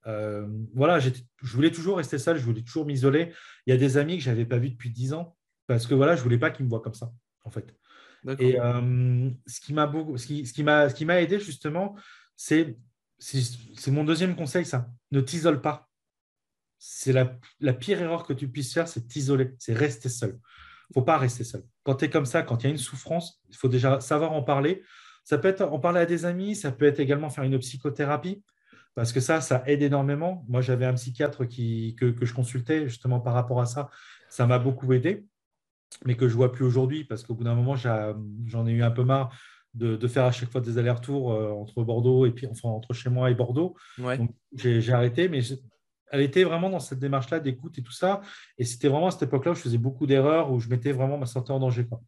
Euh, 0.06 0.46
voilà, 0.74 0.98
je 0.98 1.10
voulais 1.42 1.70
toujours 1.70 1.96
rester 1.96 2.18
seul, 2.18 2.36
je 2.36 2.44
voulais 2.44 2.62
toujours 2.62 2.84
m'isoler. 2.84 3.32
Il 3.66 3.70
y 3.70 3.72
a 3.74 3.78
des 3.78 3.96
amis 3.96 4.18
que 4.18 4.24
je 4.24 4.30
n'avais 4.30 4.44
pas 4.44 4.58
vus 4.58 4.70
depuis 4.70 4.90
10 4.90 5.14
ans 5.14 5.36
parce 5.66 5.86
que 5.86 5.94
voilà, 5.94 6.14
je 6.16 6.22
voulais 6.22 6.36
pas 6.38 6.50
qu'ils 6.50 6.66
me 6.66 6.70
voient 6.70 6.82
comme 6.82 6.92
ça, 6.94 7.10
en 7.44 7.50
fait. 7.50 7.74
Et 8.38 8.58
euh, 8.58 9.30
ce 9.46 9.60
qui 9.60 9.74
m'a 9.74 9.86
beaucoup, 9.86 10.16
ce 10.16 10.26
qui, 10.26 10.46
ce 10.46 10.52
qui 10.52 10.62
m'a, 10.62 10.88
ce 10.88 10.94
qui 10.94 11.04
m'a 11.04 11.20
aidé 11.20 11.38
justement, 11.38 11.94
c'est, 12.36 12.76
c'est, 13.18 13.42
c'est 13.76 13.90
mon 13.90 14.04
deuxième 14.04 14.34
conseil, 14.34 14.64
ça. 14.64 14.88
Ne 15.10 15.20
t'isole 15.20 15.60
pas. 15.60 15.88
C'est 16.78 17.12
la, 17.12 17.38
la 17.60 17.72
pire 17.72 18.00
erreur 18.00 18.24
que 18.26 18.32
tu 18.32 18.48
puisses 18.48 18.72
faire, 18.72 18.88
c'est 18.88 19.06
t'isoler, 19.06 19.54
c'est 19.58 19.74
rester 19.74 20.08
seul. 20.08 20.38
faut 20.92 21.02
pas 21.02 21.18
rester 21.18 21.44
seul. 21.44 21.64
Quand 21.82 21.96
tu 21.96 22.06
es 22.06 22.10
comme 22.10 22.26
ça, 22.26 22.42
quand 22.42 22.62
il 22.62 22.64
y 22.64 22.66
a 22.68 22.70
une 22.70 22.78
souffrance, 22.78 23.42
il 23.50 23.56
faut 23.56 23.68
déjà 23.68 24.00
savoir 24.00 24.32
en 24.32 24.42
parler. 24.42 24.82
Ça 25.24 25.38
peut 25.38 25.48
être 25.48 25.62
en 25.62 25.78
parler 25.78 26.00
à 26.00 26.06
des 26.06 26.24
amis, 26.24 26.54
ça 26.56 26.72
peut 26.72 26.84
être 26.86 27.00
également 27.00 27.30
faire 27.30 27.44
une 27.44 27.58
psychothérapie, 27.58 28.42
parce 28.94 29.12
que 29.12 29.20
ça, 29.20 29.40
ça 29.40 29.62
aide 29.66 29.82
énormément. 29.82 30.44
Moi, 30.48 30.60
j'avais 30.60 30.84
un 30.84 30.94
psychiatre 30.94 31.46
qui, 31.46 31.96
que, 31.98 32.06
que 32.06 32.26
je 32.26 32.34
consultais 32.34 32.88
justement 32.88 33.20
par 33.20 33.34
rapport 33.34 33.60
à 33.60 33.66
ça. 33.66 33.90
Ça 34.28 34.46
m'a 34.46 34.58
beaucoup 34.58 34.92
aidé 34.92 35.26
mais 36.04 36.16
que 36.16 36.28
je 36.28 36.34
vois 36.34 36.52
plus 36.52 36.64
aujourd'hui 36.64 37.04
parce 37.04 37.22
qu'au 37.22 37.34
bout 37.34 37.44
d'un 37.44 37.54
moment, 37.54 37.76
j'en 37.76 38.66
ai 38.66 38.72
eu 38.72 38.82
un 38.82 38.90
peu 38.90 39.04
marre 39.04 39.36
de, 39.74 39.96
de 39.96 40.06
faire 40.08 40.24
à 40.24 40.30
chaque 40.32 40.50
fois 40.50 40.60
des 40.60 40.78
allers-retours 40.78 41.32
euh, 41.32 41.50
entre 41.50 41.82
Bordeaux 41.82 42.26
et 42.26 42.30
puis 42.30 42.46
enfin 42.46 42.68
entre 42.68 42.92
chez 42.94 43.10
moi 43.10 43.30
et 43.30 43.34
Bordeaux. 43.34 43.74
Ouais. 43.98 44.18
J'ai 44.52 44.92
arrêté, 44.92 45.28
mais 45.28 45.40
elle 46.12 46.20
était 46.20 46.44
vraiment 46.44 46.70
dans 46.70 46.78
cette 46.80 47.00
démarche-là 47.00 47.40
d'écoute 47.40 47.76
et 47.78 47.82
tout 47.82 47.92
ça. 47.92 48.20
Et 48.58 48.64
c'était 48.64 48.88
vraiment 48.88 49.08
à 49.08 49.10
cette 49.10 49.24
époque-là 49.24 49.52
où 49.52 49.54
je 49.54 49.60
faisais 49.62 49.78
beaucoup 49.78 50.06
d'erreurs, 50.06 50.52
où 50.52 50.60
je 50.60 50.68
mettais 50.68 50.92
vraiment 50.92 51.18
ma 51.18 51.26
santé 51.26 51.52
en 51.52 51.58
danger. 51.58 51.86
Quoi. 51.86 52.00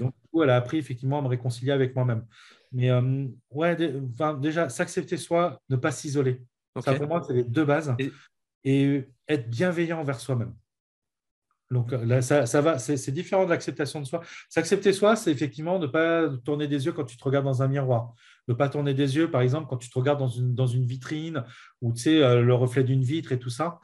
Donc, 0.00 0.12
du 0.12 0.28
coup, 0.30 0.42
elle 0.42 0.50
a 0.50 0.56
appris 0.56 0.76
effectivement 0.78 1.18
à 1.18 1.22
me 1.22 1.28
réconcilier 1.28 1.72
avec 1.72 1.94
moi-même. 1.94 2.26
Mais 2.72 2.90
euh, 2.90 3.26
ouais, 3.52 3.76
enfin, 4.12 4.34
déjà, 4.34 4.68
s'accepter 4.68 5.16
soi, 5.16 5.60
ne 5.70 5.76
pas 5.76 5.92
s'isoler. 5.92 6.42
Ça, 6.82 6.92
pour 6.98 7.08
moi, 7.08 7.22
c'est 7.26 7.32
les 7.32 7.44
deux 7.44 7.64
bases. 7.64 7.94
Et- 7.98 8.12
Et 8.64 9.04
être 9.28 9.48
bienveillant 9.48 10.00
envers 10.00 10.18
soi-même. 10.20 10.52
Donc 11.70 11.92
là, 11.92 12.22
ça, 12.22 12.60
va, 12.62 12.78
c'est 12.78 13.12
différent 13.12 13.44
de 13.44 13.50
l'acceptation 13.50 14.00
de 14.00 14.06
soi. 14.06 14.22
S'accepter 14.48 14.92
soi, 14.94 15.16
c'est 15.16 15.30
effectivement 15.30 15.78
ne 15.78 15.86
pas 15.86 16.26
tourner 16.44 16.66
des 16.66 16.86
yeux 16.86 16.92
quand 16.92 17.04
tu 17.04 17.18
te 17.18 17.24
regardes 17.24 17.44
dans 17.44 17.62
un 17.62 17.68
miroir. 17.68 18.14
Ne 18.48 18.54
pas 18.54 18.70
tourner 18.70 18.94
des 18.94 19.16
yeux, 19.16 19.30
par 19.30 19.42
exemple, 19.42 19.66
quand 19.68 19.76
tu 19.76 19.90
te 19.90 19.98
regardes 19.98 20.18
dans 20.18 20.66
une, 20.66 20.86
vitrine 20.86 21.44
ou 21.82 21.92
tu 21.92 22.02
sais, 22.02 22.22
euh, 22.22 22.40
le 22.40 22.54
reflet 22.54 22.84
d'une 22.84 23.02
vitre 23.02 23.32
et 23.32 23.38
tout 23.38 23.50
ça. 23.50 23.80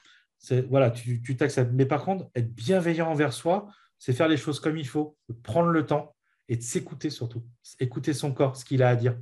Voilà, 0.68 0.90
tu 0.90 1.22
tu 1.22 1.36
t'acceptes. 1.36 1.72
Mais 1.72 1.86
par 1.86 2.04
contre, 2.04 2.26
être 2.34 2.54
bienveillant 2.54 3.10
envers 3.10 3.32
soi, 3.32 3.68
c'est 3.98 4.12
faire 4.12 4.28
les 4.28 4.36
choses 4.36 4.60
comme 4.60 4.76
il 4.76 4.86
faut, 4.86 5.16
prendre 5.42 5.68
le 5.68 5.84
temps 5.84 6.14
et 6.48 6.56
de 6.56 6.62
s'écouter 6.62 7.10
surtout. 7.10 7.44
Écouter 7.80 8.12
son 8.12 8.32
corps, 8.32 8.56
ce 8.56 8.64
qu'il 8.64 8.82
a 8.82 8.88
à 8.88 8.96
dire. 8.96 9.16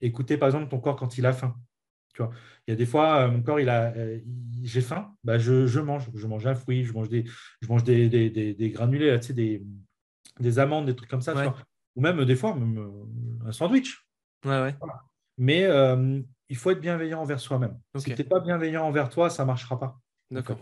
Écouter, 0.00 0.36
par 0.36 0.48
exemple, 0.48 0.68
ton 0.68 0.80
corps 0.80 0.96
quand 0.96 1.18
il 1.18 1.26
a 1.26 1.32
faim. 1.32 1.56
Tu 2.12 2.22
vois, 2.22 2.30
il 2.66 2.72
y 2.72 2.74
a 2.74 2.76
des 2.76 2.86
fois, 2.86 3.22
euh, 3.22 3.30
mon 3.30 3.42
corps, 3.42 3.58
il 3.60 3.68
a, 3.68 3.92
euh, 3.94 4.20
j'ai 4.62 4.82
faim, 4.82 5.14
bah, 5.24 5.38
je, 5.38 5.66
je 5.66 5.80
mange. 5.80 6.10
Je 6.14 6.26
mange 6.26 6.46
un 6.46 6.54
fruit, 6.54 6.84
je 6.84 6.92
mange 6.92 7.08
des, 7.08 7.24
je 7.60 7.68
mange 7.68 7.84
des, 7.84 8.08
des, 8.08 8.28
des- 8.30 8.54
des 8.54 8.70
granulés, 8.70 9.10
là, 9.10 9.18
tu 9.18 9.28
sais, 9.28 9.32
des, 9.32 9.62
des 10.38 10.58
amandes, 10.58 10.86
des 10.86 10.94
trucs 10.94 11.08
comme 11.08 11.22
ça. 11.22 11.34
Ouais. 11.34 11.50
Ou 11.96 12.00
même, 12.02 12.24
des 12.24 12.36
fois, 12.36 12.54
même, 12.54 12.78
euh, 12.78 13.48
un 13.48 13.52
sandwich. 13.52 14.06
Ouais, 14.44 14.60
ouais. 14.60 14.76
Mais 15.38 15.64
euh, 15.64 16.20
il 16.48 16.56
faut 16.56 16.70
être 16.70 16.80
bienveillant 16.80 17.20
envers 17.20 17.40
soi-même. 17.40 17.78
Si 17.96 18.04
tu 18.04 18.10
n'es 18.10 18.28
pas 18.28 18.40
bienveillant 18.40 18.84
envers 18.84 19.08
toi, 19.08 19.30
ça 19.30 19.44
ne 19.44 19.46
marchera 19.46 19.78
pas. 19.78 19.98
D'accord. 20.30 20.58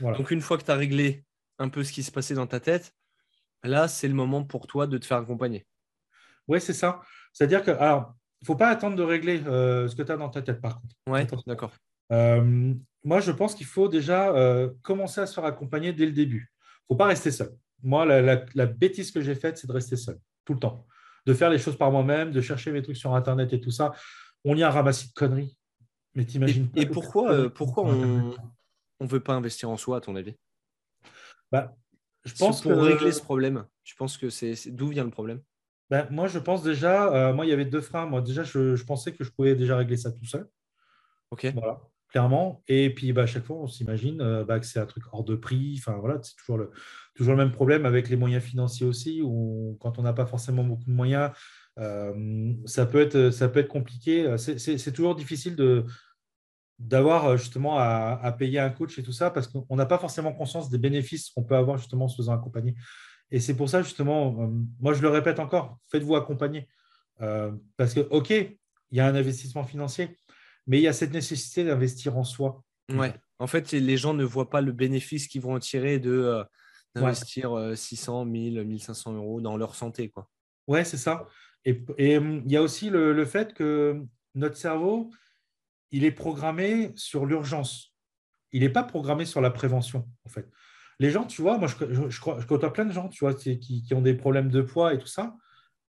Voilà. 0.00 0.16
Donc, 0.16 0.30
une 0.30 0.40
fois 0.40 0.56
que 0.58 0.64
tu 0.64 0.70
as 0.70 0.76
réglé 0.76 1.24
un 1.58 1.68
peu 1.68 1.84
ce 1.84 1.92
qui 1.92 2.02
se 2.02 2.10
passait 2.10 2.34
dans 2.34 2.46
ta 2.46 2.60
tête, 2.60 2.94
là, 3.62 3.88
c'est 3.88 4.08
le 4.08 4.14
moment 4.14 4.42
pour 4.44 4.66
toi 4.66 4.86
de 4.86 4.96
te 4.98 5.04
faire 5.04 5.18
accompagner. 5.18 5.66
Oui, 6.48 6.60
c'est 6.60 6.72
ça. 6.72 7.00
C'est-à-dire 7.32 7.62
que, 7.62 7.70
alors, 7.70 8.14
il 8.44 8.50
ne 8.50 8.54
faut 8.54 8.56
pas 8.56 8.68
attendre 8.68 8.94
de 8.94 9.02
régler 9.02 9.42
euh, 9.46 9.88
ce 9.88 9.96
que 9.96 10.02
tu 10.02 10.12
as 10.12 10.18
dans 10.18 10.28
ta 10.28 10.42
tête, 10.42 10.60
par 10.60 10.78
contre. 10.78 10.94
Attention. 11.14 11.44
d'accord. 11.46 11.72
Euh, 12.12 12.74
moi, 13.02 13.20
je 13.20 13.32
pense 13.32 13.54
qu'il 13.54 13.64
faut 13.64 13.88
déjà 13.88 14.34
euh, 14.36 14.68
commencer 14.82 15.22
à 15.22 15.26
se 15.26 15.32
faire 15.32 15.46
accompagner 15.46 15.94
dès 15.94 16.04
le 16.04 16.12
début. 16.12 16.52
Il 16.60 16.92
ne 16.92 16.94
faut 16.94 16.96
pas 16.98 17.06
rester 17.06 17.30
seul. 17.30 17.48
Moi, 17.82 18.04
la, 18.04 18.20
la- 18.20 18.44
la 18.54 18.66
bêtise 18.66 19.10
que 19.12 19.22
j'ai 19.22 19.34
faite, 19.34 19.56
c'est 19.56 19.66
de 19.66 19.72
rester 19.72 19.96
seul, 19.96 20.18
tout 20.44 20.52
le 20.52 20.58
temps. 20.60 20.86
De 21.24 21.32
faire 21.32 21.48
les 21.48 21.56
choses 21.58 21.78
par 21.78 21.90
moi-même, 21.90 22.32
de 22.32 22.42
chercher 22.42 22.70
mes 22.70 22.82
trucs 22.82 22.98
sur 22.98 23.14
Internet 23.14 23.50
et 23.54 23.60
tout 23.62 23.70
ça. 23.70 23.92
On 24.44 24.54
y 24.54 24.62
a 24.62 24.68
un 24.68 24.70
ramassis 24.70 25.08
de 25.08 25.14
conneries. 25.14 25.56
Mais 26.14 26.24
Et, 26.24 26.26
t'imagines 26.26 26.68
pas 26.70 26.80
et 26.82 26.84
les 26.84 26.90
pourquoi, 26.90 27.48
pourquoi 27.50 27.84
on 27.84 28.34
ne 29.00 29.08
veut 29.08 29.20
pas 29.20 29.32
investir 29.32 29.70
en 29.70 29.78
soi, 29.78 29.96
à 29.96 30.00
ton 30.02 30.16
avis? 30.16 30.36
Bah, 31.50 31.74
Je 32.26 32.34
pense 32.34 32.60
Pour 32.60 32.72
que- 32.72 32.76
régler 32.76 33.12
ce 33.12 33.22
problème, 33.22 33.64
tu 33.84 33.96
penses 33.96 34.18
que 34.18 34.28
c'est- 34.28 34.70
d'où 34.70 34.88
vient 34.88 35.04
le 35.04 35.10
problème? 35.10 35.40
Ben, 35.90 36.06
moi, 36.10 36.26
je 36.28 36.38
pense 36.38 36.62
déjà, 36.62 37.12
euh, 37.12 37.32
moi, 37.34 37.44
il 37.46 37.50
y 37.50 37.52
avait 37.52 37.64
deux 37.64 37.80
freins. 37.80 38.06
Moi, 38.06 38.20
déjà, 38.22 38.42
je, 38.42 38.74
je 38.76 38.84
pensais 38.84 39.12
que 39.12 39.22
je 39.24 39.30
pouvais 39.30 39.54
déjà 39.54 39.76
régler 39.76 39.96
ça 39.96 40.10
tout 40.10 40.24
seul. 40.24 40.48
Ok. 41.30 41.46
Voilà, 41.54 41.80
clairement. 42.08 42.62
Et 42.68 42.92
puis, 42.94 43.12
bah, 43.12 43.22
à 43.22 43.26
chaque 43.26 43.44
fois, 43.44 43.56
on 43.56 43.66
s'imagine 43.66 44.20
euh, 44.20 44.44
bah, 44.44 44.58
que 44.60 44.66
c'est 44.66 44.80
un 44.80 44.86
truc 44.86 45.04
hors 45.12 45.24
de 45.24 45.34
prix. 45.34 45.76
Enfin, 45.78 45.98
voilà, 45.98 46.18
c'est 46.22 46.36
toujours 46.36 46.58
le, 46.58 46.70
toujours 47.14 47.34
le 47.34 47.38
même 47.44 47.52
problème 47.52 47.86
avec 47.86 48.08
les 48.08 48.16
moyens 48.16 48.42
financiers 48.42 48.86
aussi, 48.86 49.20
où 49.22 49.76
quand 49.80 49.98
on 49.98 50.02
n'a 50.02 50.12
pas 50.12 50.26
forcément 50.26 50.64
beaucoup 50.64 50.84
de 50.84 50.94
moyens, 50.94 51.30
euh, 51.78 52.54
ça, 52.64 52.86
peut 52.86 53.00
être, 53.00 53.30
ça 53.30 53.48
peut 53.48 53.60
être 53.60 53.68
compliqué. 53.68 54.36
C'est- 54.38 54.92
toujours 54.92 55.14
difficile 55.14 55.56
de 55.56 55.84
d'avoir 56.80 57.36
justement 57.36 57.78
à, 57.78 58.18
à 58.20 58.32
payer 58.32 58.58
un 58.58 58.68
coach 58.70 58.98
et 58.98 59.02
tout 59.04 59.12
ça 59.12 59.30
parce 59.30 59.46
qu'on 59.46 59.76
n'a 59.76 59.86
pas 59.86 59.96
forcément 59.98 60.32
conscience 60.32 60.70
des 60.70 60.78
bénéfices 60.78 61.30
qu'on 61.30 61.44
peut 61.44 61.54
avoir 61.54 61.78
justement 61.78 62.06
en 62.06 62.08
se 62.08 62.16
faisant 62.16 62.32
accompagner. 62.34 62.74
Et 63.34 63.40
c'est 63.40 63.56
pour 63.56 63.68
ça 63.68 63.82
justement, 63.82 64.28
euh, 64.38 64.46
moi 64.78 64.92
je 64.92 65.02
le 65.02 65.08
répète 65.08 65.40
encore, 65.40 65.80
faites-vous 65.90 66.14
accompagner. 66.14 66.68
Euh, 67.20 67.50
parce 67.76 67.92
que, 67.92 67.98
OK, 68.10 68.30
il 68.30 68.56
y 68.92 69.00
a 69.00 69.06
un 69.08 69.14
investissement 69.16 69.64
financier, 69.64 70.16
mais 70.68 70.78
il 70.78 70.82
y 70.82 70.86
a 70.86 70.92
cette 70.92 71.12
nécessité 71.12 71.64
d'investir 71.64 72.16
en 72.16 72.22
soi. 72.22 72.62
Ouais. 72.92 73.12
En 73.40 73.48
fait, 73.48 73.72
les 73.72 73.96
gens 73.96 74.14
ne 74.14 74.22
voient 74.22 74.50
pas 74.50 74.60
le 74.60 74.70
bénéfice 74.70 75.26
qu'ils 75.26 75.40
vont 75.40 75.54
en 75.54 75.58
tirer 75.58 75.98
de 75.98 76.12
euh, 76.12 76.44
d'investir 76.94 77.58
euh, 77.58 77.74
600, 77.74 78.24
1000, 78.24 78.62
1500 78.62 79.14
euros 79.14 79.40
dans 79.40 79.56
leur 79.56 79.74
santé. 79.74 80.10
Quoi. 80.10 80.30
Ouais, 80.68 80.84
c'est 80.84 80.96
ça. 80.96 81.26
Et, 81.64 82.16
hum, 82.16 82.40
il 82.46 82.52
y 82.52 82.56
a 82.56 82.62
aussi 82.62 82.88
le, 82.88 83.12
le 83.12 83.24
fait 83.24 83.52
que 83.52 84.00
notre 84.36 84.56
cerveau, 84.56 85.10
il 85.90 86.04
est 86.04 86.12
programmé 86.12 86.92
sur 86.94 87.26
l'urgence. 87.26 87.96
Il 88.52 88.60
n'est 88.60 88.68
pas 88.68 88.84
programmé 88.84 89.24
sur 89.24 89.40
la 89.40 89.50
prévention, 89.50 90.08
en 90.24 90.28
fait. 90.28 90.48
Les 91.00 91.10
gens, 91.10 91.24
tu 91.24 91.42
vois, 91.42 91.58
moi, 91.58 91.68
je, 91.68 91.74
je, 91.92 92.08
je, 92.10 92.20
crois- 92.20 92.38
je 92.40 92.46
côtoie 92.46 92.72
plein 92.72 92.84
de 92.84 92.92
gens, 92.92 93.08
tu 93.08 93.24
vois, 93.24 93.34
qui, 93.34 93.84
ont 93.92 94.00
des 94.02 94.14
problèmes 94.14 94.48
de 94.50 94.62
poids 94.62 94.94
et 94.94 94.98
tout 94.98 95.06
ça, 95.06 95.34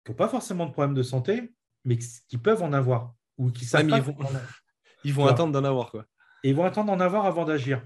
qui 0.05 0.11
n'ont 0.11 0.17
pas 0.17 0.27
forcément 0.27 0.65
de 0.65 0.71
problèmes 0.71 0.93
de 0.95 1.03
santé, 1.03 1.53
mais 1.85 1.97
qui, 1.97 2.07
qui 2.27 2.37
peuvent 2.37 2.61
en 2.63 2.73
avoir. 2.73 3.13
Ou 3.37 3.49
qui 3.51 3.65
savent 3.65 3.85
mais 3.85 3.91
pas 3.91 3.97
ils 3.97 4.03
vont- 4.03 4.13
qu'ils 4.13 4.25
en 4.25 4.29
ont. 4.29 4.41
Ils 5.03 5.13
vont 5.13 5.21
Voilà. 5.23 5.33
attendre 5.33 5.51
d'en 5.53 5.63
avoir. 5.63 5.89
Quoi. 5.89 6.05
Et 6.43 6.49
ils 6.49 6.55
vont 6.55 6.63
attendre 6.63 6.91
d'en 6.95 6.99
avoir 6.99 7.25
avant 7.25 7.43
d'agir. 7.43 7.83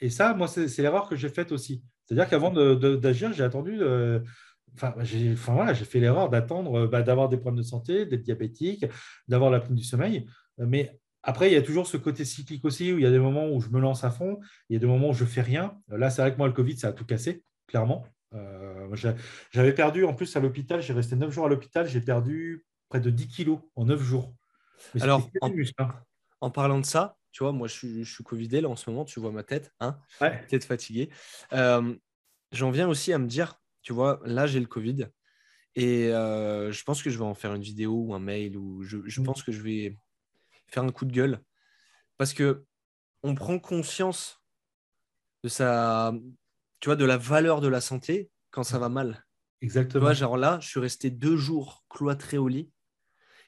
Et 0.00 0.08
ça, 0.08 0.32
moi, 0.32 0.48
c'est 0.48 0.66
l'erreur 0.78 1.06
que 1.08 1.14
j'ai 1.16 1.28
faite 1.28 1.52
aussi. 1.52 1.84
C'est-à-dire 2.06 2.26
qu'avant 2.28 2.50
d'agir, 2.50 3.32
j'ai 3.34 3.44
attendu. 3.44 3.78
euh, 3.82 4.20
Enfin, 4.74 4.94
j'ai 5.02 5.32
enfin, 5.34 5.52
voilà, 5.52 5.74
j'ai 5.74 5.84
fait 5.84 6.00
l'erreur 6.00 6.30
d'attendre 6.30 6.74
euh, 6.84 6.86
bah, 6.88 7.02
d'avoir 7.02 7.28
des 7.28 7.36
problèmes 7.36 7.58
de 7.62 7.66
santé, 7.66 8.06
d'être 8.06 8.22
diabétique, 8.22 8.86
d'avoir 9.28 9.50
l'apnée 9.50 9.76
du 9.76 9.84
sommeil. 9.84 10.26
Mais 10.56 10.98
après, 11.22 11.50
il 11.50 11.54
y 11.54 11.56
a 11.56 11.62
toujours 11.62 11.86
ce 11.86 11.96
côté 11.96 12.24
cyclique 12.24 12.64
aussi 12.64 12.92
où 12.92 12.98
il 12.98 13.02
y 13.02 13.06
a 13.06 13.10
des 13.10 13.18
moments 13.18 13.48
où 13.50 13.60
je 13.60 13.68
me 13.68 13.80
lance 13.80 14.04
à 14.04 14.10
fond, 14.10 14.40
il 14.68 14.74
y 14.74 14.76
a 14.76 14.80
des 14.80 14.86
moments 14.86 15.10
où 15.10 15.14
je 15.14 15.24
fais 15.24 15.42
rien. 15.42 15.80
Là, 15.88 16.10
c'est 16.10 16.22
vrai 16.22 16.32
que 16.32 16.38
moi, 16.38 16.46
le 16.48 16.52
Covid, 16.52 16.76
ça 16.78 16.88
a 16.88 16.92
tout 16.92 17.04
cassé, 17.06 17.44
clairement. 17.66 18.04
Euh, 18.34 18.88
J'avais 19.52 19.74
perdu, 19.74 20.04
en 20.04 20.14
plus, 20.14 20.34
à 20.36 20.40
l'hôpital, 20.40 20.82
j'ai 20.82 20.92
resté 20.92 21.16
9 21.16 21.30
jours 21.32 21.46
à 21.46 21.48
l'hôpital, 21.48 21.86
j'ai 21.86 22.00
perdu 22.00 22.66
près 22.88 23.00
de 23.00 23.10
10 23.10 23.28
kilos 23.28 23.60
en 23.76 23.84
9 23.84 24.02
jours. 24.02 24.34
Mais 24.94 25.02
Alors, 25.02 25.30
en- 25.40 25.50
hein. 25.78 25.94
En 26.40 26.50
parlant 26.50 26.80
de 26.80 26.86
ça, 26.86 27.16
tu 27.30 27.44
vois, 27.44 27.52
moi, 27.52 27.68
je 27.68 27.72
suis, 27.74 28.04
je 28.04 28.12
suis 28.14 28.24
Covidé 28.24 28.60
là 28.60 28.68
en 28.68 28.76
ce 28.76 28.90
moment, 28.90 29.04
tu 29.04 29.20
vois 29.20 29.30
ma 29.32 29.42
tête, 29.44 29.72
hein, 29.80 29.98
Ouais. 30.20 30.44
tête 30.48 30.64
fatiguée. 30.64 31.10
Euh, 31.52 31.94
J'en 32.52 32.70
viens 32.70 32.86
aussi 32.88 33.12
à 33.14 33.18
me 33.18 33.26
dire, 33.26 33.60
tu 33.80 33.94
vois, 33.94 34.20
là, 34.26 34.46
j'ai 34.46 34.60
le 34.60 34.66
Covid. 34.66 35.06
Et 35.74 36.08
euh, 36.12 36.70
je 36.72 36.84
pense 36.84 37.02
que 37.02 37.10
je 37.10 37.18
vais 37.18 37.24
en 37.24 37.34
faire 37.34 37.54
une 37.54 37.62
vidéo 37.62 37.94
ou 38.08 38.14
un 38.14 38.18
mail, 38.18 38.56
ou 38.58 38.82
je, 38.82 38.98
je 39.06 39.20
Mm. 39.20 39.24
pense 39.24 39.42
que 39.42 39.52
je 39.52 39.62
vais 39.62 39.96
faire 40.72 40.84
un 40.84 40.90
coup 40.90 41.04
de 41.04 41.12
gueule. 41.12 41.40
Parce 42.18 42.32
que 42.34 42.64
on 43.22 43.34
prend 43.34 43.58
conscience 43.58 44.42
de 45.42 45.48
sa, 45.48 46.12
tu 46.80 46.88
vois, 46.88 46.96
de 46.96 47.04
la 47.04 47.16
valeur 47.16 47.60
de 47.60 47.68
la 47.68 47.80
santé 47.80 48.30
quand 48.50 48.64
ça 48.64 48.78
va 48.78 48.88
mal. 48.88 49.24
Tu 49.60 49.66
Exactement. 49.66 50.04
vois, 50.04 50.14
genre 50.14 50.36
là, 50.36 50.58
je 50.60 50.68
suis 50.68 50.80
resté 50.80 51.10
deux 51.10 51.36
jours 51.36 51.84
cloîtré 51.88 52.38
au 52.38 52.48
lit. 52.48 52.70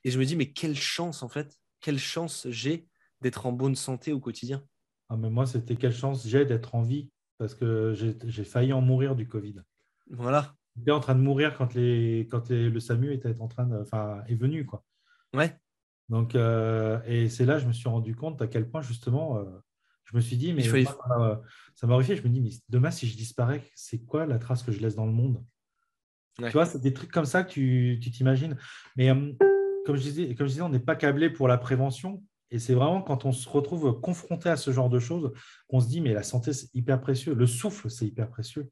Et 0.05 0.11
je 0.11 0.19
me 0.19 0.25
dis, 0.25 0.37
mais 0.37 0.53
quelle 0.53 0.77
chance, 0.77 1.23
en 1.23 1.29
fait, 1.29 1.59
quelle 1.81 1.99
chance 1.99 2.47
j'ai 2.51 2.87
d'être 3.21 3.47
en 3.47 3.53
bonne 3.53 3.75
santé 3.75 4.13
au 4.13 4.21
quotidien. 4.21 4.65
Ah, 5.09 5.17
mais 5.17 5.31
moi, 5.31 5.47
c'était 5.47 5.77
quelle 5.77 5.95
chance 5.95 6.27
j'ai 6.27 6.45
d'être 6.45 6.75
en 6.75 6.83
vie 6.83 7.11
parce 7.39 7.55
que 7.55 7.95
j'ai 7.95 8.45
failli 8.45 8.73
en 8.73 8.81
mourir 8.81 9.17
du 9.17 9.27
Covid. 9.27 9.57
Voilà. 10.11 10.55
J'étais 10.77 10.91
en 10.91 11.01
train 11.01 11.15
de 11.15 11.21
mourir 11.21 11.57
quand, 11.57 11.75
les, 11.75 12.27
quand 12.31 12.51
le 12.51 12.81
SAMU 12.81 13.13
était 13.13 13.41
en 13.41 13.49
train 13.49 13.67
de, 13.67 13.77
enfin, 13.77 14.23
est 14.29 14.35
venu. 14.35 14.67
Quoi. 14.67 14.85
Ouais. 15.33 15.57
Donc, 16.09 16.35
euh, 16.35 17.01
et 17.07 17.29
c'est 17.29 17.47
là 17.47 17.55
que 17.55 17.63
je 17.63 17.67
me 17.67 17.73
suis 17.73 17.89
rendu 17.89 18.15
compte 18.15 18.41
à 18.43 18.47
quel 18.47 18.69
point, 18.69 18.83
justement, 18.83 19.39
euh, 19.39 19.45
je 20.05 20.17
me 20.17 20.21
suis 20.21 20.37
dit, 20.37 20.53
mais 20.53 20.63
ça 20.63 21.87
m'a 21.87 21.95
horrifié. 21.95 22.17
Je 22.17 22.23
me 22.23 22.29
dis, 22.29 22.41
mais 22.41 22.51
demain, 22.69 22.91
si 22.91 23.07
je 23.07 23.17
disparais, 23.17 23.63
c'est 23.75 24.05
quoi 24.05 24.27
la 24.27 24.39
trace 24.39 24.63
que 24.63 24.73
je 24.73 24.81
laisse 24.81 24.97
dans 24.97 25.07
le 25.07 25.13
monde? 25.13 25.43
Tu 26.37 26.51
vois, 26.51 26.67
c'est 26.67 26.81
des 26.81 26.93
trucs 26.93 27.13
comme 27.13 27.25
ça 27.25 27.45
que 27.45 27.53
tu 27.53 28.11
t'imagines. 28.11 28.57
Mais 28.97 29.11
euh, 29.11 29.33
comme, 29.87 29.97
je 29.97 30.03
disais, 30.03 30.35
comme 30.35 30.47
je 30.47 30.53
disais, 30.53 30.63
on 30.63 30.69
n'est 30.69 30.81
pas 30.81 30.97
câblé 30.97 31.31
pour 31.31 31.49
la 31.49 31.59
prévention. 31.59 32.23
Et 32.51 32.59
c'est 32.59 32.75
vraiment 32.75 33.03
quand 33.03 33.25
on 33.25 33.33
se 33.33 33.49
retrouve 33.49 34.01
confronté 34.01 34.49
à 34.49 34.57
ce 34.57 34.71
genre 34.71 34.91
de 34.91 34.99
choses 34.99 35.33
qu'on 35.69 35.81
se 35.81 35.89
dit, 35.89 36.01
mais 36.01 36.13
la 36.13 36.23
santé, 36.23 36.53
c'est 36.53 36.73
hyper 36.75 37.01
précieux. 37.01 37.35
Le 37.35 37.47
souffle, 37.47 37.89
c'est 37.91 38.07
hyper 38.07 38.29
précieux. 38.29 38.71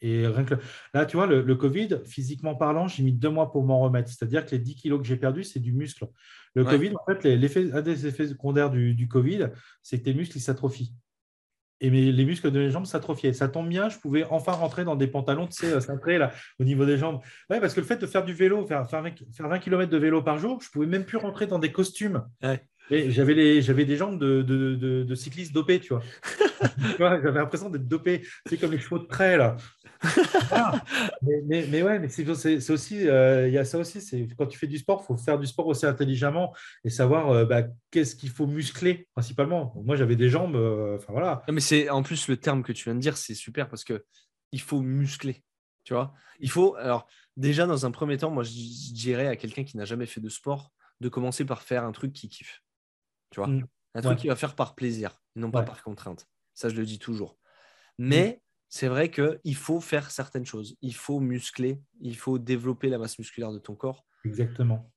Et 0.00 0.26
rien 0.26 0.44
que 0.44 0.54
là, 0.92 1.06
tu 1.06 1.16
vois, 1.16 1.26
le, 1.26 1.54
Covid, 1.54 2.00
physiquement 2.04 2.54
parlant, 2.54 2.88
j'ai 2.88 3.02
mis 3.02 3.12
deux 3.12 3.30
mois 3.30 3.50
pour 3.50 3.64
m'en 3.64 3.80
remettre. 3.80 4.10
C'est-à-dire 4.10 4.44
que 4.44 4.50
les 4.50 4.58
10 4.58 4.74
kilos 4.76 5.00
que 5.00 5.06
j'ai 5.06 5.16
perdus, 5.16 5.44
c'est 5.44 5.60
du 5.60 5.72
muscle. 5.72 6.06
Le 6.54 6.64
Covid, 6.64 6.92
en 6.94 7.04
fait, 7.04 7.24
l'effet, 7.24 7.70
un 7.72 7.82
des 7.82 8.06
effets 8.06 8.28
secondaires 8.28 8.70
du, 8.70 8.94
du 8.94 9.08
Covid, 9.08 9.48
c'est 9.82 9.98
que 9.98 10.04
tes 10.04 10.14
muscles 10.14 10.38
s'atrophient. 10.38 10.94
Et 11.80 11.90
mes, 11.90 12.12
les 12.12 12.24
muscles 12.24 12.50
de 12.50 12.58
mes 12.60 12.70
jambes 12.70 12.86
s'atrophiaient. 12.86 13.32
Ça 13.32 13.48
tombe 13.48 13.68
bien, 13.68 13.88
je 13.88 13.98
pouvais 13.98 14.24
enfin 14.30 14.52
rentrer 14.52 14.84
dans 14.84 14.94
des 14.94 15.08
pantalons, 15.08 15.46
tu 15.46 15.54
sais, 15.54 15.72
euh, 15.72 15.80
cintrés 15.80 16.18
là, 16.18 16.32
au 16.60 16.64
niveau 16.64 16.86
des 16.86 16.96
jambes. 16.96 17.20
Ouais, 17.50 17.60
parce 17.60 17.74
que 17.74 17.80
le 17.80 17.86
fait 17.86 17.96
de 17.96 18.06
faire 18.06 18.24
du 18.24 18.32
vélo, 18.32 18.64
faire, 18.66 18.88
faire, 18.88 19.02
20, 19.02 19.10
faire 19.32 19.48
20 19.48 19.58
km 19.58 19.90
de 19.90 19.98
vélo 19.98 20.22
par 20.22 20.38
jour, 20.38 20.60
je 20.62 20.70
pouvais 20.70 20.86
même 20.86 21.04
plus 21.04 21.18
rentrer 21.18 21.46
dans 21.46 21.58
des 21.58 21.72
costumes. 21.72 22.24
Ouais. 22.42 22.62
J'avais 22.90 23.62
j'avais 23.62 23.84
des 23.86 23.96
jambes 23.96 24.18
de, 24.18 24.42
de, 24.42 24.74
de, 24.74 25.14
cycliste 25.14 25.54
dopé, 25.54 25.80
tu 25.80 25.94
vois. 25.94 26.02
j'avais 26.98 27.40
l'impression 27.40 27.70
d'être 27.70 27.88
dopé. 27.88 28.22
C'est 28.46 28.58
comme 28.58 28.72
les 28.72 28.78
chevaux 28.78 28.98
de 28.98 29.06
trait, 29.06 29.36
là. 29.36 29.56
Mais, 31.22 31.66
mais, 31.68 31.82
ouais, 31.82 31.98
mais 31.98 32.08
c'est 32.08 32.70
aussi, 32.70 33.08
euh, 33.08 33.48
il 33.48 33.54
y 33.54 33.58
a 33.58 33.64
ça 33.64 33.78
aussi. 33.78 34.00
C'est 34.00 34.26
quand 34.36 34.46
tu 34.46 34.58
fais 34.58 34.66
du 34.66 34.78
sport, 34.78 35.02
il 35.02 35.06
faut 35.06 35.16
faire 35.16 35.38
du 35.38 35.46
sport 35.46 35.66
aussi 35.66 35.86
intelligemment 35.86 36.54
et 36.84 36.90
savoir 36.90 37.30
euh, 37.30 37.44
bah, 37.44 37.62
qu'est-ce 37.90 38.16
qu'il 38.16 38.30
faut 38.30 38.46
muscler 38.46 39.08
principalement. 39.14 39.72
moi, 39.84 39.96
j'avais 39.96 40.16
des 40.16 40.28
jambes, 40.28 40.56
euh, 40.56 40.96
enfin 40.96 41.12
voilà. 41.12 41.42
mais 41.50 41.60
c'est 41.60 41.88
en 41.90 42.02
plus 42.02 42.28
le 42.28 42.36
terme 42.36 42.62
que 42.62 42.72
tu 42.72 42.84
viens 42.84 42.94
de 42.94 43.00
dire, 43.00 43.16
c'est 43.16 43.34
super 43.34 43.68
parce 43.68 43.84
que 43.84 44.04
il 44.52 44.60
faut 44.60 44.80
muscler. 44.80 45.42
Tu 45.84 45.92
vois, 45.92 46.14
il 46.40 46.50
faut. 46.50 46.76
Alors 46.76 47.06
déjà 47.36 47.66
dans 47.66 47.86
un 47.86 47.90
premier 47.90 48.16
temps, 48.16 48.30
moi, 48.30 48.42
je 48.42 48.52
dirais 48.92 49.26
à 49.26 49.36
quelqu'un 49.36 49.64
qui 49.64 49.76
n'a 49.76 49.84
jamais 49.84 50.06
fait 50.06 50.20
de 50.20 50.28
sport 50.28 50.72
de 51.00 51.08
commencer 51.08 51.44
par 51.44 51.62
faire 51.62 51.84
un 51.84 51.92
truc 51.92 52.12
qui 52.12 52.28
kiffe. 52.28 52.62
Tu 53.30 53.40
vois 53.40 53.48
mm. 53.48 53.66
Un 53.96 54.00
truc 54.00 54.18
qui 54.18 54.28
va 54.28 54.34
faire 54.34 54.56
par 54.56 54.74
plaisir, 54.74 55.20
non 55.36 55.50
pas 55.50 55.62
par 55.62 55.82
contrainte. 55.82 56.26
Ça, 56.54 56.68
je 56.68 56.74
le 56.74 56.84
dis 56.84 56.98
toujours. 56.98 57.38
Mm. 57.98 58.08
Mais 58.08 58.42
c'est 58.74 58.88
vrai 58.88 59.08
qu'il 59.08 59.54
faut 59.54 59.78
faire 59.78 60.10
certaines 60.10 60.44
choses. 60.44 60.76
Il 60.82 60.96
faut 60.96 61.20
muscler, 61.20 61.80
il 62.00 62.16
faut 62.16 62.40
développer 62.40 62.88
la 62.88 62.98
masse 62.98 63.20
musculaire 63.20 63.52
de 63.52 63.60
ton 63.60 63.76
corps. 63.76 64.04
Exactement. 64.24 64.90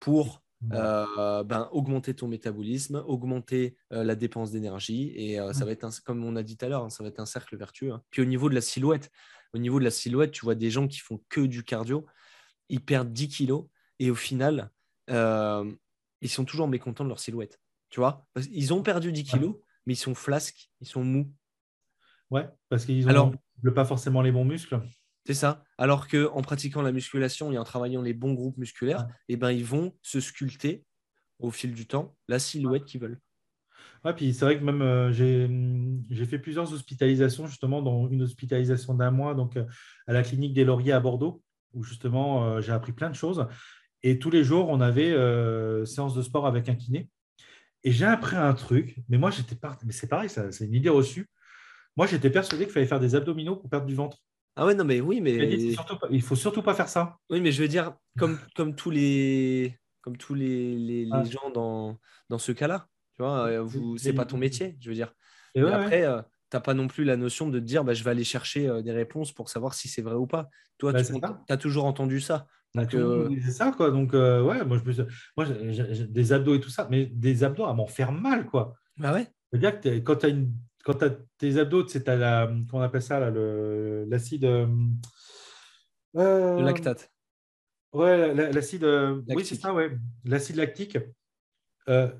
Pour 0.00 0.42
euh, 0.72 1.44
ben, 1.44 1.68
augmenter 1.70 2.12
ton 2.12 2.26
métabolisme, 2.26 3.04
augmenter 3.06 3.76
euh, 3.92 4.02
la 4.02 4.16
dépense 4.16 4.50
d'énergie. 4.50 5.12
Et 5.14 5.38
euh, 5.38 5.52
ça 5.52 5.62
mm. 5.62 5.66
va 5.66 5.70
être, 5.70 6.02
comme 6.02 6.24
on 6.24 6.34
a 6.34 6.42
dit 6.42 6.56
tout 6.56 6.64
à 6.64 6.68
l'heure, 6.68 6.82
hein, 6.82 6.90
ça 6.90 7.04
va 7.04 7.08
être 7.08 7.20
un 7.20 7.24
cercle 7.24 7.56
vertueux. 7.56 7.92
Hein. 7.92 8.02
Puis 8.10 8.20
au 8.20 8.24
niveau 8.24 8.48
de 8.48 8.54
la 8.56 8.60
silhouette, 8.60 9.12
au 9.54 9.58
niveau 9.58 9.78
de 9.78 9.84
la 9.84 9.92
silhouette, 9.92 10.32
tu 10.32 10.44
vois 10.44 10.56
des 10.56 10.70
gens 10.72 10.88
qui 10.88 10.98
font 10.98 11.22
que 11.28 11.42
du 11.42 11.62
cardio, 11.62 12.06
ils 12.68 12.84
perdent 12.84 13.12
10 13.12 13.28
kilos 13.28 13.66
et 14.00 14.10
au 14.10 14.16
final, 14.16 14.72
ils 15.08 16.28
sont 16.28 16.44
toujours 16.44 16.66
mécontents 16.66 17.04
de 17.04 17.10
leur 17.10 17.20
silhouette. 17.20 17.60
Tu 17.90 18.00
vois? 18.00 18.26
Ils 18.50 18.74
ont 18.74 18.82
perdu 18.82 19.12
10 19.12 19.22
kilos, 19.22 19.54
mais 19.86 19.92
ils 19.92 19.96
sont 19.96 20.16
flasques, 20.16 20.72
ils 20.80 20.88
sont 20.88 21.04
mous. 21.04 21.32
Ouais, 22.30 22.48
parce 22.68 22.84
qu'ils 22.84 23.06
n'ont 23.06 23.32
pas 23.74 23.84
forcément 23.84 24.22
les 24.22 24.32
bons 24.32 24.44
muscles. 24.44 24.80
C'est 25.26 25.34
ça. 25.34 25.64
Alors 25.78 26.08
qu'en 26.08 26.42
pratiquant 26.42 26.82
la 26.82 26.92
musculation 26.92 27.52
et 27.52 27.58
en 27.58 27.64
travaillant 27.64 28.02
les 28.02 28.14
bons 28.14 28.34
groupes 28.34 28.56
musculaires, 28.56 29.06
eh 29.28 29.36
ben, 29.36 29.50
ils 29.50 29.64
vont 29.64 29.92
se 30.02 30.20
sculpter 30.20 30.84
au 31.38 31.50
fil 31.50 31.74
du 31.74 31.86
temps 31.86 32.16
la 32.28 32.38
silhouette 32.38 32.84
qu'ils 32.84 33.00
veulent. 33.00 33.20
Ouais, 34.04 34.14
puis 34.14 34.32
c'est 34.32 34.44
vrai 34.46 34.58
que 34.58 34.64
même 34.64 34.80
euh, 34.80 35.12
j'ai 35.12 36.24
fait 36.24 36.38
plusieurs 36.38 36.72
hospitalisations, 36.72 37.46
justement, 37.46 37.82
dans 37.82 38.08
une 38.08 38.22
hospitalisation 38.22 38.94
d'un 38.94 39.10
mois, 39.10 39.34
donc 39.34 39.56
euh, 39.56 39.64
à 40.06 40.12
la 40.12 40.22
clinique 40.22 40.54
des 40.54 40.64
Lauriers 40.64 40.92
à 40.92 41.00
Bordeaux, 41.00 41.42
où 41.74 41.82
justement 41.82 42.46
euh, 42.46 42.60
j'ai 42.60 42.72
appris 42.72 42.92
plein 42.92 43.10
de 43.10 43.14
choses. 43.14 43.46
Et 44.02 44.18
tous 44.18 44.30
les 44.30 44.42
jours, 44.42 44.70
on 44.70 44.80
avait 44.80 45.14
séance 45.84 46.14
de 46.14 46.22
sport 46.22 46.46
avec 46.46 46.70
un 46.70 46.74
kiné. 46.74 47.10
Et 47.84 47.92
j'ai 47.92 48.06
appris 48.06 48.36
un 48.36 48.54
truc, 48.54 48.96
mais 49.10 49.18
moi, 49.18 49.30
j'étais 49.30 49.56
pas. 49.56 49.76
Mais 49.84 49.92
c'est 49.92 50.06
pareil, 50.06 50.30
c'est 50.30 50.64
une 50.64 50.74
idée 50.74 50.88
reçue. 50.88 51.28
Moi, 51.96 52.06
j'étais 52.06 52.30
persuadé 52.30 52.64
qu'il 52.64 52.72
fallait 52.72 52.86
faire 52.86 53.00
des 53.00 53.14
abdominaux 53.14 53.56
pour 53.56 53.68
perdre 53.68 53.86
du 53.86 53.94
ventre. 53.94 54.18
Ah 54.56 54.66
ouais, 54.66 54.74
non, 54.74 54.84
mais 54.84 55.00
oui, 55.00 55.20
mais. 55.20 55.32
Il, 55.52 55.76
ne 56.10 56.20
faut 56.20 56.36
surtout 56.36 56.62
pas 56.62 56.74
faire 56.74 56.88
ça. 56.88 57.16
Oui, 57.30 57.40
mais 57.40 57.52
je 57.52 57.62
veux 57.62 57.68
dire, 57.68 57.94
comme, 58.18 58.38
comme 58.56 58.74
tous 58.74 58.90
les, 58.90 59.78
comme 60.00 60.16
tous 60.16 60.34
les, 60.34 60.76
les, 60.76 61.08
ah. 61.12 61.24
gens 61.24 61.50
dans, 61.50 61.98
dans 62.28 62.38
ce 62.38 62.52
cas-là, 62.52 62.86
tu 63.16 63.22
vois, 63.22 63.46
euh, 63.48 63.62
vous, 63.62 63.96
c'est 63.98 64.12
pas 64.12 64.24
ton 64.24 64.38
métier, 64.38 64.76
je 64.80 64.88
veux 64.88 64.94
dire. 64.94 65.12
Et 65.54 65.60
après, 65.60 66.04
euh, 66.04 66.20
tu 66.50 66.56
n'as 66.56 66.60
pas 66.60 66.74
non 66.74 66.88
plus 66.88 67.04
la 67.04 67.16
notion 67.16 67.48
de 67.48 67.58
te 67.58 67.64
dire, 67.64 67.84
bah, 67.84 67.94
je 67.94 68.04
vais 68.04 68.10
aller 68.10 68.24
chercher 68.24 68.68
euh, 68.68 68.82
des 68.82 68.92
réponses 68.92 69.32
pour 69.32 69.48
savoir 69.48 69.74
si 69.74 69.88
c'est 69.88 70.02
vrai 70.02 70.14
ou 70.14 70.26
pas. 70.26 70.48
Toi, 70.78 70.92
bah, 70.92 71.02
tu 71.02 71.52
as 71.52 71.56
toujours 71.56 71.84
entendu 71.84 72.20
ça. 72.20 72.46
C'est 72.74 73.50
ça, 73.50 73.72
quoi. 73.72 73.90
Donc, 73.90 74.12
ouais, 74.12 74.64
moi, 74.64 74.78
je 74.78 75.02
moi 75.36 75.44
j'ai 75.44 76.06
des 76.06 76.32
abdos 76.32 76.54
et 76.54 76.60
tout 76.60 76.70
ça, 76.70 76.86
mais 76.90 77.06
des 77.06 77.44
abdos 77.44 77.64
à 77.64 77.74
m'en 77.74 77.86
faire 77.86 78.12
mal, 78.12 78.46
quoi. 78.46 78.74
Bah 78.96 79.12
ouais. 79.12 79.26
C'est-à-dire 79.50 79.80
que 79.80 79.98
quand 79.98 80.16
tu 80.16 80.26
as 80.26 80.28
une 80.28 80.52
quand 80.84 80.94
tu 80.94 81.04
as 81.04 81.10
tes 81.38 81.58
abdos, 81.58 81.88
c'est 81.88 82.06
la, 82.08 82.50
qu'on 82.70 82.80
appelle 82.80 83.02
ça, 83.02 83.30
l'acide. 83.30 84.44
Euh, 84.44 84.66
le 86.14 86.64
lactate. 86.64 87.12
Ouais, 87.92 88.34
l'acide. 88.52 88.84
Euh, 88.84 89.20
oui, 89.28 89.44
c'est 89.44 89.56
ça, 89.56 89.74
ouais. 89.74 89.96
L'acide 90.24 90.56
lactique, 90.56 90.98
euh, 91.88 92.10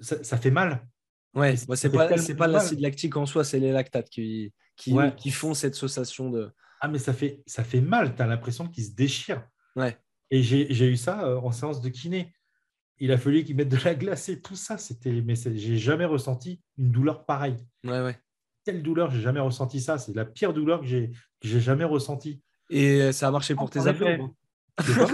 ça, 0.00 0.36
fait 0.38 0.50
mal. 0.50 0.86
Ouais, 1.34 1.56
c'est 1.56 1.90
pas, 1.90 2.08
pas 2.08 2.46
l'acide 2.46 2.80
lactique 2.80 3.16
en 3.16 3.26
soi, 3.26 3.44
c'est 3.44 3.60
les 3.60 3.72
lactates 3.72 4.08
qui, 4.08 4.54
qui, 4.76 4.96
qui, 5.16 5.30
font 5.30 5.54
cette 5.54 5.74
sensation 5.74 6.30
de. 6.30 6.50
Ah, 6.80 6.88
mais 6.88 6.98
ça 6.98 7.12
fait, 7.12 7.42
ça 7.46 7.64
fait 7.64 7.80
mal, 7.80 8.14
tu 8.14 8.22
as 8.22 8.26
l'impression 8.26 8.68
qu'il 8.68 8.84
se 8.84 8.92
déchire. 8.92 9.46
Ouais. 9.74 9.96
Et 10.30 10.42
j'ai 10.42 10.88
eu 10.88 10.96
ça 10.96 11.38
en 11.38 11.52
séance 11.52 11.80
de 11.80 11.88
kiné. 11.88 12.32
Il 12.98 13.12
a 13.12 13.18
fallu 13.18 13.44
qu'ils 13.44 13.56
mettent 13.56 13.68
de 13.68 13.84
la 13.84 13.94
glace 13.94 14.28
et 14.28 14.40
tout 14.40 14.56
ça. 14.56 14.78
C'était, 14.78 15.20
mais 15.22 15.34
j'ai 15.36 15.76
jamais 15.76 16.04
ressenti 16.04 16.60
une 16.78 16.90
douleur 16.90 17.26
pareille. 17.26 17.56
Ouais, 17.84 18.00
ouais. 18.00 18.18
Telle 18.64 18.82
douleur, 18.82 19.10
j'ai 19.10 19.20
jamais 19.20 19.40
ressenti 19.40 19.80
ça. 19.80 19.98
C'est 19.98 20.14
la 20.14 20.24
pire 20.24 20.52
douleur 20.52 20.80
que 20.80 20.86
j'ai, 20.86 21.10
que 21.40 21.48
j'ai 21.48 21.60
jamais 21.60 21.84
ressentie. 21.84 22.42
Et 22.70 23.12
ça 23.12 23.28
a 23.28 23.30
marché 23.30 23.54
pour 23.54 23.70
tes 23.70 23.86
abdos 23.86 24.06
De 24.78 24.94
quoi, 24.94 25.06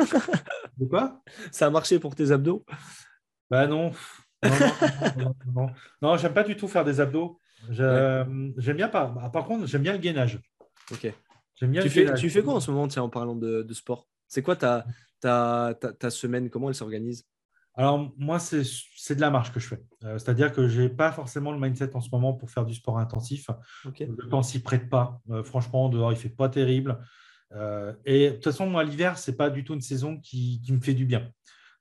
de 0.78 0.86
quoi? 0.86 1.22
Ça 1.50 1.66
a 1.66 1.70
marché 1.70 1.98
pour 1.98 2.14
tes 2.14 2.30
abdos? 2.30 2.64
Bah 3.50 3.66
non. 3.66 3.90
Non, 4.42 5.34
non, 5.54 5.70
non, 6.00 6.16
j'aime 6.16 6.34
pas 6.34 6.42
du 6.42 6.56
tout 6.56 6.66
faire 6.66 6.84
des 6.84 7.00
abdos. 7.00 7.38
J'aime 7.70 8.52
bien 8.56 8.88
pas. 8.88 9.06
Bah, 9.06 9.30
par 9.32 9.44
contre, 9.44 9.66
j'aime 9.66 9.82
bien 9.82 9.92
le 9.92 9.98
gainage. 9.98 10.40
Ok. 10.90 11.12
J'aime 11.54 11.70
bien 11.70 11.82
tu, 11.82 11.90
fais, 11.90 12.14
tu 12.14 12.30
fais 12.30 12.42
quoi 12.42 12.54
en 12.54 12.60
ce 12.60 12.70
moment, 12.70 12.88
tiens, 12.88 13.02
en 13.02 13.08
parlant 13.08 13.36
de, 13.36 13.62
de 13.62 13.74
sport? 13.74 14.08
C'est 14.26 14.42
quoi 14.42 14.56
ta, 14.56 14.84
ta, 15.20 15.74
ta, 15.80 15.92
ta, 15.92 16.10
semaine? 16.10 16.50
Comment 16.50 16.68
elle 16.68 16.74
s'organise? 16.74 17.24
Alors, 17.74 18.12
moi, 18.18 18.38
c'est 18.38 19.14
de 19.14 19.20
la 19.20 19.30
marche 19.30 19.52
que 19.52 19.60
je 19.60 19.68
fais. 19.68 19.82
Euh, 20.04 20.18
c'est-à-dire 20.18 20.52
que 20.52 20.68
je 20.68 20.82
n'ai 20.82 20.88
pas 20.90 21.10
forcément 21.10 21.52
le 21.52 21.58
mindset 21.58 21.96
en 21.96 22.00
ce 22.00 22.10
moment 22.12 22.34
pour 22.34 22.50
faire 22.50 22.66
du 22.66 22.74
sport 22.74 22.98
intensif. 22.98 23.48
Le 23.98 24.28
temps 24.28 24.42
s'y 24.42 24.62
prête 24.62 24.90
pas. 24.90 25.20
Euh, 25.30 25.42
franchement, 25.42 25.88
dehors, 25.88 26.12
il 26.12 26.16
ne 26.16 26.20
fait 26.20 26.28
pas 26.28 26.50
terrible. 26.50 26.98
Euh, 27.52 27.94
et 28.04 28.30
de 28.30 28.34
toute 28.34 28.44
façon, 28.44 28.66
moi, 28.66 28.84
l'hiver, 28.84 29.18
ce 29.18 29.30
n'est 29.30 29.36
pas 29.36 29.48
du 29.48 29.64
tout 29.64 29.72
une 29.72 29.80
saison 29.80 30.18
qui, 30.18 30.60
qui, 30.62 30.72
me 30.72 30.80
fait 30.80 30.94
du 30.94 31.06
bien. 31.06 31.30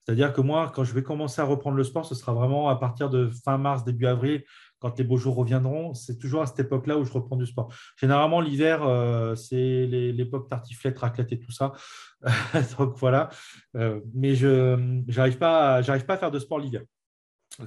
C'est-à-dire 0.05 0.31
que 0.33 0.41
moi, 0.41 0.71
quand 0.73 0.83
je 0.83 0.93
vais 0.93 1.03
commencer 1.03 1.41
à 1.41 1.45
reprendre 1.45 1.75
le 1.75 1.83
sport, 1.83 2.05
ce 2.05 2.15
sera 2.15 2.33
vraiment 2.33 2.69
à 2.69 2.77
partir 2.77 3.09
de 3.09 3.29
fin 3.43 3.57
mars, 3.57 3.83
début 3.83 4.05
avril, 4.05 4.43
quand 4.81 4.97
les 4.97 5.05
beaux 5.05 5.17
jours 5.17 5.35
reviendront. 5.35 5.93
C'est 5.93 6.17
toujours 6.17 6.41
à 6.41 6.47
cette 6.47 6.59
époque-là 6.59 6.97
où 6.97 7.05
je 7.05 7.13
reprends 7.13 7.37
du 7.37 7.45
sport. 7.45 7.71
Généralement, 7.95 8.41
l'hiver, 8.41 8.83
euh, 8.83 9.35
c'est 9.35 9.85
l'époque 9.85 10.49
tartiflette, 10.49 10.97
raclette 10.97 11.31
et 11.31 11.39
tout 11.39 11.51
ça. 11.51 11.73
Donc 12.77 12.97
voilà. 12.97 13.29
Euh, 13.75 14.01
mais 14.13 14.35
je 14.35 14.75
n'arrive 15.15 15.37
pas, 15.37 15.81
pas 15.83 16.13
à 16.13 16.17
faire 16.17 16.31
de 16.31 16.39
sport 16.39 16.59
l'hiver. 16.59 16.81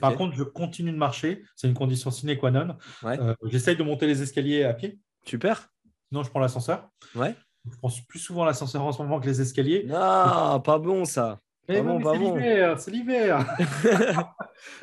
Par 0.01 0.17
contre, 0.17 0.35
je 0.35 0.43
continue 0.43 0.93
de 0.93 0.97
marcher. 0.97 1.45
C'est 1.57 1.69
une 1.69 1.75
condition 1.75 2.11
sine 2.11 2.37
qua 2.37 2.51
non. 2.51 2.77
Euh, 3.05 3.35
j'essaye 3.45 3.77
de 3.77 3.83
monter 3.83 4.07
les 4.07 4.23
escaliers 4.23 4.65
à 4.65 4.75
pied. 4.75 4.99
Super. 5.25 5.69
Sinon, 6.09 6.25
je 6.25 6.31
prends 6.31 6.41
l'ascenseur. 6.41 6.89
Ouais. 7.15 7.35
Je 7.71 7.77
prends 7.77 7.91
plus 8.09 8.19
souvent 8.19 8.45
l'ascenseur 8.45 8.83
en 8.83 8.93
ce 8.93 9.01
moment 9.03 9.21
que 9.21 9.27
les 9.27 9.41
escaliers. 9.41 9.87
Ah, 9.93 10.61
pas 10.65 10.79
bon 10.79 11.05
ça. 11.05 11.39
Eh 11.69 11.75
c'est 11.75 12.19
l'hiver, 12.19 12.81
c'est 12.81 12.91
l'hiver. 12.91 13.57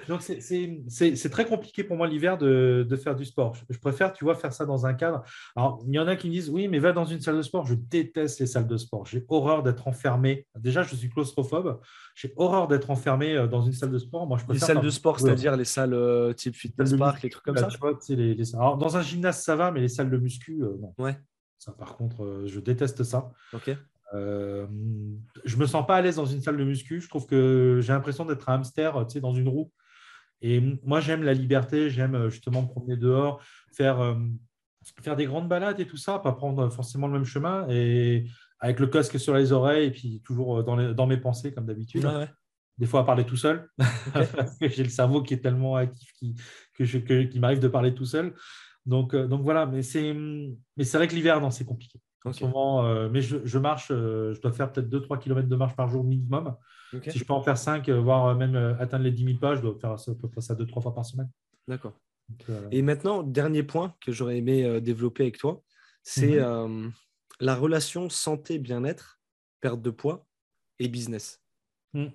Donc, 0.07 0.21
c'est 0.21 1.29
très 1.29 1.45
compliqué 1.45 1.83
pour 1.83 1.95
moi 1.95 2.07
l'hiver 2.07 2.37
de, 2.37 2.85
de, 2.87 2.95
faire 2.95 3.15
du 3.15 3.23
sport. 3.25 3.55
Je, 3.69 3.77
préfère, 3.77 4.13
tu 4.13 4.23
vois, 4.23 4.33
faire 4.33 4.51
ça 4.51 4.65
dans 4.65 4.85
un 4.85 4.93
cadre. 4.93 5.23
Alors, 5.55 5.83
il 5.87 5.93
y 5.93 5.99
en 5.99 6.07
a 6.07 6.15
qui 6.15 6.27
me 6.27 6.33
disent, 6.33 6.49
oui, 6.49 6.67
mais 6.67 6.79
va 6.79 6.91
dans 6.91 7.05
une 7.05 7.21
salle 7.21 7.37
de 7.37 7.41
sport. 7.43 7.65
Je 7.67 7.75
déteste 7.75 8.39
les 8.39 8.47
salles 8.47 8.67
de 8.67 8.77
sport. 8.77 9.05
J'ai 9.05 9.23
horreur 9.27 9.61
d'être 9.61 9.87
enfermé. 9.87 10.47
Déjà, 10.57 10.81
je 10.81 10.95
suis 10.95 11.09
claustrophobe. 11.09 11.79
J'ai 12.15 12.33
horreur 12.35 12.67
d'être 12.67 12.89
enfermé 12.89 13.35
euh, 13.35 13.47
dans 13.47 13.61
une 13.61 13.73
salle 13.73 13.91
de 13.91 13.99
sport. 13.99 14.25
Moi, 14.25 14.39
je 14.39 14.51
les 14.51 14.59
salles 14.59 14.81
de 14.81 14.89
sport, 14.89 15.19
c'est-à-dire 15.19 15.55
les 15.55 15.65
salles 15.65 15.93
euh, 15.93 16.33
type 16.33 16.55
fitness 16.55 16.93
park, 16.93 17.21
les 17.21 17.29
trucs 17.29 17.43
comme 17.43 17.57
ça 17.57 17.69
Alors, 18.55 18.77
dans 18.77 18.97
un 18.97 19.01
gymnase, 19.01 19.41
ça 19.41 19.55
va, 19.55 19.71
mais 19.71 19.81
les 19.81 19.89
salles 19.89 20.09
de 20.09 20.17
muscu, 20.17 20.63
euh, 20.63 20.77
non. 20.79 20.93
Ouais. 20.97 21.17
Ça, 21.59 21.73
par 21.73 21.95
contre, 21.95 22.43
je 22.47 22.59
déteste 22.59 23.03
ça. 23.03 23.31
Ok. 23.53 23.69
Euh, 24.13 24.67
je 25.45 25.57
me 25.57 25.65
sens 25.65 25.85
pas 25.85 25.97
à 25.97 26.01
l'aise 26.01 26.17
dans 26.17 26.25
une 26.25 26.41
salle 26.41 26.57
de 26.57 26.63
muscu. 26.63 27.01
Je 27.01 27.09
trouve 27.09 27.25
que 27.25 27.79
j'ai 27.81 27.93
l'impression 27.93 28.25
d'être 28.25 28.49
un 28.49 28.55
hamster 28.55 29.05
tu 29.07 29.13
sais, 29.13 29.21
dans 29.21 29.33
une 29.33 29.47
roue. 29.47 29.71
Et 30.41 30.61
moi, 30.83 30.99
j'aime 30.99 31.23
la 31.23 31.33
liberté. 31.33 31.89
J'aime 31.89 32.15
euh, 32.15 32.29
justement 32.29 32.63
me 32.63 32.67
promener 32.67 32.97
dehors, 32.97 33.41
faire, 33.73 34.01
euh, 34.01 34.15
faire 35.01 35.15
des 35.15 35.25
grandes 35.25 35.47
balades 35.47 35.79
et 35.79 35.85
tout 35.85 35.97
ça, 35.97 36.19
pas 36.19 36.33
prendre 36.33 36.69
forcément 36.69 37.07
le 37.07 37.13
même 37.13 37.25
chemin. 37.25 37.67
Et 37.69 38.25
avec 38.59 38.79
le 38.79 38.87
casque 38.87 39.19
sur 39.19 39.35
les 39.35 39.51
oreilles 39.51 39.87
et 39.87 39.91
puis 39.91 40.21
toujours 40.25 40.63
dans, 40.63 40.75
les, 40.75 40.93
dans 40.93 41.07
mes 41.07 41.17
pensées, 41.17 41.53
comme 41.53 41.65
d'habitude. 41.65 42.07
Des 42.77 42.87
fois, 42.87 43.01
à 43.01 43.03
parler 43.03 43.25
tout 43.25 43.37
seul. 43.37 43.69
que 44.59 44.67
j'ai 44.67 44.83
le 44.83 44.89
cerveau 44.89 45.21
qui 45.21 45.35
est 45.35 45.41
tellement 45.41 45.75
actif 45.75 46.11
qui, 46.13 46.35
que 46.73 46.83
je, 46.83 46.97
qui 46.97 47.39
m'arrive 47.39 47.59
de 47.59 47.67
parler 47.67 47.93
tout 47.93 48.05
seul. 48.05 48.33
Donc, 48.85 49.15
donc 49.15 49.43
voilà. 49.43 49.67
Mais 49.67 49.83
c'est 49.83 50.13
vrai 50.97 51.07
que 51.07 51.13
l'hiver, 51.13 51.39
non, 51.39 51.51
c'est 51.51 51.65
compliqué. 51.65 51.99
En 52.23 52.33
ce 52.33 52.43
moment, 52.43 52.85
euh, 52.85 53.09
mais 53.09 53.21
je, 53.21 53.57
marche, 53.57 53.87
euh, 53.89 54.33
je 54.33 54.41
dois 54.41 54.51
faire 54.51 54.71
peut-être 54.71 54.89
2-3 54.89 55.17
km 55.19 55.47
de 55.47 55.55
marche 55.55 55.75
par 55.75 55.89
jour 55.89 56.03
minimum. 56.03 56.55
Si 57.07 57.17
je 57.17 57.23
peux 57.23 57.33
en 57.33 57.41
faire 57.41 57.57
5, 57.57 57.89
euh, 57.89 57.99
voire 57.99 58.35
même 58.35 58.55
atteindre 58.79 59.05
les 59.05 59.11
10 59.11 59.25
000 59.25 59.37
pas, 59.39 59.55
je 59.55 59.61
dois 59.61 59.75
faire 59.79 59.97
ça, 59.99 60.11
à 60.11 60.15
peu 60.15 60.29
près 60.29 60.41
ça 60.41 60.53
2-3 60.53 60.81
fois 60.81 60.93
par 60.93 61.05
semaine. 61.05 61.29
D'accord. 61.67 61.93
Et 62.69 62.81
maintenant, 62.81 63.23
dernier 63.23 63.63
point 63.63 63.95
que 63.99 64.11
j'aurais 64.11 64.37
aimé 64.37 64.79
développer 64.81 65.23
avec 65.23 65.37
toi, 65.37 65.61
c'est 66.03 66.39
mhm. 66.39 66.91
la 67.39 67.55
relation 67.55 68.09
santé-bien-être, 68.09 69.19
perte 69.59 69.81
de 69.81 69.89
poids 69.89 70.25
et 70.79 70.87
business. 70.87 71.41
Hmm. 71.93 72.07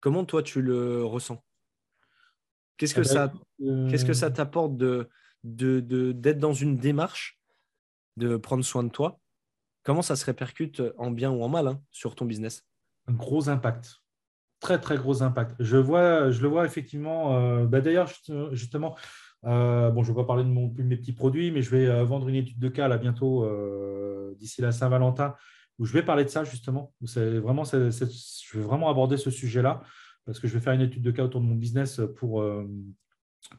Comment 0.00 0.24
toi 0.24 0.42
tu 0.42 0.62
le 0.62 1.04
ressens? 1.04 1.42
Qu'est-ce 2.76 2.94
que, 2.94 3.00
ah 3.00 3.26
ben, 3.26 3.40
ça, 3.68 3.90
qu'est-ce 3.90 4.04
que 4.04 4.12
ça 4.12 4.30
t'apporte 4.30 4.76
de, 4.76 5.08
de, 5.42 6.12
d'être 6.12 6.38
dans 6.38 6.54
une 6.54 6.76
démarche 6.76 7.39
de 8.16 8.36
prendre 8.36 8.64
soin 8.64 8.82
de 8.82 8.90
toi, 8.90 9.20
comment 9.82 10.02
ça 10.02 10.16
se 10.16 10.24
répercute 10.24 10.82
en 10.98 11.10
bien 11.10 11.30
ou 11.30 11.42
en 11.42 11.48
mal 11.48 11.68
hein, 11.68 11.82
sur 11.90 12.14
ton 12.14 12.24
business? 12.24 12.64
Un 13.06 13.14
gros 13.14 13.48
impact. 13.48 14.00
Très, 14.60 14.78
très 14.78 14.98
gros 14.98 15.22
impact. 15.22 15.56
Je, 15.58 15.78
vois, 15.78 16.30
je 16.30 16.42
le 16.42 16.48
vois 16.48 16.66
effectivement. 16.66 17.34
Euh, 17.36 17.64
bah, 17.64 17.80
d'ailleurs, 17.80 18.10
justement, 18.52 18.94
euh, 19.46 19.90
bon, 19.90 20.02
je 20.02 20.10
ne 20.10 20.14
vais 20.14 20.22
pas 20.22 20.26
parler 20.26 20.44
de, 20.44 20.82
mes 20.82 20.96
petits 20.96 21.14
produits, 21.14 21.50
mais 21.50 21.62
je 21.62 21.70
vais 21.70 21.86
euh, 21.86 22.04
vendre 22.04 22.28
une 22.28 22.34
étude 22.34 22.58
de 22.58 22.68
cas 22.68 22.86
là 22.86 22.98
bientôt, 22.98 23.48
d'ici 24.36 24.60
la 24.60 24.70
Saint-Valentin, 24.70 25.34
où 25.78 25.86
je 25.86 25.92
vais 25.94 26.02
parler 26.02 26.24
de 26.24 26.28
ça 26.28 26.44
justement. 26.44 26.92
Vraiment, 27.00 27.64
je 27.64 28.58
vais 28.58 28.62
vraiment 28.62 28.90
aborder 28.90 29.16
ce 29.16 29.30
sujet-là 29.30 29.82
parce 30.26 30.38
que 30.38 30.46
je 30.46 30.54
vais 30.54 30.60
faire 30.60 30.74
une 30.74 30.82
étude 30.82 31.02
de 31.02 31.10
cas 31.10 31.24
autour 31.24 31.40
de 31.40 31.46
mon 31.46 31.54
business 31.54 32.00
pour, 32.16 32.44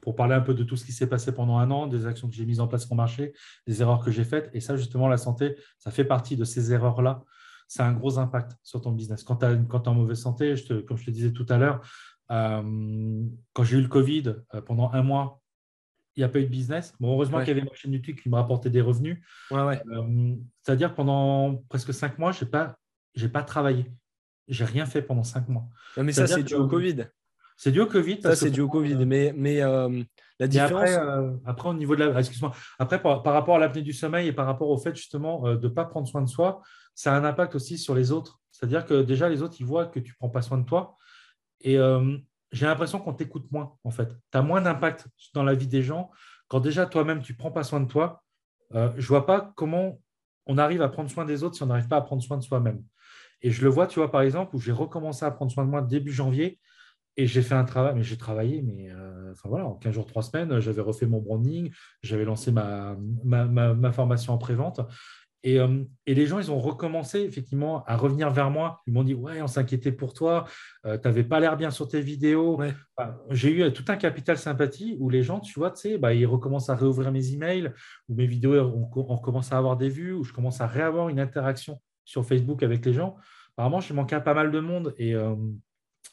pour 0.01 0.15
parler 0.15 0.36
un 0.36 0.41
peu 0.41 0.53
de 0.53 0.63
tout 0.63 0.75
ce 0.75 0.86
qui 0.86 0.91
s'est 0.91 1.07
passé 1.07 1.34
pendant 1.34 1.57
un 1.57 1.69
an, 1.71 1.88
des 1.88 2.05
actions 2.05 2.29
que 2.29 2.36
j'ai 2.36 2.45
mises 2.45 2.59
en 2.59 2.67
place 2.67 2.89
ont 2.91 2.95
marché, 2.95 3.34
des 3.67 3.82
erreurs 3.82 4.03
que 4.03 4.11
j'ai 4.11 4.23
faites. 4.23 4.49
Et 4.53 4.59
ça, 4.59 4.77
justement, 4.77 5.07
la 5.07 5.17
santé, 5.17 5.55
ça 5.79 5.91
fait 5.91 6.05
partie 6.05 6.38
de 6.38 6.43
ces 6.43 6.71
erreurs-là. 6.71 7.23
Ça 7.67 7.86
a 7.86 7.89
un 7.89 7.93
gros 7.93 8.19
impact 8.19 8.57
sur 8.63 8.82
ton 8.82 8.91
business. 8.91 9.23
Quand 9.23 9.38
tu 9.38 9.45
es 9.45 9.88
en 9.88 9.93
mauvaise 9.93 10.19
santé, 10.19 10.55
je 10.55 10.82
comme 10.82 10.97
je 10.97 11.05
te 11.05 11.11
disais 11.11 11.32
tout 11.32 11.45
à 11.49 11.57
l'heure, 11.57 11.82
euh, 12.32 13.23
quand 13.53 13.63
j'ai 13.63 13.77
eu 13.77 13.82
le 13.82 13.88
Covid, 13.88 14.36
euh, 14.53 14.61
pendant 14.61 14.91
un 14.91 15.03
mois, 15.03 15.41
il 16.15 16.19
n'y 16.19 16.23
a 16.25 16.29
pas 16.29 16.39
eu 16.39 16.43
de 16.43 16.49
business. 16.49 16.93
Bon, 16.99 17.13
heureusement 17.13 17.39
qu'il 17.39 17.49
y 17.49 17.51
avait 17.51 17.61
ma 17.61 17.73
chaîne 17.73 17.93
YouTube 17.93 18.17
qui 18.21 18.29
me 18.29 18.36
rapportait 18.36 18.69
des 18.69 18.82
revenus. 18.82 19.23
Ouais, 19.49 19.82
euh, 19.88 20.36
C'est-à-dire 20.61 20.93
pendant 20.93 21.63
presque 21.69 21.93
cinq 21.93 22.17
mois, 22.19 22.32
je 22.32 22.43
n'ai 22.43 22.51
pas, 22.51 22.77
pas 23.32 23.43
travaillé. 23.43 23.86
J'ai 24.47 24.65
rien 24.65 24.86
fait 24.86 25.01
pendant 25.01 25.23
cinq 25.23 25.47
mois. 25.47 25.67
mais 25.97 26.11
ça, 26.11 26.27
c'est 26.27 26.43
dû 26.43 26.55
au 26.55 26.67
Covid. 26.67 27.05
C'est 27.64 27.72
dû 27.72 27.80
au 27.80 27.86
Covid. 27.86 28.20
Ça, 28.24 28.36
c'est 28.36 28.49
dû 28.49 28.62
au 28.62 28.68
Covid. 28.68 29.05
Mais, 29.05 29.36
mais 29.38 29.62
euh, 29.62 30.01
la 30.39 30.47
différence. 30.47 30.89
Euh, 30.89 31.30
après, 31.45 31.70
au 31.70 31.76
niveau 31.76 31.95
de 31.95 32.03
la. 32.03 32.20
Excuse-moi. 32.20 32.53
Après, 32.80 32.99
par, 32.99 33.22
rapport 33.24 33.55
à 33.55 33.59
l'apnée 33.59 33.84
du 33.84 33.93
sommeil 33.93 34.30
et 34.30 34.34
par 34.34 34.47
rapport 34.47 34.68
au 34.68 34.80
fait, 34.80 34.95
justement, 34.95 35.45
euh, 35.45 35.57
de 35.57 35.68
ne 35.68 35.72
pas 35.72 35.86
prendre 35.86 36.07
soin 36.07 36.24
de 36.24 36.28
soi, 36.28 36.64
ça 36.95 37.14
a 37.14 37.20
un 37.20 37.24
impact 37.24 37.53
aussi 37.53 37.78
sur 37.78 37.93
les 37.93 38.12
autres. 38.12 38.39
C'est-à-dire 38.49 38.84
que 38.84 39.03
déjà, 39.03 39.30
les 39.30 39.43
autres, 39.43 39.57
ils 39.59 39.66
voient 39.68 39.86
que 39.86 39.99
tu 39.99 40.09
ne 40.09 40.16
prends 40.18 40.30
pas 40.30 40.41
soin 40.41 40.57
de 40.57 40.66
toi. 40.66 40.97
Et 41.59 41.78
j'ai 42.51 42.66
l'impression 42.66 42.99
qu'on 42.99 43.14
t'écoute 43.14 43.45
moins, 43.51 43.76
en 43.84 43.91
fait. 43.91 44.09
Tu 44.32 44.38
as 44.39 44.41
moins 44.41 44.62
d'impact 44.62 45.05
dans 45.36 45.43
la 45.43 45.53
vie 45.53 45.68
des 45.68 45.84
gens. 45.84 46.09
Quand 46.47 46.62
déjà, 46.62 46.88
toi-même, 46.88 47.22
tu 47.22 47.34
ne 47.34 47.38
prends 47.38 47.51
pas 47.51 47.64
soin 47.64 47.80
de 47.80 47.86
toi, 47.86 48.24
je 48.74 48.78
ne 48.80 49.01
vois 49.01 49.28
pas 49.28 49.53
comment 49.55 50.01
on 50.47 50.57
arrive 50.57 50.82
à 50.82 50.89
prendre 50.89 51.12
soin 51.12 51.26
des 51.26 51.43
autres 51.43 51.57
si 51.57 51.62
on 51.62 51.68
n'arrive 51.68 51.88
pas 51.88 51.97
à 51.97 52.01
prendre 52.01 52.24
soin 52.24 52.38
de 52.38 52.43
soi-même. 52.43 52.84
Et 53.43 53.51
je 53.51 53.64
le 53.64 53.70
vois, 53.70 53.86
tu 53.86 53.99
vois, 53.99 54.09
par 54.09 54.22
exemple, 54.22 54.55
où 54.55 54.59
j'ai 54.59 54.72
recommencé 54.72 55.24
à 55.24 55.30
prendre 55.30 55.51
soin 55.51 55.64
de 55.64 55.70
moi 55.70 55.84
début 55.84 56.12
janvier 56.12 56.59
et 57.18 57.28
j'ai 57.28 57.41
fait 57.41 57.55
un 57.55 57.66
travail, 57.66 57.93
mais 57.95 58.03
j'ai 58.03 58.18
travaillé, 58.18 58.62
mais 58.62 58.89
euh, 58.89 59.32
enfin 59.32 59.49
voilà, 59.49 59.66
en 59.66 59.76
15 59.76 59.93
jours, 59.93 60.05
3 60.05 60.24
semaines, 60.24 60.59
j'avais 60.59 60.82
refait 60.82 61.05
mon 61.05 61.20
branding, 61.20 61.72
j'avais 62.01 62.24
lancé 62.24 62.51
ma, 62.51 62.95
ma, 63.24 63.91
formation 63.91 64.34
en 64.34 64.38
pré-vente. 64.38 64.82
Et, 65.43 65.59
euh, 65.59 65.84
et, 66.05 66.14
les 66.14 66.28
gens, 66.28 66.38
ils 66.38 66.51
ont 66.51 66.59
recommencé 66.59 67.22
effectivement 67.22 67.84
à 67.86 67.97
revenir 67.97 68.30
vers 68.30 68.51
moi. 68.51 68.80
Ils 68.86 68.93
m'ont 68.93 69.03
dit 69.03 69.16
Ouais, 69.16 69.41
on 69.41 69.47
s'inquiétait 69.47 69.91
pour 69.91 70.14
toi, 70.14 70.45
euh, 70.86 70.97
tu 70.97 71.07
n'avais 71.07 71.24
pas 71.24 71.39
l'air 71.39 71.57
bien 71.57 71.72
sur 71.72 71.88
tes 71.88 71.99
vidéos. 71.99 72.62
j'ai 73.32 73.51
eu 73.51 73.74
tout 73.74 73.86
un 73.88 73.97
capital 73.97 74.38
sympathie 74.38 74.97
où 74.99 75.09
les 75.09 75.24
gens, 75.24 75.39
tu 75.39 75.59
vois, 75.59 75.72
tu 75.72 75.82
sais, 75.82 75.97
bah, 75.97 76.14
ils 76.14 76.28
recommencent 76.28 76.70
à 76.70 76.76
réouvrir 76.76 77.12
mes 77.12 77.34
emails, 77.34 77.74
où 78.07 78.16
mes 78.16 78.28
vidéos, 78.28 78.53
on, 78.55 78.89
on 78.95 79.18
commence 79.18 79.51
à 79.51 79.57
avoir 79.57 79.78
des 79.78 79.89
vues, 79.89 80.14
où 80.14 80.24
je 80.24 80.32
commence 80.32 80.62
à 80.62 80.68
réavoir 80.68 81.09
une 81.09 81.20
interaction 81.20 81.82
sur 82.05 82.24
Facebook 82.24 82.62
avec 82.64 82.86
les 82.86 82.93
gens. 82.93 83.18
Apparemment, 83.57 83.82
j'ai 83.82 83.93
manqué 83.93 84.16
à 84.16 84.22
pas 84.22 84.36
mal 84.36 84.51
de 84.51 84.59
monde. 84.59 84.93
Et, 84.97 85.16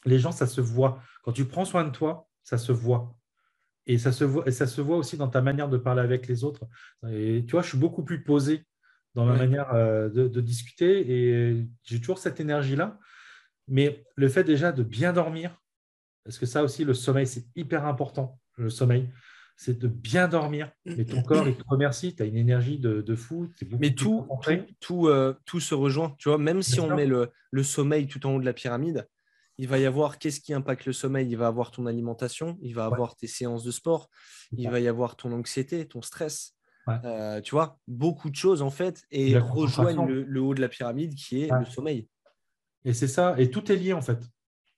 les 0.05 0.19
gens, 0.19 0.31
ça 0.31 0.47
se 0.47 0.61
voit. 0.61 1.01
Quand 1.23 1.31
tu 1.31 1.45
prends 1.45 1.65
soin 1.65 1.83
de 1.83 1.91
toi, 1.91 2.27
ça 2.43 2.57
se 2.57 2.71
voit. 2.71 3.15
Et 3.85 3.97
ça 3.97 4.11
se 4.11 4.23
voit, 4.23 4.47
et 4.47 4.51
ça 4.51 4.67
se 4.67 4.81
voit 4.81 4.97
aussi 4.97 5.17
dans 5.17 5.29
ta 5.29 5.41
manière 5.41 5.69
de 5.69 5.77
parler 5.77 6.01
avec 6.01 6.27
les 6.27 6.43
autres. 6.43 6.67
Et 7.09 7.43
tu 7.45 7.51
vois, 7.51 7.61
je 7.61 7.69
suis 7.69 7.77
beaucoup 7.77 8.03
plus 8.03 8.23
posé 8.23 8.65
dans 9.15 9.25
ma 9.25 9.35
manière 9.35 9.73
euh, 9.73 10.09
de, 10.09 10.41
discuter 10.41 11.11
et 11.11 11.67
j'ai 11.83 11.99
toujours 11.99 12.19
cette 12.19 12.39
énergie-là. 12.39 12.99
Mais 13.67 14.03
le 14.15 14.29
fait 14.29 14.43
déjà 14.43 14.71
de 14.71 14.83
bien 14.83 15.13
dormir, 15.13 15.59
parce 16.23 16.37
que 16.37 16.45
ça 16.45 16.63
aussi, 16.63 16.85
le 16.85 16.93
sommeil, 16.93 17.25
c'est 17.25 17.45
hyper 17.55 17.85
important, 17.85 18.39
le 18.57 18.69
sommeil, 18.69 19.09
c'est 19.55 19.77
de 19.77 19.87
bien 19.87 20.27
dormir. 20.27 20.71
Et 20.85 21.05
ton 21.05 21.21
corps, 21.21 21.47
il 21.47 21.55
te 21.55 21.63
remercie, 21.67 22.15
tu 22.15 22.23
as 22.23 22.25
une 22.25 22.37
énergie 22.37 22.79
de, 22.79 23.15
fou. 23.15 23.51
Mais 23.79 23.93
tout, 23.93 24.27
tout, 24.79 25.07
euh, 25.07 25.33
tout, 25.45 25.59
se 25.59 25.75
rejoint. 25.75 26.15
Tu 26.17 26.29
vois, 26.29 26.37
même 26.37 26.61
si 26.61 26.79
on 26.79 26.95
met 26.95 27.05
le, 27.05 27.29
le 27.51 27.63
sommeil 27.63 28.07
tout 28.07 28.25
en 28.25 28.35
haut 28.35 28.39
de 28.39 28.45
la 28.45 28.53
pyramide, 28.53 29.07
il 29.59 29.67
va 29.67 29.77
y 29.77 29.85
avoir 29.85 30.19
qu'est-ce 30.19 30.39
qui 30.39 30.53
impacte 30.53 30.85
le 30.85 30.93
sommeil? 30.93 31.29
Il 31.29 31.35
va 31.35 31.47
avoir 31.47 31.69
ton 31.69 31.85
alimentation, 31.85 32.57
il 32.61 32.73
va 32.73 32.85
avoir 32.85 33.17
tes 33.17 33.27
séances 33.27 33.65
de 33.65 33.71
sport, 33.71 34.09
il 34.53 34.69
va 34.69 34.79
y 34.79 34.87
avoir 34.87 35.17
ton 35.17 35.33
anxiété, 35.33 35.85
ton 35.85 36.01
stress. 36.01 36.55
Euh, 36.87 37.41
tu 37.41 37.51
vois, 37.51 37.77
beaucoup 37.87 38.29
de 38.29 38.35
choses 38.35 38.63
en 38.63 38.71
fait 38.71 39.03
et 39.11 39.37
rejoignent 39.37 40.07
le, 40.07 40.41
haut 40.41 40.55
de 40.55 40.61
la 40.61 40.69
pyramide 40.69 41.13
qui 41.13 41.43
est 41.43 41.51
le 41.51 41.65
sommeil. 41.65 42.07
Et 42.85 42.93
c'est 42.93 43.09
ça, 43.09 43.35
et 43.37 43.51
tout 43.51 43.69
est 43.69 43.75
lié 43.75 43.91
en 43.91 44.01
fait. 44.01 44.23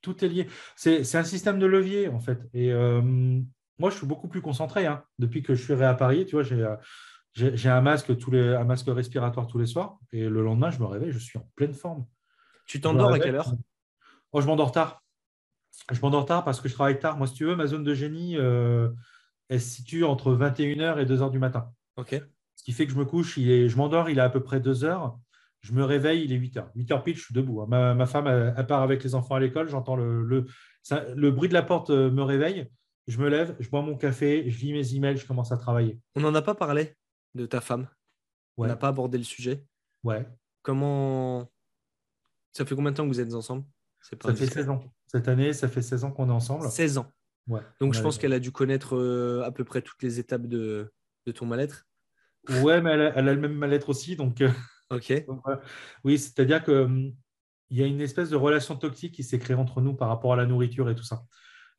Tout 0.02 0.26
est 0.26 0.28
lié. 0.28 0.48
C'est 0.76 1.16
un 1.16 1.24
système 1.24 1.60
de 1.60 1.68
levier 1.68 2.08
en 2.08 2.20
fait. 2.20 2.40
Et 2.56 2.72
euh, 2.72 3.02
moi, 3.78 3.92
je 3.92 3.98
suis 3.98 4.08
beaucoup 4.08 4.28
plus 4.28 4.42
concentré 4.42 4.88
hein. 4.88 5.04
depuis 5.20 5.44
que 5.44 5.54
je 5.54 5.64
suis 5.64 5.76
réappareillé. 5.76 6.26
Tu 6.26 6.36
vois, 6.36 6.44
j'ai 6.44 6.64
euh, 6.64 7.72
un 7.72 7.82
masque 7.82 8.18
tous 8.18 8.32
les, 8.32 8.56
un 8.56 8.66
masque 8.66 8.88
respiratoire 8.88 9.46
tous 9.46 9.60
les 9.60 9.68
soirs 9.68 10.00
et 10.12 10.28
le 10.28 10.42
lendemain, 10.42 10.72
je 10.72 10.80
me 10.80 10.86
réveille, 10.86 11.12
je 11.12 11.20
suis 11.20 11.38
en 11.38 11.48
pleine 11.56 11.76
forme. 11.76 12.08
Tu 12.66 12.82
t'endors 12.82 13.14
à 13.14 13.20
quelle 13.20 13.36
heure? 13.36 13.54
Oh, 14.34 14.42
je 14.42 14.48
m'endors 14.48 14.72
tard. 14.72 15.04
Je 15.92 16.00
m'endors 16.02 16.26
tard 16.26 16.44
parce 16.44 16.62
que 16.62 16.70
je 16.70 16.74
travaille 16.74 17.00
tard. 17.00 17.18
Moi, 17.18 17.28
si 17.28 17.34
tu 17.34 17.46
veux, 17.46 17.56
ma 17.56 17.68
zone 17.68 17.84
de 17.84 17.94
génie, 17.94 18.38
euh, 18.38 18.90
elle 19.50 19.62
se 19.62 19.70
situe 19.70 20.04
entre 20.04 20.34
21h 20.34 21.00
et 21.00 21.06
2h 21.06 21.32
du 21.32 21.40
matin. 21.40 21.72
OK. 21.98 22.16
Ce 22.56 22.64
qui 22.64 22.72
fait 22.72 22.86
que 22.86 22.94
je 22.94 22.98
me 22.98 23.06
couche, 23.06 23.38
il 23.38 23.50
est, 23.50 23.70
je 23.70 23.78
m'endors, 23.78 24.10
il 24.10 24.18
est 24.18 24.22
à 24.22 24.30
peu 24.30 24.42
près 24.44 24.60
2h. 24.60 25.18
Je 25.62 25.74
me 25.74 25.84
réveille, 25.84 26.24
il 26.24 26.34
est 26.34 26.38
8h. 26.38 26.72
8h 26.76 27.04
pile, 27.04 27.16
je 27.16 27.24
suis 27.24 27.34
debout. 27.34 27.66
Ma, 27.68 28.06
femme, 28.06 28.28
elle, 28.28 28.68
part 28.68 28.82
avec 28.82 29.04
les 29.04 29.16
enfants 29.16 29.36
à 29.36 29.40
l'école. 29.40 29.70
J'entends 29.70 29.96
le, 29.96 30.24
le, 30.24 30.46
le, 31.16 31.32
bruit 31.32 31.50
de 31.50 31.54
la 31.54 31.64
porte 31.64 31.90
euh, 31.90 32.10
me 32.10 32.24
réveille. 32.24 32.70
Je 33.08 33.20
me 33.20 33.30
lève, 33.30 33.56
je 33.60 33.70
bois 33.70 33.82
mon 33.82 33.98
café, 33.98 34.50
je 34.50 34.60
lis 34.60 34.74
mes 34.74 34.96
emails, 34.96 35.18
je 35.18 35.28
commence 35.28 35.52
à 35.52 35.58
travailler. 35.58 36.00
On 36.16 36.22
n'en 36.22 36.34
a 36.36 36.42
pas 36.42 36.56
parlé 36.56 36.96
de 37.36 37.46
ta 37.46 37.62
femme. 37.62 37.88
On 38.58 38.68
n'a 38.68 38.76
pas 38.76 38.90
abordé 38.90 39.18
le 39.18 39.24
sujet. 39.24 39.66
Ouais. 40.04 40.28
Comment. 40.62 41.50
Ça 42.54 42.66
fait 42.66 42.76
combien 42.76 42.92
de 42.92 42.98
temps 42.98 43.04
que 43.04 43.10
vous 43.10 43.20
êtes 43.20 43.34
ensemble? 43.34 43.66
Ça 44.02 44.36
fait 44.36 44.46
16 44.48 44.70
ans. 44.70 44.84
Cette 45.08 45.28
année, 45.28 45.54
ça 45.54 45.68
fait 45.68 45.82
16 45.82 46.04
ans 46.04 46.12
qu'on 46.12 46.30
est 46.30 46.34
ensemble. 46.34 46.70
16 46.70 46.98
ans. 46.98 47.12
Ouais, 47.48 47.62
Donc 47.80 47.94
je 47.94 48.02
pense 48.02 48.18
qu'elle 48.18 48.34
a 48.34 48.40
dû 48.40 48.52
connaître 48.52 48.96
euh, 48.96 49.44
à 49.44 49.52
peu 49.52 49.64
près 49.64 49.82
toutes 49.82 50.02
les 50.04 50.20
étapes 50.20 50.46
de, 50.46 50.92
de 51.26 51.32
ton 51.32 51.46
mal-être. 51.46 51.88
Ouais, 52.62 52.82
mais 52.82 52.92
elle 52.92 53.30
a, 53.30 53.34
le 53.34 53.40
même 53.40 53.54
mal-être 53.54 53.90
aussi. 53.90 54.16
Donc, 54.16 54.42
euh, 54.42 54.50
ok. 54.92 55.26
oui, 56.04 56.18
c'est-à-dire 56.18 56.64
que 56.64 56.84
hum, 56.84 57.14
il 57.72 57.78
y 57.78 57.84
a 57.84 57.88
une 57.88 58.02
espèce 58.02 58.30
de 58.30 58.36
relation 58.36 58.76
toxique 58.76 59.14
qui 59.16 59.24
s'est 59.24 59.40
créée 59.40 59.56
entre 59.56 59.82
nous 59.82 59.96
par 59.96 60.10
rapport 60.10 60.34
à 60.34 60.36
la 60.36 60.46
nourriture 60.46 60.90
et 60.90 60.96
tout 60.96 61.04
ça. 61.04 61.24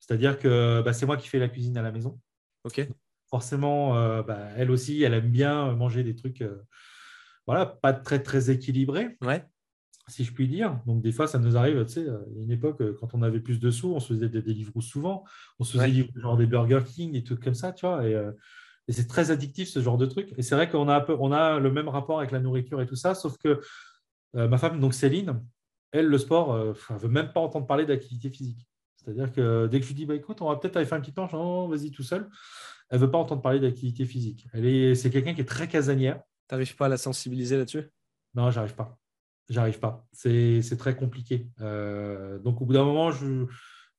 C'est-à-dire 0.00 0.38
que 0.38 0.82
bah, 0.82 0.92
c'est 0.92 1.06
moi 1.06 1.16
qui 1.16 1.28
fais 1.28 1.38
la 1.38 1.48
cuisine 1.48 1.76
à 1.76 1.82
la 1.82 1.92
maison. 1.92 2.18
Ok. 2.64 2.88
Forcément, 3.28 3.96
euh, 3.96 4.22
bah, 4.22 4.48
elle 4.56 4.70
aussi, 4.70 5.02
elle 5.02 5.14
aime 5.14 5.30
bien 5.30 5.72
manger 5.74 6.02
des 6.02 6.14
trucs, 6.14 6.42
euh, 6.42 6.62
voilà, 7.46 7.66
pas 7.66 7.92
très 7.92 8.22
très 8.22 8.50
équilibrés, 8.50 9.16
Ouais. 9.22 9.44
Si 10.08 10.24
je 10.24 10.32
puis 10.32 10.48
dire. 10.48 10.80
Donc 10.86 11.02
des 11.02 11.12
fois, 11.12 11.26
ça 11.26 11.38
nous 11.38 11.56
arrive, 11.56 11.84
tu 11.86 11.92
sais, 11.92 12.08
euh, 12.08 12.18
il 12.30 12.36
y 12.38 12.40
a 12.40 12.44
une 12.44 12.50
époque, 12.50 12.80
euh, 12.80 12.96
quand 12.98 13.14
on 13.14 13.22
avait 13.22 13.40
plus 13.40 13.60
de 13.60 13.70
sous, 13.70 13.92
on 13.94 14.00
se 14.00 14.14
faisait 14.14 14.28
des, 14.28 14.40
livres 14.40 14.80
souvent, 14.80 15.24
on 15.58 15.64
se 15.64 15.78
faisait 15.78 16.02
Ouais. 16.02 16.08
genre 16.16 16.36
des 16.36 16.46
Burger 16.46 16.80
King, 16.86 17.12
des 17.12 17.22
trucs 17.22 17.42
comme 17.42 17.54
ça, 17.54 17.72
tu 17.72 17.86
vois. 17.86 18.06
Et, 18.06 18.14
euh, 18.14 18.32
et 18.88 18.92
c'est 18.92 19.06
très 19.06 19.30
addictif 19.30 19.68
ce 19.68 19.80
genre 19.80 19.96
de 19.96 20.06
truc. 20.06 20.32
Et 20.36 20.42
c'est 20.42 20.54
vrai 20.54 20.68
qu'on 20.68 20.88
a 20.88 20.96
un 20.96 21.00
peu, 21.00 21.16
on 21.18 21.32
a 21.32 21.58
le 21.58 21.70
même 21.70 21.88
rapport 21.88 22.18
avec 22.18 22.30
la 22.30 22.40
nourriture 22.40 22.80
et 22.80 22.86
tout 22.86 22.96
ça, 22.96 23.14
sauf 23.14 23.36
que 23.38 23.60
euh, 24.36 24.48
ma 24.48 24.58
femme, 24.58 24.80
donc 24.80 24.94
Céline, 24.94 25.42
elle, 25.92 26.06
le 26.06 26.18
sport, 26.18 26.52
euh, 26.52 26.72
elle 26.90 26.96
veut 26.96 27.08
même 27.08 27.32
pas 27.32 27.40
entendre 27.40 27.66
parler 27.66 27.86
d'activité 27.86 28.30
physique. 28.30 28.66
C'est-à-dire 28.96 29.32
que 29.32 29.66
dès 29.66 29.78
que 29.78 29.84
je 29.84 29.90
lui 29.90 29.94
dis, 29.94 30.06
bah, 30.06 30.14
écoute, 30.14 30.42
on 30.42 30.48
va 30.48 30.56
peut-être 30.56 30.76
aller 30.76 30.86
faire 30.86 30.98
un 30.98 31.00
petit 31.00 31.12
planche, 31.12 31.32
non, 31.32 31.68
vas-y 31.68 31.90
tout 31.90 32.02
seul, 32.02 32.28
elle 32.88 32.98
veut 32.98 33.10
pas 33.10 33.18
entendre 33.18 33.42
parler 33.42 33.60
d'activité 33.60 34.04
physique. 34.04 34.46
Elle 34.52 34.66
est, 34.66 34.94
c'est 34.94 35.10
quelqu'un 35.10 35.34
qui 35.34 35.40
est 35.40 35.48
très 35.48 35.68
casanière. 35.68 36.20
T'arrives 36.46 36.76
pas 36.76 36.86
à 36.86 36.88
la 36.88 36.96
sensibiliser 36.96 37.56
là-dessus? 37.56 37.90
Non, 38.34 38.50
j'arrive 38.50 38.74
pas. 38.74 38.98
J'arrive 39.48 39.78
pas. 39.78 40.06
C'est 40.12 40.76
très 40.78 40.96
compliqué. 40.96 41.48
Euh, 41.60 42.38
donc 42.38 42.60
au 42.62 42.64
bout 42.64 42.72
d'un 42.72 42.84
moment, 42.84 43.10
je, 43.10 43.46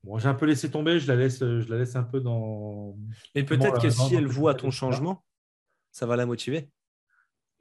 bon, 0.03 0.17
j'ai 0.17 0.27
un 0.27 0.33
peu 0.33 0.45
laissé 0.45 0.71
tomber. 0.71 0.99
Je 0.99 1.07
la 1.07 1.15
laisse, 1.15 1.39
je 1.39 1.69
la 1.69 1.77
laisse 1.77 1.95
un 1.95 2.03
peu 2.03 2.19
dans. 2.19 2.97
Mais 3.35 3.43
peut-être 3.43 3.81
que 3.81 3.89
si 3.89 4.15
elle 4.15 4.27
voit 4.27 4.55
ton 4.55 4.71
changement, 4.71 5.23
ça 5.91 6.05
va 6.05 6.15
la 6.15 6.25
motiver? 6.25 6.69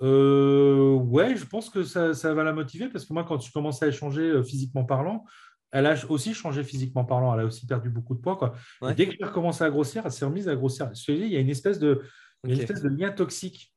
Euh, 0.01 0.95
ouais, 0.95 1.37
je 1.37 1.45
pense 1.45 1.71
que 1.71 1.85
ça, 1.85 2.15
ça 2.15 2.35
va 2.35 2.43
la 2.43 2.53
motiver 2.53 2.89
parce 2.89 3.05
que 3.05 3.13
moi, 3.13 3.25
quand 3.25 3.41
je 3.41 3.53
commençais 3.53 3.85
à 3.85 3.89
échanger 3.89 4.23
euh, 4.23 4.43
physiquement 4.43 4.85
parlant, 4.85 5.25
elle 5.71 5.87
a 5.87 5.95
aussi 6.09 6.35
changé 6.35 6.65
physiquement 6.65 7.05
parlant. 7.05 7.35
Elle 7.35 7.41
a 7.41 7.45
aussi 7.45 7.67
perdu 7.67 7.89
beaucoup 7.89 8.15
de 8.15 8.21
poids. 8.21 8.37
Quoi. 8.37 8.55
Ouais. 8.81 8.95
dès 8.95 9.07
que 9.07 9.15
j'ai 9.19 9.25
recommencé 9.25 9.63
à 9.65 9.71
grossir, 9.71 10.03
elle 10.05 10.13
s'est 10.13 10.25
remise 10.25 10.49
à 10.49 10.57
grossir. 10.57 10.93
Je 10.95 11.05
te 11.05 11.13
dis, 11.13 11.23
il 11.23 11.33
y 11.33 11.37
a 11.37 11.41
une 11.41 11.51
espèce 11.51 11.79
de, 11.79 12.03
une 12.45 12.59
espèce 12.59 12.83
de 12.83 12.89
lien 12.89 13.11
toxique 13.13 13.73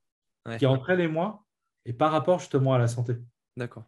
Ouais. 0.47 0.57
qui 0.57 0.65
est 0.65 0.67
entre 0.67 0.91
elle 0.91 1.01
et 1.01 1.07
moi 1.07 1.43
et 1.85 1.93
par 1.93 2.11
rapport 2.11 2.37
justement 2.37 2.75
à 2.75 2.77
la 2.77 2.87
santé. 2.87 3.15
D'accord. 3.57 3.83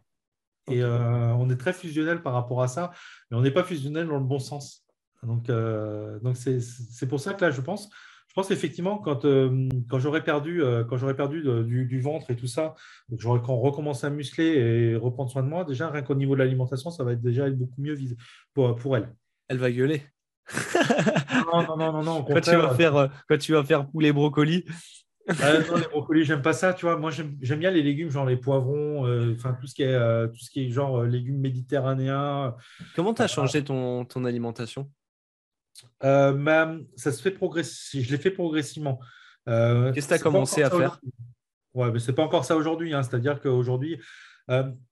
Et 0.70 0.82
euh, 0.82 1.32
on 1.34 1.48
est 1.50 1.56
très 1.56 1.72
fusionnel 1.72 2.22
par 2.22 2.32
rapport 2.32 2.62
à 2.62 2.68
ça, 2.68 2.90
mais 3.30 3.36
on 3.36 3.40
n'est 3.42 3.50
pas 3.50 3.64
fusionnel 3.64 4.06
dans 4.08 4.18
le 4.18 4.24
bon 4.24 4.38
sens. 4.38 4.84
Donc, 5.22 5.50
euh, 5.50 6.18
donc 6.20 6.36
c'est, 6.36 6.60
c'est 6.60 7.06
pour 7.08 7.20
ça 7.20 7.34
que 7.34 7.44
là, 7.44 7.50
je 7.50 7.60
pense, 7.60 7.90
je 8.28 8.34
pense 8.34 8.48
qu'effectivement, 8.48 8.98
quand, 8.98 9.24
euh, 9.24 9.68
quand 9.88 9.98
j'aurais 9.98 10.22
perdu, 10.22 10.62
quand 10.88 10.96
j'aurais 10.96 11.16
perdu 11.16 11.42
de- 11.42 11.62
du, 11.62 11.86
du 11.86 12.00
ventre 12.00 12.30
et 12.30 12.36
tout 12.36 12.46
ça, 12.46 12.74
j'aurais 13.16 13.40
quand 13.42 13.56
recommencé 13.56 14.06
à 14.06 14.10
muscler 14.10 14.44
et 14.46 14.96
reprendre 14.96 15.30
soin 15.30 15.42
de 15.42 15.48
moi, 15.48 15.64
déjà, 15.64 15.90
rien 15.90 16.02
qu'au 16.02 16.14
niveau 16.14 16.34
de 16.34 16.38
l'alimentation, 16.38 16.90
ça 16.90 17.02
va 17.04 17.12
être 17.12 17.22
déjà 17.22 17.48
être 17.48 17.58
beaucoup 17.58 17.80
mieux 17.80 17.96
pour, 18.54 18.76
pour 18.76 18.96
elle. 18.96 19.12
Elle 19.48 19.58
va 19.58 19.72
gueuler. 19.72 20.02
Non, 21.52 21.62
non, 21.76 21.76
non, 21.92 22.02
non, 22.02 22.22
Quand 22.24 22.40
tu, 22.40 22.56
vas 22.56 22.74
faire, 22.74 23.10
quand 23.28 23.38
tu 23.38 23.52
vas 23.52 23.64
faire 23.64 23.86
poulet 23.88 24.12
brocoli, 24.12 24.64
Ah, 25.42 25.58
non, 25.58 25.76
les 25.76 25.86
brocolis, 25.88 26.24
j'aime 26.24 26.42
pas 26.42 26.52
ça, 26.52 26.72
tu 26.72 26.86
vois. 26.86 26.96
Moi, 26.96 27.10
j'aime 27.10 27.58
bien 27.58 27.70
les 27.70 27.82
légumes, 27.82 28.10
genre 28.10 28.24
les 28.26 28.36
poivrons, 28.36 29.06
euh, 29.06 29.34
enfin 29.34 29.56
tout 29.60 29.66
ce 29.66 29.74
qui 29.74 29.82
est 29.82 29.94
euh, 29.94 30.26
tout 30.26 30.38
ce 30.38 30.50
qui 30.50 30.64
est 30.64 30.70
genre 30.70 31.00
euh, 31.00 31.06
légumes 31.06 31.38
méditerranéens. 31.38 32.54
comment 32.94 33.12
tu 33.12 33.22
as 33.22 33.28
changé 33.28 33.62
ton, 33.62 34.04
ton 34.04 34.24
alimentation? 34.24 34.90
Ça 36.00 37.12
se 37.12 37.22
fait 37.22 37.30
progressivement. 37.30 38.04
Je 38.06 38.10
l'ai 38.10 38.18
fait 38.18 38.30
progressivement. 38.30 39.00
Qu'est-ce 39.46 40.08
que 40.08 40.08
tu 40.08 40.14
as 40.14 40.18
commencé 40.18 40.62
à 40.62 40.70
faire? 40.70 41.00
Ouais, 41.74 41.92
mais 41.92 41.98
c'est 41.98 42.14
pas 42.14 42.22
encore 42.22 42.44
ça 42.44 42.56
aujourd'hui. 42.56 42.94
hein. 42.94 43.02
C'est-à-dire 43.02 43.40
qu'aujourd'hui, 43.40 44.00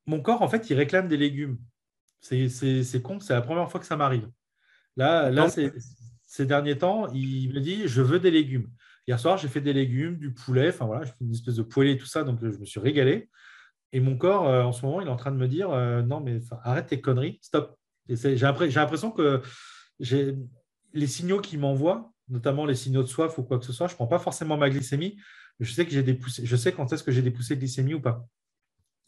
mon 0.07 0.21
corps, 0.21 0.43
en 0.43 0.49
fait, 0.49 0.69
il 0.71 0.75
réclame 0.75 1.09
des 1.09 1.17
légumes. 1.17 1.59
C'est 2.21 3.03
con, 3.03 3.21
c'est 3.21 3.35
la 3.35 3.43
première 3.43 3.71
fois 3.71 3.81
que 3.81 3.87
ça 3.87 3.97
m'arrive. 3.97 4.29
Là, 4.97 5.31
là 5.31 5.49
ces 6.29 6.45
derniers 6.45 6.77
temps, 6.77 7.09
il 7.13 7.55
me 7.55 7.61
dit 7.61 7.87
je 7.87 8.03
veux 8.03 8.19
des 8.19 8.31
légumes. 8.31 8.69
Hier 9.07 9.19
soir, 9.21 9.37
j'ai 9.39 9.49
fait 9.49 9.61
des 9.61 9.73
légumes, 9.73 10.17
du 10.17 10.33
poulet, 10.33 10.69
enfin 10.69 10.87
voilà, 10.87 11.05
j'ai 11.05 11.13
fait 11.13 11.25
une 11.25 11.33
espèce 11.33 11.57
de 11.57 11.63
poêlée 11.63 11.93
et 11.93 11.99
tout 11.99 12.07
ça, 12.07 12.25
donc 12.25 12.43
euh, 12.43 12.51
je 12.51 12.59
me 12.59 12.65
suis 12.65 12.81
régalé. 12.81 13.29
Et 13.93 14.01
mon 14.01 14.17
corps, 14.17 14.49
euh, 14.49 14.63
en 14.65 14.73
ce 14.73 14.85
moment, 14.85 15.01
il 15.01 15.07
est 15.07 15.11
en 15.11 15.17
train 15.17 15.31
de 15.31 15.37
me 15.37 15.47
dire 15.47 15.71
euh, 15.71 16.03
non, 16.03 16.21
mais 16.21 16.41
arrête 16.65 16.87
tes 16.87 17.01
conneries, 17.01 17.39
stop. 17.41 17.79
J'ai 18.09 18.37
l'impression 18.37 19.11
que 19.11 19.43
les 20.01 21.07
signaux 21.07 21.41
qu'il 21.41 21.61
m'envoie, 21.61 22.13
notamment 22.29 22.67
les 22.67 22.75
signaux 22.75 23.03
de 23.03 23.09
soif 23.09 23.39
ou 23.39 23.43
quoi 23.43 23.59
que 23.59 23.65
ce 23.65 23.73
soit, 23.73 23.87
je 23.87 23.93
ne 23.93 23.97
prends 23.97 24.07
pas 24.07 24.19
forcément 24.19 24.57
ma 24.57 24.71
glycémie, 24.71 25.17
mais 25.59 25.67
je 25.67 25.73
sais 25.73 25.85
que 25.85 25.93
j'ai 25.93 26.03
des 26.03 26.15
poussées, 26.15 26.45
je 26.45 26.57
sais 26.57 26.73
quand 26.73 26.93
est-ce 26.93 27.03
que 27.03 27.13
j'ai 27.13 27.23
des 27.23 27.31
poussées 27.31 27.55
de 27.55 27.61
glycémie 27.61 27.95
ou 27.95 28.01
pas. 28.01 28.27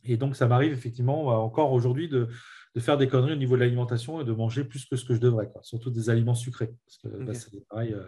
Et 0.05 0.17
donc, 0.17 0.37
ça 0.37 0.47
m'arrive 0.47 0.73
effectivement 0.73 1.27
encore 1.45 1.73
aujourd'hui 1.73 2.09
de, 2.09 2.29
de 2.75 2.81
faire 2.81 2.97
des 2.97 3.09
conneries 3.09 3.33
au 3.33 3.37
niveau 3.37 3.57
de 3.57 3.61
l'alimentation 3.61 4.21
et 4.21 4.25
de 4.25 4.33
manger 4.33 4.65
plus 4.65 4.85
que 4.87 4.97
ce 4.97 5.05
que 5.05 5.15
je 5.15 5.21
devrais, 5.21 5.51
quoi. 5.51 5.63
surtout 5.63 5.91
des 5.91 6.11
aliments 6.11 6.35
sucrés. 6.35 6.71
Parce 6.87 6.99
que 6.99 7.25
bah, 7.25 7.35
c'est 7.35 7.67
pareil, 7.69 7.93
euh, 7.93 8.07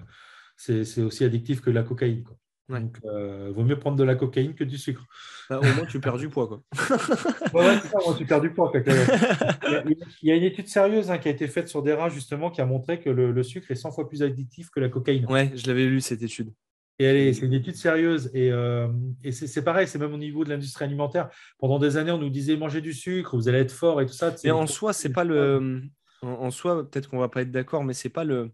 c'est 0.84 1.02
aussi 1.02 1.24
addictif 1.24 1.60
que 1.60 1.70
la 1.70 1.82
cocaïne. 1.82 2.22
Quoi. 2.22 2.36
Ouais. 2.68 2.80
Donc, 2.80 2.98
il 3.02 3.52
vaut 3.52 3.64
mieux 3.64 3.78
prendre 3.78 3.96
de 3.96 4.04
la 4.04 4.14
cocaïne 4.14 4.54
que 4.54 4.62
du 4.64 4.78
sucre. 4.78 5.04
Bah, 5.48 5.58
Au 5.58 5.62
moins, 5.74 5.86
tu 5.86 5.98
perds 6.00 6.18
du 6.18 6.28
poids. 6.28 6.46
Quoi. 6.46 6.62
Ouais, 7.54 7.66
ouais, 7.66 7.78
c'est 7.82 7.88
ça, 7.88 7.98
moi, 8.06 8.14
tu 8.16 8.24
perds 8.26 8.40
du 8.40 8.50
poids. 8.52 8.70
quoi. 8.70 8.80
Il 8.86 8.92
y 8.92 9.74
a- 9.76 9.82
il 10.22 10.28
y 10.28 10.30
a 10.30 10.34
une 10.36 10.44
étude 10.44 10.68
sérieuse 10.68 11.10
hein, 11.10 11.18
qui 11.18 11.26
a 11.28 11.32
été 11.32 11.48
faite 11.48 11.68
sur 11.68 11.82
des 11.82 11.92
rats, 11.94 12.08
justement, 12.10 12.50
qui 12.50 12.60
a 12.60 12.66
montré 12.66 13.00
que 13.00 13.10
le, 13.10 13.32
le 13.32 13.42
sucre 13.42 13.70
est 13.70 13.74
100 13.74 13.90
fois 13.90 14.08
plus 14.08 14.22
addictif 14.22 14.70
que 14.70 14.78
la 14.78 14.88
cocaïne. 14.88 15.26
Ouais, 15.26 15.50
je 15.56 15.66
l'avais 15.66 15.86
lu 15.86 16.00
cette 16.00 16.22
étude. 16.22 16.52
Et 17.00 17.32
c'est 17.32 17.46
une 17.46 17.54
étude 17.54 17.76
sérieuse. 17.76 18.30
Et, 18.34 18.52
euh, 18.52 18.86
et 19.24 19.32
c'est 19.32 19.46
c'est 19.46 19.64
pareil, 19.64 19.88
c'est 19.88 19.98
même 19.98 20.12
au 20.12 20.18
niveau 20.18 20.44
de 20.44 20.50
l'industrie 20.50 20.84
alimentaire. 20.84 21.30
Pendant 21.58 21.78
des 21.78 21.96
années, 21.96 22.10
on 22.12 22.18
nous 22.18 22.28
disait 22.28 22.56
mangez 22.58 22.82
du 22.82 22.92
sucre, 22.92 23.34
vous 23.36 23.48
allez 23.48 23.58
être 23.60 23.72
fort 23.72 24.00
et 24.02 24.06
tout 24.06 24.12
ça. 24.12 24.34
Mais 24.44 24.50
en 24.50 24.66
soi, 24.66 24.92
c'est 24.92 25.08
pas 25.08 25.24
le. 25.24 25.80
En, 26.22 26.28
en 26.28 26.50
soi, 26.50 26.88
peut-être 26.88 27.08
qu'on 27.08 27.18
va 27.18 27.30
pas 27.30 27.40
être 27.40 27.50
d'accord, 27.50 27.82
mais 27.84 27.94
c'est 27.94 28.10
pas 28.10 28.24
le 28.24 28.50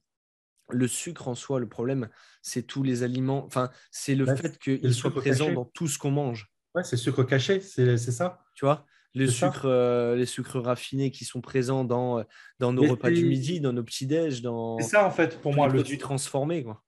le 0.70 0.88
sucre 0.88 1.28
en 1.28 1.34
soi 1.34 1.60
le 1.60 1.68
problème. 1.68 2.08
C'est 2.42 2.62
tous 2.62 2.82
les 2.82 3.02
aliments. 3.02 3.44
Enfin, 3.44 3.70
c'est 3.90 4.14
le 4.14 4.24
Ouais, 4.26 4.36
fait 4.36 4.58
qu'il 4.58 4.94
soit 4.94 5.14
présent 5.14 5.44
caché. 5.44 5.54
dans 5.54 5.64
tout 5.66 5.88
ce 5.88 5.98
qu'on 5.98 6.10
mange. 6.10 6.50
Ouais, 6.74 6.84
c'est 6.84 6.96
sucre 6.96 7.22
caché, 7.24 7.60
c'est 7.60 7.96
ça. 7.98 8.40
Tu 8.54 8.64
vois, 8.64 8.84
euh, 9.16 10.14
les 10.16 10.26
sucres 10.26 10.60
raffinés 10.60 11.10
qui 11.10 11.24
sont 11.24 11.40
présents 11.40 11.84
dans, 11.84 12.18
euh, 12.18 12.22
dans 12.58 12.72
nos 12.72 12.82
Mais 12.82 12.90
repas 12.90 13.10
du 13.10 13.24
midi, 13.24 13.60
dans 13.60 13.72
nos 13.72 13.82
petits 13.82 14.06
déj, 14.06 14.42
dans 14.42 14.78
C'est 14.78 14.90
ça, 14.90 15.06
en 15.06 15.10
fait, 15.10 15.40
pour 15.40 15.54
moi. 15.54 15.68
Le, 15.68 15.74
produits 15.74 15.98
transformés. 15.98 16.62
Quoi. 16.62 16.82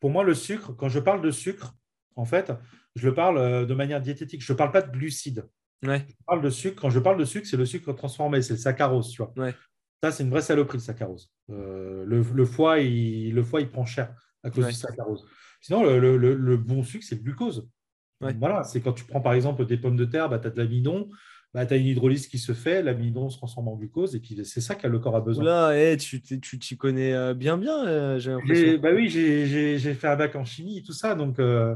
pour 0.00 0.10
moi, 0.10 0.24
le 0.24 0.34
sucre, 0.34 0.72
quand 0.76 0.88
je 0.88 0.98
parle 0.98 1.20
de 1.20 1.30
sucre, 1.30 1.74
en 2.16 2.24
fait, 2.24 2.52
je 2.94 3.06
le 3.06 3.14
parle 3.14 3.38
euh, 3.38 3.66
de 3.66 3.74
manière 3.74 4.00
diététique. 4.00 4.42
Je 4.42 4.52
ne 4.52 4.56
parle 4.56 4.70
pas 4.72 4.82
de 4.82 4.90
glucides. 4.90 5.48
Ouais, 5.82 6.06
Je 6.08 6.14
parle 6.26 6.40
de 6.40 6.50
sucre. 6.50 6.80
Quand 6.80 6.90
je 6.90 6.98
parle 7.00 7.18
de 7.18 7.24
sucre, 7.24 7.46
c'est 7.46 7.56
le 7.58 7.66
sucre 7.66 7.92
transformé, 7.92 8.40
c'est 8.40 8.54
le 8.54 8.58
saccharose, 8.58 9.10
tu 9.10 9.18
vois. 9.22 9.32
Ouais. 9.36 9.54
Ça, 10.04 10.12
c'est 10.12 10.22
une 10.22 10.28
vraie 10.30 10.42
saloperie, 10.42 10.76
le 10.76 10.82
saccharose. 10.82 11.30
Euh, 11.50 12.04
le, 12.06 12.20
le 12.20 12.44
foie, 12.44 12.80
il, 12.80 13.32
le 13.34 13.42
foie, 13.42 13.62
il 13.62 13.70
prend 13.70 13.86
cher 13.86 14.14
à 14.42 14.50
cause 14.50 14.64
Ouais. 14.64 14.70
du 14.70 14.76
saccharose. 14.76 15.26
Sinon, 15.62 15.82
le, 15.82 16.18
le- 16.18 16.56
bon 16.58 16.82
sucre, 16.82 17.04
c'est 17.08 17.14
le 17.14 17.22
glucose. 17.22 17.66
Ouais. 18.20 18.34
Voilà, 18.38 18.64
c'est 18.64 18.82
quand 18.82 18.92
tu 18.92 19.04
prends 19.04 19.22
par 19.22 19.32
exemple 19.32 19.64
des 19.64 19.78
pommes 19.78 19.96
de 19.96 20.04
terre, 20.04 20.28
bah, 20.28 20.38
tu 20.38 20.46
as 20.46 20.50
de 20.50 20.58
l'amidon, 20.58 21.08
bah, 21.54 21.64
tu 21.64 21.72
as 21.72 21.78
une 21.78 21.86
hydrolyse 21.86 22.26
qui 22.26 22.38
se 22.38 22.52
fait, 22.52 22.82
l'amidon 22.82 23.30
se 23.30 23.38
transforme 23.38 23.68
en 23.68 23.76
glucose, 23.76 24.14
et 24.14 24.20
puis 24.20 24.38
c'est 24.44 24.60
ça 24.60 24.74
que 24.74 24.86
le 24.86 24.98
corps 24.98 25.16
a 25.16 25.20
besoin. 25.22 25.42
Oula, 25.44 25.72
eh, 25.92 25.96
tu 25.96 26.20
t'y 26.20 26.76
connais 26.76 27.14
euh, 27.14 27.32
bien, 27.32 27.56
bien, 27.56 27.86
euh, 27.86 28.18
j'ai 28.18 28.30
l'impression. 28.32 28.78
bah 28.78 28.90
oui, 28.94 29.08
j'ai- 29.08 29.94
fait 29.94 30.06
un 30.08 30.16
bac 30.16 30.36
en 30.36 30.44
chimie 30.44 30.78
et 30.78 30.82
tout 30.82 30.92
ça. 30.92 31.14
Donc, 31.14 31.38
euh, 31.38 31.74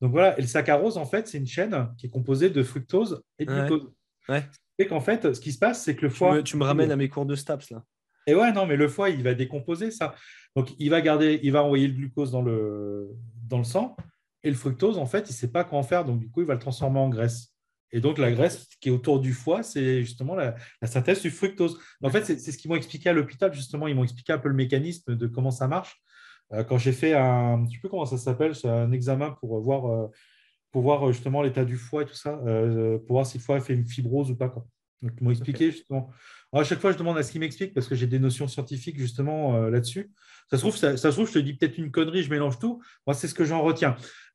donc 0.00 0.10
voilà. 0.10 0.36
Et 0.36 0.42
le 0.42 0.48
saccharose, 0.48 0.96
en 0.98 1.06
fait, 1.06 1.28
c'est 1.28 1.38
une 1.38 1.46
chaîne 1.46 1.88
qui 1.96 2.06
est 2.06 2.10
composée 2.10 2.50
de 2.50 2.62
fructose 2.64 3.22
et 3.38 3.44
de 3.44 3.52
Ouais. 3.52 3.60
glucose. 3.68 3.88
Ouais. 4.28 4.44
Qu'en 4.86 5.00
fait, 5.00 5.34
ce 5.34 5.40
qui 5.40 5.52
se 5.52 5.58
passe, 5.58 5.84
c'est 5.84 5.96
que 5.96 6.02
le 6.02 6.10
Tu 6.10 6.16
foie. 6.18 6.34
me, 6.36 6.42
tu 6.42 6.56
me 6.56 6.64
ramènes 6.64 6.90
à 6.90 6.96
mes 6.96 7.08
cours 7.08 7.26
de 7.26 7.34
STAPS 7.34 7.70
là. 7.70 7.84
Et 8.26 8.34
ouais, 8.34 8.52
non, 8.52 8.66
mais 8.66 8.76
le 8.76 8.88
foie, 8.88 9.10
il 9.10 9.22
va 9.22 9.34
décomposer 9.34 9.90
ça. 9.90 10.14
Donc, 10.54 10.70
il 10.78 10.90
va 10.90 11.00
garder, 11.00 11.40
il 11.42 11.50
va 11.52 11.64
envoyer 11.64 11.88
le 11.88 11.94
glucose 11.94 12.30
dans 12.30 12.42
le, 12.42 13.10
dans 13.48 13.58
le 13.58 13.64
sang. 13.64 13.96
Et 14.44 14.50
le 14.50 14.56
fructose, 14.56 14.98
en 14.98 15.06
fait, 15.06 15.20
il 15.28 15.32
ne 15.32 15.36
sait 15.36 15.50
pas 15.50 15.64
quoi 15.64 15.78
en 15.78 15.82
faire. 15.82 16.04
Donc, 16.04 16.20
du 16.20 16.30
coup, 16.30 16.40
il 16.40 16.46
va 16.46 16.54
le 16.54 16.60
transformer 16.60 17.00
en 17.00 17.08
graisse. 17.08 17.48
Et 17.90 18.00
donc, 18.00 18.18
la 18.18 18.30
graisse 18.32 18.68
qui 18.80 18.88
est 18.88 18.92
autour 18.92 19.20
du 19.20 19.32
foie, 19.32 19.62
c'est 19.62 20.02
justement 20.02 20.34
la, 20.34 20.54
la 20.80 20.88
synthèse 20.88 21.20
du 21.20 21.30
fructose. 21.30 21.78
En 22.02 22.10
fait, 22.10 22.24
c'est 22.24 22.38
ce 22.38 22.56
qu'ils 22.56 22.70
m'ont 22.70 22.76
expliqué 22.76 23.08
à 23.10 23.12
l'hôpital, 23.12 23.52
justement. 23.52 23.88
Ils 23.88 23.94
m'ont 23.94 24.04
expliqué 24.04 24.32
un 24.32 24.38
peu 24.38 24.48
le 24.48 24.54
mécanisme 24.54 25.14
de 25.16 25.26
comment 25.26 25.50
ça 25.50 25.68
marche. 25.68 26.00
Euh, 26.52 26.64
quand 26.64 26.78
j'ai 26.78 26.92
fait 26.92 27.14
un, 27.14 27.56
je 27.58 27.62
ne 27.62 27.68
sais 27.70 27.78
plus 27.80 27.88
comment 27.88 28.06
ça 28.06 28.18
s'appelle, 28.18 28.54
c'est 28.54 28.68
un 28.68 28.92
examen 28.92 29.30
pour 29.40 29.60
voir, 29.60 29.86
euh, 29.86 30.06
pour 30.72 30.82
voir 30.82 31.06
euh, 31.08 31.12
justement 31.12 31.42
l'état 31.42 31.64
du 31.64 31.76
foie 31.76 32.02
et 32.02 32.06
tout 32.06 32.14
ça, 32.14 32.40
euh, 32.46 32.98
pour 32.98 33.16
voir 33.16 33.26
si 33.26 33.38
le 33.38 33.42
foie 33.42 33.60
fait 33.60 33.74
une 33.74 33.86
fibrose 33.86 34.30
ou 34.30 34.36
pas. 34.36 34.48
Quoi. 34.48 34.66
Donc, 35.02 35.12
ils 35.20 35.24
m'ont 35.24 35.30
expliqué 35.30 35.70
justement. 35.70 36.10
Alors, 36.52 36.62
à 36.62 36.64
chaque 36.64 36.80
fois, 36.80 36.92
je 36.92 36.98
demande 36.98 37.18
à 37.18 37.22
ce 37.22 37.32
qu'ils 37.32 37.40
m'expliquent 37.40 37.74
parce 37.74 37.88
que 37.88 37.94
j'ai 37.94 38.06
des 38.06 38.18
notions 38.18 38.46
scientifiques 38.48 38.98
justement 38.98 39.56
euh, 39.56 39.70
là-dessus. 39.70 40.10
Ça 40.50 40.58
se 40.58 40.62
trouve, 40.62 40.76
ça, 40.76 40.96
ça 40.98 41.10
se 41.10 41.16
trouve, 41.16 41.26
je 41.28 41.32
te 41.32 41.38
dis 41.38 41.54
peut-être 41.54 41.78
une 41.78 41.90
connerie, 41.90 42.22
je 42.22 42.30
mélange 42.30 42.58
tout. 42.58 42.82
Moi, 43.06 43.14
c'est 43.14 43.26
ce 43.26 43.34
que 43.34 43.44
j'en 43.44 43.62
retiens. 43.62 43.96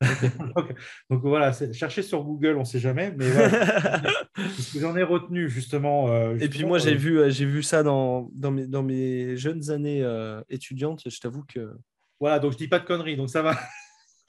donc, 0.56 0.74
donc, 1.10 1.22
voilà, 1.22 1.52
cherchez 1.72 2.02
sur 2.02 2.24
Google, 2.24 2.56
on 2.56 2.60
ne 2.60 2.64
sait 2.64 2.80
jamais. 2.80 3.14
Mais 3.16 3.30
voilà, 3.30 4.02
j'en 4.76 4.96
ai 4.96 5.02
retenu 5.04 5.48
justement. 5.48 6.08
euh, 6.10 6.34
Et 6.34 6.38
puis 6.48 6.48
justement, 6.48 6.68
moi, 6.70 6.78
j'ai 6.78 6.94
euh, 6.94 6.96
vu, 6.96 7.18
euh, 7.20 7.30
j'ai 7.30 7.46
vu 7.46 7.62
ça 7.62 7.82
dans, 7.82 8.30
dans, 8.34 8.50
mes, 8.50 8.66
dans 8.66 8.82
mes 8.82 9.36
jeunes 9.36 9.70
années 9.70 10.02
euh, 10.02 10.40
étudiantes. 10.50 11.02
Je 11.06 11.20
t'avoue 11.20 11.44
que 11.44 11.72
Voilà, 12.20 12.40
donc 12.40 12.52
je 12.52 12.58
dis 12.58 12.68
pas 12.68 12.80
de 12.80 12.84
conneries, 12.84 13.16
donc 13.16 13.30
ça 13.30 13.42
va. 13.42 13.56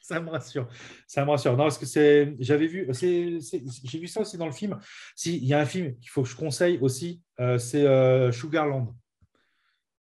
Ça 0.09 0.19
me 0.19 0.29
rassure. 0.29 0.67
Ça 1.05 1.23
me 1.23 1.29
rassure. 1.29 1.51
Non, 1.51 1.65
parce 1.65 1.77
que 1.77 1.85
c'est, 1.85 2.35
j'avais 2.39 2.65
vu, 2.65 2.87
j'ai 2.91 3.99
vu 3.99 4.07
ça 4.07 4.21
aussi 4.21 4.37
dans 4.37 4.47
le 4.47 4.51
film. 4.51 4.79
Si, 5.15 5.37
il 5.37 5.45
y 5.45 5.53
a 5.53 5.59
un 5.59 5.65
film 5.65 5.95
qu'il 5.99 6.09
faut 6.09 6.23
que 6.23 6.29
je 6.29 6.35
conseille 6.35 6.79
aussi, 6.81 7.21
euh, 7.39 7.59
c'est 7.59 7.85
euh, 7.85 8.31
Sugarland. 8.31 8.95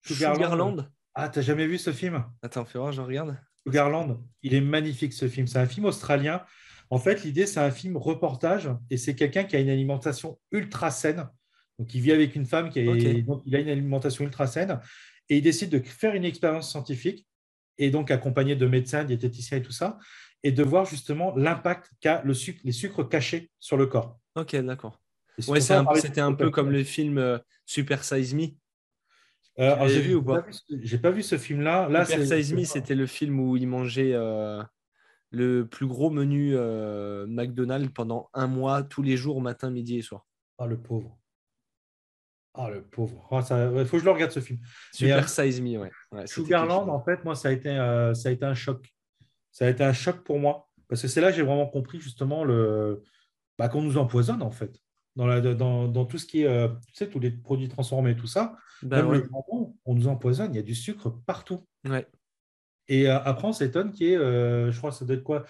Sugarland. 0.03 0.35
Sugarland 0.35 0.91
Ah, 1.13 1.29
t'as 1.29 1.41
jamais 1.41 1.67
vu 1.67 1.77
ce 1.77 1.91
film? 1.91 2.25
Attends, 2.41 2.65
fais 2.65 2.79
voir, 2.79 2.91
je 2.91 3.01
regarde. 3.01 3.37
Sugarland, 3.63 4.23
il 4.41 4.55
est 4.55 4.61
magnifique 4.61 5.13
ce 5.13 5.27
film. 5.27 5.45
C'est 5.45 5.59
un 5.59 5.67
film 5.67 5.85
australien. 5.85 6.43
En 6.89 6.97
fait, 6.97 7.23
l'idée, 7.23 7.45
c'est 7.45 7.59
un 7.59 7.71
film 7.71 7.95
reportage 7.95 8.71
et 8.89 8.97
c'est 8.97 9.15
quelqu'un 9.15 9.43
qui 9.43 9.55
a 9.55 9.59
une 9.59 9.69
alimentation 9.69 10.39
ultra 10.51 10.89
saine. 10.89 11.29
Donc, 11.77 11.93
il 11.93 12.01
vit 12.01 12.11
avec 12.11 12.35
une 12.35 12.45
femme 12.45 12.71
qui 12.71 12.79
a, 12.79 12.81
il 12.81 13.55
a 13.55 13.59
une 13.59 13.69
alimentation 13.69 14.25
ultra 14.25 14.47
saine 14.47 14.79
et 15.29 15.37
il 15.37 15.43
décide 15.43 15.69
de 15.69 15.79
faire 15.79 16.15
une 16.15 16.25
expérience 16.25 16.71
scientifique 16.71 17.27
et 17.81 17.89
donc 17.89 18.11
accompagné 18.11 18.55
de 18.55 18.67
médecins, 18.67 19.03
diététiciens 19.03 19.57
et 19.57 19.61
tout 19.63 19.71
ça, 19.71 19.97
et 20.43 20.51
de 20.51 20.63
voir 20.63 20.85
justement 20.85 21.35
l'impact 21.35 21.89
qu'a 21.99 22.21
le 22.23 22.33
sucre, 22.33 22.61
les 22.63 22.71
sucres 22.71 23.09
cachés 23.09 23.51
sur 23.59 23.75
le 23.75 23.87
corps. 23.87 24.19
Ok, 24.35 24.55
d'accord. 24.55 25.01
Ouais, 25.47 25.59
c'était 25.59 26.21
un, 26.21 26.33
peu 26.33 26.51
comme 26.51 26.69
le 26.69 26.83
film 26.83 27.17
euh, 27.17 27.39
Super 27.65 28.03
Size 28.03 28.35
Me. 28.35 28.49
Euh, 29.59 29.87
j'ai 29.87 30.01
vu 30.01 30.15
ou 30.15 30.23
pas? 30.23 30.45
J'ai 30.69 30.99
pas 30.99 31.09
vu 31.09 31.23
ce 31.23 31.37
film-là. 31.37 31.89
Là, 31.89 32.05
Super 32.05 32.25
Size 32.25 32.53
Me, 32.53 32.63
c'était 32.63 32.95
le 32.95 33.07
film 33.07 33.39
où 33.39 33.57
il 33.57 33.67
mangeait 33.67 34.13
euh, 34.13 34.61
le 35.31 35.63
plus 35.65 35.87
gros 35.87 36.11
menu 36.11 36.55
McDonald's 37.27 37.91
pendant 37.93 38.29
un 38.33 38.45
mois, 38.45 38.83
tous 38.83 39.01
les 39.01 39.17
jours, 39.17 39.41
matin, 39.41 39.71
midi 39.71 39.97
et 39.97 40.01
soir. 40.03 40.27
Ah, 40.59 40.67
le 40.67 40.77
pauvre. 40.77 41.17
Ah, 42.53 42.69
le 42.69 42.83
pauvre. 42.83 43.27
Il 43.31 43.37
ah, 43.37 43.85
faut 43.85 43.97
que 43.97 43.99
je 43.99 44.05
le 44.05 44.11
regarde 44.11 44.31
ce 44.31 44.41
film. 44.41 44.59
Super 44.93 45.29
Size 45.29 45.61
Me, 45.61 45.77
ouais. 45.77 45.91
ouais 46.11 46.27
Sugarland, 46.27 46.89
en 46.89 47.01
fait, 47.01 47.23
moi, 47.23 47.35
ça 47.35 47.49
a, 47.49 47.51
été, 47.51 47.69
euh, 47.69 48.13
ça 48.13 48.29
a 48.29 48.31
été 48.31 48.43
un 48.43 48.53
choc. 48.53 48.93
Ça 49.51 49.65
a 49.65 49.69
été 49.69 49.83
un 49.83 49.93
choc 49.93 50.23
pour 50.23 50.39
moi. 50.39 50.67
Parce 50.89 51.01
que 51.01 51.07
c'est 51.07 51.21
là 51.21 51.31
que 51.31 51.37
j'ai 51.37 51.43
vraiment 51.43 51.67
compris 51.67 51.99
justement 51.99 52.43
le... 52.43 53.03
Bah, 53.57 53.69
qu'on 53.69 53.81
nous 53.81 53.97
empoisonne, 53.97 54.41
en 54.41 54.51
fait. 54.51 54.77
Dans, 55.15 55.27
la, 55.27 55.39
dans, 55.39 55.87
dans 55.87 56.05
tout 56.05 56.17
ce 56.17 56.25
qui 56.25 56.41
est, 56.41 56.47
euh, 56.47 56.67
tu 56.87 56.95
sais, 56.95 57.09
tous 57.09 57.19
les 57.19 57.31
produits 57.31 57.69
transformés, 57.69 58.15
tout 58.15 58.27
ça. 58.27 58.57
Même 58.83 59.11
le 59.11 59.23
jambon, 59.23 59.75
on 59.85 59.95
nous 59.95 60.07
empoisonne. 60.07 60.53
Il 60.53 60.57
y 60.57 60.59
a 60.59 60.63
du 60.63 60.75
sucre 60.75 61.09
partout. 61.09 61.65
Ouais. 61.87 62.05
Et 62.89 63.09
euh, 63.09 63.19
après, 63.23 63.47
on 63.47 63.53
s'étonne 63.53 63.93
qu'il 63.93 64.07
y 64.07 64.13
ait, 64.13 64.17
je 64.17 64.77
crois, 64.77 64.91
ça 64.91 65.05
doit 65.05 65.15
être 65.15 65.23
quoi? 65.23 65.45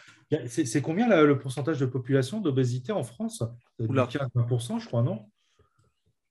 C'est 0.45 0.81
combien 0.83 1.07
le 1.23 1.39
pourcentage 1.39 1.79
de 1.79 1.85
population 1.87 2.41
d'obésité 2.41 2.91
en 2.91 3.03
France? 3.03 3.41
15-20%, 3.79 4.79
je 4.79 4.85
crois, 4.85 5.01
non? 5.01 5.30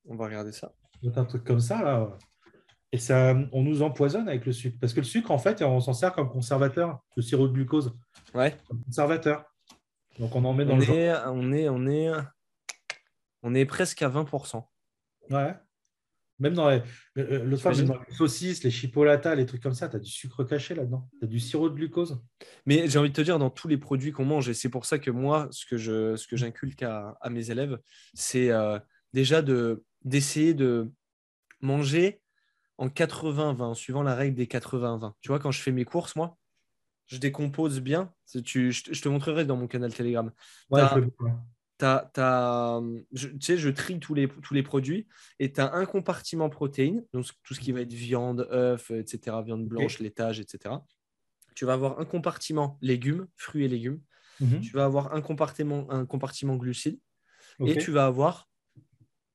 On 0.06 0.16
va 0.16 0.26
regarder 0.26 0.52
ça. 0.52 0.72
Un 1.16 1.24
truc 1.24 1.44
comme 1.44 1.60
ça, 1.60 1.82
là. 1.82 2.16
Et 2.92 2.98
ça, 2.98 3.36
on 3.52 3.62
nous 3.62 3.82
empoisonne 3.82 4.28
avec 4.28 4.44
le 4.46 4.52
sucre. 4.52 4.76
Parce 4.80 4.92
que 4.92 5.00
le 5.00 5.06
sucre, 5.06 5.30
en 5.30 5.38
fait, 5.38 5.62
on 5.62 5.80
s'en 5.80 5.92
sert 5.92 6.12
comme 6.12 6.28
conservateur, 6.28 7.00
le 7.16 7.22
sirop 7.22 7.46
de 7.46 7.52
glucose. 7.52 7.96
Ouais. 8.34 8.56
Comme 8.66 8.82
conservateur. 8.82 9.44
Donc 10.18 10.34
on 10.34 10.44
en 10.44 10.52
met 10.52 10.64
dans 10.64 10.74
on 10.74 10.78
le. 10.78 10.90
Est, 10.90 11.14
on, 11.26 11.52
est, 11.52 11.68
on, 11.68 11.86
est, 11.86 12.10
on 13.42 13.54
est 13.54 13.64
presque 13.64 14.02
à 14.02 14.08
20%. 14.08 14.64
Ouais. 15.30 15.54
Même 16.40 16.54
dans 16.54 16.70
les, 16.70 16.82
le 17.14 17.56
fois, 17.56 17.72
dans 17.72 18.00
les 18.00 18.14
saucisses, 18.14 18.64
les 18.64 18.70
chipolatas, 18.70 19.34
les 19.34 19.44
trucs 19.44 19.62
comme 19.62 19.74
ça, 19.74 19.88
tu 19.88 19.96
as 19.96 19.98
du 19.98 20.10
sucre 20.10 20.42
caché 20.42 20.74
là-dedans. 20.74 21.06
Tu 21.18 21.26
as 21.26 21.28
du 21.28 21.38
sirop 21.38 21.68
de 21.68 21.74
glucose. 21.74 22.20
Mais 22.64 22.88
j'ai 22.88 22.98
envie 22.98 23.10
de 23.10 23.14
te 23.14 23.20
dire, 23.20 23.38
dans 23.38 23.50
tous 23.50 23.68
les 23.68 23.76
produits 23.76 24.10
qu'on 24.10 24.24
mange, 24.24 24.48
et 24.48 24.54
c'est 24.54 24.70
pour 24.70 24.86
ça 24.86 24.98
que 24.98 25.10
moi, 25.10 25.48
ce 25.50 25.66
que, 25.66 25.76
je, 25.76 26.16
ce 26.16 26.26
que 26.26 26.36
j'inculque 26.36 26.82
à, 26.82 27.18
à, 27.20 27.28
mes 27.28 27.50
élèves, 27.50 27.78
c'est 28.14 28.50
euh, 28.50 28.78
déjà 29.12 29.42
de 29.42 29.84
d'essayer 30.04 30.54
de 30.54 30.90
manger 31.60 32.20
en 32.78 32.88
80-20, 32.88 33.74
suivant 33.74 34.02
la 34.02 34.14
règle 34.14 34.36
des 34.36 34.46
80-20. 34.46 35.12
Tu 35.20 35.28
vois, 35.28 35.38
quand 35.38 35.50
je 35.50 35.60
fais 35.60 35.72
mes 35.72 35.84
courses, 35.84 36.16
moi, 36.16 36.38
je 37.06 37.18
décompose 37.18 37.80
bien. 37.80 38.12
Tu, 38.44 38.72
je, 38.72 39.02
te 39.02 39.08
montrerai 39.08 39.44
dans 39.44 39.56
mon 39.56 39.66
canal 39.66 39.92
Telegram. 39.92 40.30
Ouais, 40.70 40.82
je, 43.12 43.28
tu 43.28 43.40
sais, 43.40 43.56
je 43.56 43.68
trie 43.68 43.98
tous 43.98 44.14
les, 44.14 44.28
tous 44.28 44.54
les 44.54 44.62
produits 44.62 45.08
et 45.38 45.52
tu 45.52 45.60
as 45.60 45.72
un 45.74 45.86
compartiment 45.86 46.48
protéines, 46.48 47.04
donc 47.12 47.26
tout 47.42 47.54
ce 47.54 47.60
qui 47.60 47.72
va 47.72 47.80
être 47.80 47.92
viande, 47.92 48.48
œufs, 48.52 48.90
etc., 48.90 49.36
viande 49.44 49.66
blanche, 49.66 49.98
laitage, 49.98 50.40
etc. 50.40 50.76
Tu 51.54 51.64
vas 51.64 51.72
avoir 51.74 51.98
un 51.98 52.04
compartiment 52.04 52.78
légumes, 52.80 53.26
fruits 53.36 53.64
et 53.64 53.68
légumes. 53.68 54.00
Mhm. 54.40 54.60
Tu 54.60 54.72
vas 54.72 54.84
avoir 54.84 55.14
un 55.14 55.20
compartiment, 55.20 55.90
un 55.90 56.06
compartiment 56.06 56.56
glucides. 56.56 56.98
Et 57.66 57.76
tu 57.76 57.90
vas 57.90 58.06
avoir 58.06 58.49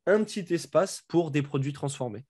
un 0.05 0.23
petit 0.23 0.45
espace 0.53 1.03
pour 1.07 1.31
des 1.31 1.41
produits 1.41 1.73
transformés. 1.73 2.25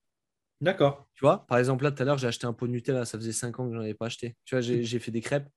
D'accord. 0.61 1.07
Tu 1.13 1.25
vois, 1.25 1.45
par 1.47 1.57
exemple, 1.57 1.83
là, 1.83 1.91
tout 1.91 2.01
à 2.01 2.05
l'heure, 2.05 2.17
j'ai 2.17 2.27
acheté 2.27 2.47
un 2.47 2.53
pot 2.53 2.67
de 2.67 2.71
Nutella. 2.71 3.05
Ça 3.05 3.17
faisait 3.17 3.33
5 3.33 3.59
ans 3.59 3.65
que 3.65 3.71
je 3.71 3.77
n'en 3.77 3.83
avais 3.83 3.93
pas 3.93 4.05
acheté. 4.05 4.35
Tu 4.45 4.55
vois, 4.55 4.61
j'ai 4.61 4.99
fait 4.99 5.11
des 5.11 5.21
crêpes. 5.21 5.47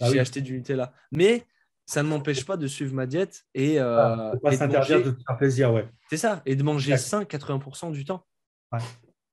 Ah 0.00 0.10
j'ai 0.10 0.20
acheté 0.20 0.40
du 0.40 0.52
Nutella. 0.52 0.92
Mais 1.10 1.46
ça 1.86 2.02
ne 2.02 2.08
m'empêche 2.08 2.44
pas 2.44 2.56
de 2.56 2.66
suivre 2.66 2.94
ma 2.94 3.06
diète 3.06 3.42
et, 3.54 3.80
euh, 3.80 3.98
ah, 3.98 4.32
pas 4.42 4.52
s'interdire 4.52 5.02
de, 5.02 5.16
faire 5.26 5.36
plaisir, 5.36 5.72
ouais. 5.72 5.88
C'est 6.10 6.16
ça, 6.16 6.42
et 6.46 6.54
de 6.54 6.62
manger 6.62 6.96
sain 6.96 7.24
80% 7.24 7.92
du 7.92 8.04
temps. 8.04 8.24
Ouais. 8.72 8.78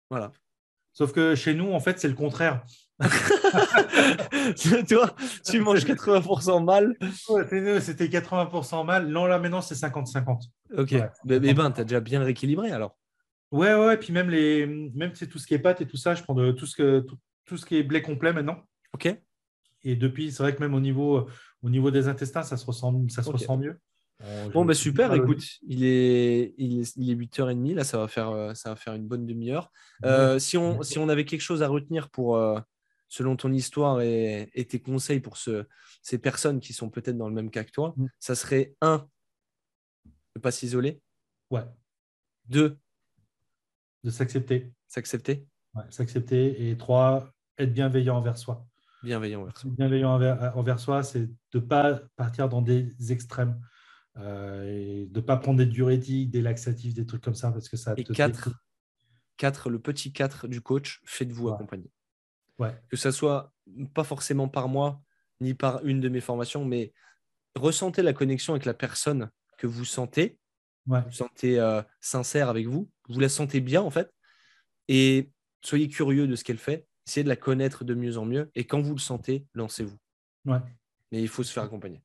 Voilà. 0.09 0.31
Sauf 0.99 1.13
que 1.13 1.33
chez 1.33 1.53
nous, 1.53 1.71
en 1.71 1.79
fait, 1.79 1.97
c'est 1.97 2.09
le 2.09 2.13
contraire. 2.13 2.61
Toi, 4.89 5.15
tu 5.45 5.61
manges 5.61 5.85
80% 5.85 6.61
mal. 6.65 6.93
C'était 7.79 8.07
80% 8.07 8.85
mal. 8.85 9.07
Non, 9.07 9.25
là, 9.25 9.39
maintenant, 9.39 9.61
c'est 9.61 9.75
50-50. 9.75 10.49
Ok. 10.77 10.95
Mais, 11.23 11.39
ben, 11.39 11.71
tu 11.71 11.79
as 11.79 11.83
déjà 11.85 12.01
bien 12.01 12.21
rééquilibré 12.21 12.71
alors. 12.71 12.97
Ouais, 13.49 13.73
ouais. 13.75 13.93
Et 13.93 13.97
puis 13.97 14.11
même, 14.11 14.29
les... 14.29 14.65
même 14.67 15.13
tout 15.13 15.39
ce 15.39 15.47
qui 15.47 15.53
est 15.53 15.59
pâtes 15.59 15.79
et 15.79 15.87
tout 15.87 15.95
ça, 15.95 16.15
je 16.15 16.23
prends 16.23 16.33
de... 16.33 16.51
tout, 16.51 16.65
ce 16.65 16.75
que... 16.75 17.05
tout, 17.45 17.55
ce 17.55 17.65
qui 17.65 17.77
est 17.77 17.83
blé 17.83 18.01
complet 18.01 18.33
maintenant. 18.33 18.57
Ok. 18.91 19.07
Et 19.83 19.95
depuis, 19.95 20.33
c'est 20.33 20.43
vrai 20.43 20.53
que 20.53 20.59
même 20.59 20.73
au 20.73 20.81
niveau, 20.81 21.29
au 21.63 21.69
niveau 21.69 21.91
des 21.91 22.09
intestins, 22.09 22.43
ça 22.43 22.57
se 22.57 22.65
ressent, 22.65 22.93
ça 23.07 23.23
se 23.23 23.29
ressent 23.29 23.55
mieux. 23.55 23.79
Euh, 24.21 24.49
bon, 24.49 24.65
bah 24.65 24.73
super, 24.73 25.13
écoute, 25.13 25.43
il 25.61 25.85
est, 25.85 26.53
il 26.57 26.81
est, 26.81 26.97
il 26.97 27.09
est 27.09 27.15
8h30, 27.15 27.73
là, 27.73 27.83
ça 27.83 27.97
va 27.97 28.07
faire, 28.07 28.29
euh, 28.29 28.53
ça 28.53 28.69
va 28.69 28.75
faire 28.75 28.93
une 28.93 29.07
bonne 29.07 29.25
demi-heure. 29.25 29.71
Euh, 30.03 30.39
si, 30.39 30.57
on, 30.57 30.81
si 30.83 30.99
on 30.99 31.07
avait 31.07 31.25
quelque 31.25 31.41
chose 31.41 31.63
à 31.63 31.67
retenir 31.67 32.09
pour, 32.09 32.37
selon 33.07 33.35
ton 33.37 33.51
histoire 33.51 34.01
et, 34.01 34.67
tes 34.69 34.81
conseils 34.81 35.21
pour 35.21 35.37
ce, 35.37 35.65
ces 36.01 36.17
personnes 36.17 36.59
qui 36.59 36.73
sont 36.73 36.89
peut-être 36.89 37.17
dans 37.17 37.29
le 37.29 37.35
même 37.35 37.49
cas 37.49 37.63
que 37.63 37.71
toi, 37.71 37.93
mm. 37.95 38.07
ça 38.19 38.35
serait 38.35 38.75
un, 38.81 39.07
ne 40.35 40.41
pas 40.41 40.51
s'isoler. 40.51 41.01
Ouais. 41.49 41.63
Deux, 42.49 42.77
de 44.03 44.11
s'accepter. 44.11 44.71
S'accepter. 44.87 45.45
Ouais, 45.73 45.83
s'accepter. 45.89 46.69
Et 46.69 46.77
trois, 46.77 47.31
être 47.57 47.73
bienveillant 47.73 48.17
envers 48.17 48.37
soi. 48.37 48.65
Bienveillant 49.03 49.41
envers 49.41 49.57
soi. 49.57 49.71
Bienveillant 49.77 50.13
envers, 50.13 50.57
envers 50.57 50.79
soi, 50.79 51.03
c'est 51.03 51.27
de 51.27 51.35
ne 51.53 51.59
pas 51.59 52.01
partir 52.15 52.49
dans 52.49 52.61
des 52.61 53.11
extrêmes. 53.11 53.59
Euh, 54.21 54.65
et 54.65 55.05
de 55.05 55.19
ne 55.19 55.25
pas 55.25 55.37
prendre 55.37 55.57
des 55.57 55.65
diurétiques, 55.65 56.29
des 56.29 56.41
laxatifs, 56.41 56.93
des 56.93 57.05
trucs 57.05 57.23
comme 57.23 57.35
ça, 57.35 57.51
parce 57.51 57.69
que 57.69 57.77
ça 57.77 57.93
et 57.95 58.03
te 58.03 58.13
quatre, 58.13 58.51
quatre, 59.37 59.69
le 59.69 59.79
petit 59.79 60.11
4 60.11 60.47
du 60.47 60.61
coach, 60.61 61.01
faites-vous 61.05 61.49
accompagner. 61.49 61.91
Que 62.89 62.97
ça 62.97 63.13
soit 63.13 63.53
pas 63.93 64.03
forcément 64.03 64.49
par 64.49 64.67
moi, 64.67 65.01
ni 65.39 65.53
par 65.53 65.85
une 65.85 66.01
de 66.01 66.09
mes 66.09 66.19
formations, 66.19 66.65
mais 66.65 66.93
ressentez 67.55 68.01
la 68.01 68.11
connexion 68.11 68.53
avec 68.53 68.65
la 68.65 68.73
personne 68.73 69.29
que 69.57 69.67
vous 69.67 69.85
sentez. 69.85 70.37
Vous 70.85 71.11
sentez 71.11 71.59
euh, 71.59 71.81
sincère 72.01 72.49
avec 72.49 72.67
vous. 72.67 72.89
Vous 73.07 73.19
la 73.19 73.29
sentez 73.29 73.61
bien, 73.61 73.81
en 73.81 73.91
fait. 73.91 74.11
Et 74.87 75.31
soyez 75.61 75.87
curieux 75.87 76.27
de 76.27 76.35
ce 76.35 76.43
qu'elle 76.43 76.57
fait. 76.57 76.87
Essayez 77.07 77.23
de 77.23 77.29
la 77.29 77.35
connaître 77.35 77.85
de 77.85 77.93
mieux 77.93 78.17
en 78.17 78.25
mieux. 78.25 78.49
Et 78.55 78.65
quand 78.65 78.81
vous 78.81 78.93
le 78.93 78.99
sentez, 78.99 79.45
lancez-vous. 79.53 79.97
Ouais. 80.45 80.59
Mais 81.11 81.21
il 81.21 81.27
faut 81.27 81.43
se 81.43 81.53
faire 81.53 81.63
accompagner. 81.63 82.01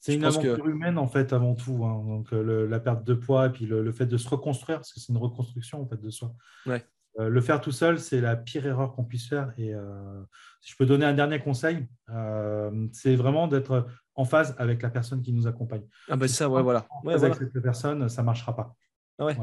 C'est 0.00 0.14
une 0.14 0.24
aventure 0.24 0.66
humaine 0.66 0.98
en 0.98 1.08
fait 1.08 1.32
avant 1.32 1.54
tout. 1.54 1.84
Hein. 1.84 2.04
Donc 2.06 2.32
euh, 2.32 2.66
la 2.68 2.80
perte 2.80 3.04
de 3.04 3.14
poids 3.14 3.46
et 3.46 3.50
puis 3.50 3.66
le, 3.66 3.90
fait 3.92 4.06
de 4.06 4.16
se 4.16 4.28
reconstruire 4.28 4.78
parce 4.78 4.92
que 4.92 5.00
c'est 5.00 5.12
une 5.12 5.18
reconstruction 5.18 5.82
en 5.82 5.86
fait 5.86 6.00
de 6.00 6.10
soi. 6.10 6.32
Ouais. 6.66 6.84
Euh, 7.18 7.28
le 7.28 7.40
faire 7.40 7.60
tout 7.60 7.72
seul, 7.72 7.98
c'est 7.98 8.20
la 8.20 8.36
pire 8.36 8.66
erreur 8.66 8.94
qu'on 8.94 9.04
puisse 9.04 9.28
faire. 9.28 9.52
Et 9.58 9.74
euh, 9.74 10.22
si 10.60 10.72
je 10.72 10.76
peux 10.76 10.86
donner 10.86 11.04
un 11.04 11.14
dernier 11.14 11.40
conseil, 11.40 11.86
euh, 12.10 12.86
c'est 12.92 13.16
vraiment 13.16 13.48
d'être 13.48 13.88
en 14.14 14.24
phase 14.24 14.54
avec 14.58 14.82
la 14.82 14.90
personne 14.90 15.22
qui 15.22 15.32
nous 15.32 15.46
accompagne. 15.46 15.82
Ah 16.08 16.16
bah 16.16 16.28
ça, 16.28 16.48
ouais, 16.48 16.62
voilà. 16.62 16.86
avec 17.06 17.34
cette 17.34 17.60
personne, 17.60 18.08
ça 18.08 18.22
ne 18.22 18.26
marchera 18.26 18.54
pas. 18.54 18.74
Ah 19.18 19.24
ouais. 19.24 19.36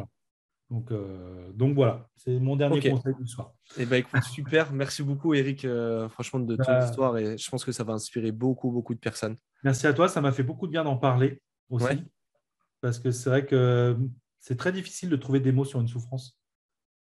Donc, 0.71 0.91
donc 1.53 1.75
voilà, 1.75 2.09
c'est 2.15 2.39
mon 2.39 2.55
dernier 2.55 2.89
conseil 2.89 3.13
du 3.19 3.27
soir. 3.27 3.53
Eh 3.77 3.85
ben, 3.85 3.97
écoute, 3.97 4.23
super. 4.31 4.73
Merci 4.73 5.03
beaucoup, 5.03 5.33
Eric, 5.33 5.67
franchement, 6.09 6.39
de 6.39 6.55
ton 6.55 6.63
bah, 6.63 6.85
histoire. 6.85 7.17
Et 7.17 7.37
je 7.37 7.49
pense 7.49 7.63
que 7.63 7.71
ça 7.71 7.83
va 7.83 7.93
inspirer 7.93 8.31
beaucoup, 8.31 8.71
beaucoup 8.71 8.93
de 8.93 8.99
personnes. 8.99 9.37
Merci 9.63 9.87
à 9.87 9.93
toi. 9.93 10.07
Ça 10.07 10.21
m'a 10.21 10.31
fait 10.31 10.43
beaucoup 10.43 10.67
de 10.67 10.71
bien 10.71 10.83
d'en 10.83 10.97
parler 10.97 11.41
aussi. 11.69 12.03
Parce 12.81 12.99
que 12.99 13.11
c'est 13.11 13.29
vrai 13.29 13.45
que 13.45 13.97
c'est 14.39 14.57
très 14.57 14.71
difficile 14.71 15.09
de 15.09 15.15
trouver 15.15 15.39
des 15.39 15.51
mots 15.51 15.65
sur 15.65 15.81
une 15.81 15.87
souffrance. 15.87 16.39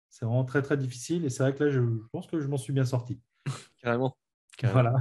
C'est 0.08 0.24
vraiment 0.24 0.44
très, 0.44 0.62
très 0.62 0.76
difficile. 0.76 1.24
Et 1.24 1.30
c'est 1.30 1.42
vrai 1.42 1.54
que 1.54 1.64
là, 1.64 1.70
je, 1.70 1.80
pense 2.12 2.26
que 2.26 2.38
je 2.38 2.46
m'en 2.46 2.56
suis 2.56 2.72
bien 2.72 2.84
sorti. 2.84 3.20
Carrément. 3.82 4.16
Voilà. 4.62 4.94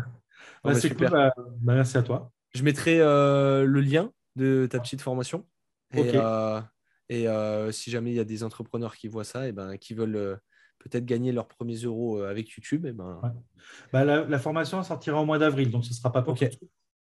Bah, 0.63 0.73
c'est 0.73 0.95
cool. 0.95 1.09
Bah, 1.09 1.33
merci 1.61 1.97
à 1.97 2.01
toi. 2.01 2.31
Je 2.55 2.63
mettrai 2.63 2.99
euh, 2.99 3.65
le 3.65 3.81
lien 3.81 4.11
de 4.35 4.67
ta 4.69 4.79
petite 4.79 5.01
formation. 5.01 5.45
Et, 5.93 6.13
euh, 6.15 6.61
et 7.11 7.27
euh, 7.27 7.73
si 7.73 7.91
jamais 7.91 8.11
il 8.11 8.15
y 8.15 8.21
a 8.21 8.23
des 8.23 8.43
entrepreneurs 8.43 8.95
qui 8.95 9.09
voient 9.09 9.25
ça 9.25 9.45
et 9.45 9.51
ben, 9.51 9.77
qui 9.77 9.93
veulent 9.93 10.39
peut-être 10.79 11.05
gagner 11.05 11.33
leurs 11.33 11.49
premiers 11.49 11.75
euros 11.75 12.21
avec 12.21 12.49
YouTube, 12.49 12.85
et 12.85 12.93
ben... 12.93 13.21
la, 13.91 14.39
formation 14.39 14.81
sortira 14.81 15.21
au 15.21 15.25
mois 15.25 15.37
d'avril, 15.37 15.69
donc 15.69 15.83
ce 15.83 15.89
ne 15.89 15.93
sera 15.93 16.11
pas 16.11 16.21
pour 16.21 16.37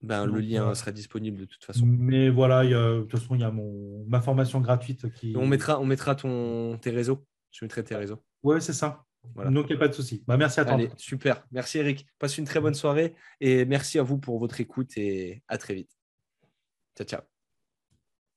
Ben, 0.03 0.25
le 0.25 0.39
lien 0.39 0.73
sera 0.75 0.93
disponible 0.93 1.41
de 1.41 1.45
toute 1.45 1.65
façon. 1.65 1.85
Mais 1.85 2.31
voilà, 2.31 2.65
de 2.65 3.01
toute 3.03 3.19
façon, 3.19 3.35
il 3.35 3.41
y 3.41 3.45
a 3.45 3.51
mon, 3.51 4.05
ma 4.07 4.21
formation 4.21 4.61
gratuite 4.61 5.13
qui. 5.13 5.35
On 5.37 5.47
mettra, 5.47 5.81
on 5.81 5.85
mettra 5.85 6.15
ton, 6.15 6.79
tes 6.79 6.91
réseaux. 6.91 7.27
Je 7.51 7.65
mettrai 7.65 7.83
tes 7.83 7.97
réseaux. 7.97 8.23
Oui, 8.45 8.63
c'est 8.63 8.73
ça. 8.73 9.05
Donc, 9.35 9.67
il 9.69 9.73
n'y 9.73 9.77
a 9.77 9.79
pas 9.79 9.89
de 9.89 9.95
souci. 9.95 10.23
Bah, 10.27 10.37
merci 10.37 10.61
à 10.61 10.65
toi. 10.65 10.75
Allez, 10.75 10.91
super. 10.97 11.45
Merci, 11.51 11.79
Eric. 11.79 12.07
Passe 12.19 12.39
une 12.39 12.45
très 12.45 12.61
bonne 12.61 12.75
soirée 12.75 13.15
et 13.41 13.65
merci 13.65 13.99
à 13.99 14.05
vous 14.05 14.19
pour 14.19 14.39
votre 14.39 14.61
écoute 14.61 14.97
et 14.97 15.43
à 15.49 15.59
très 15.59 15.75
vite. 15.75 15.91
Ciao, 16.97 17.07
ciao. 17.07 17.36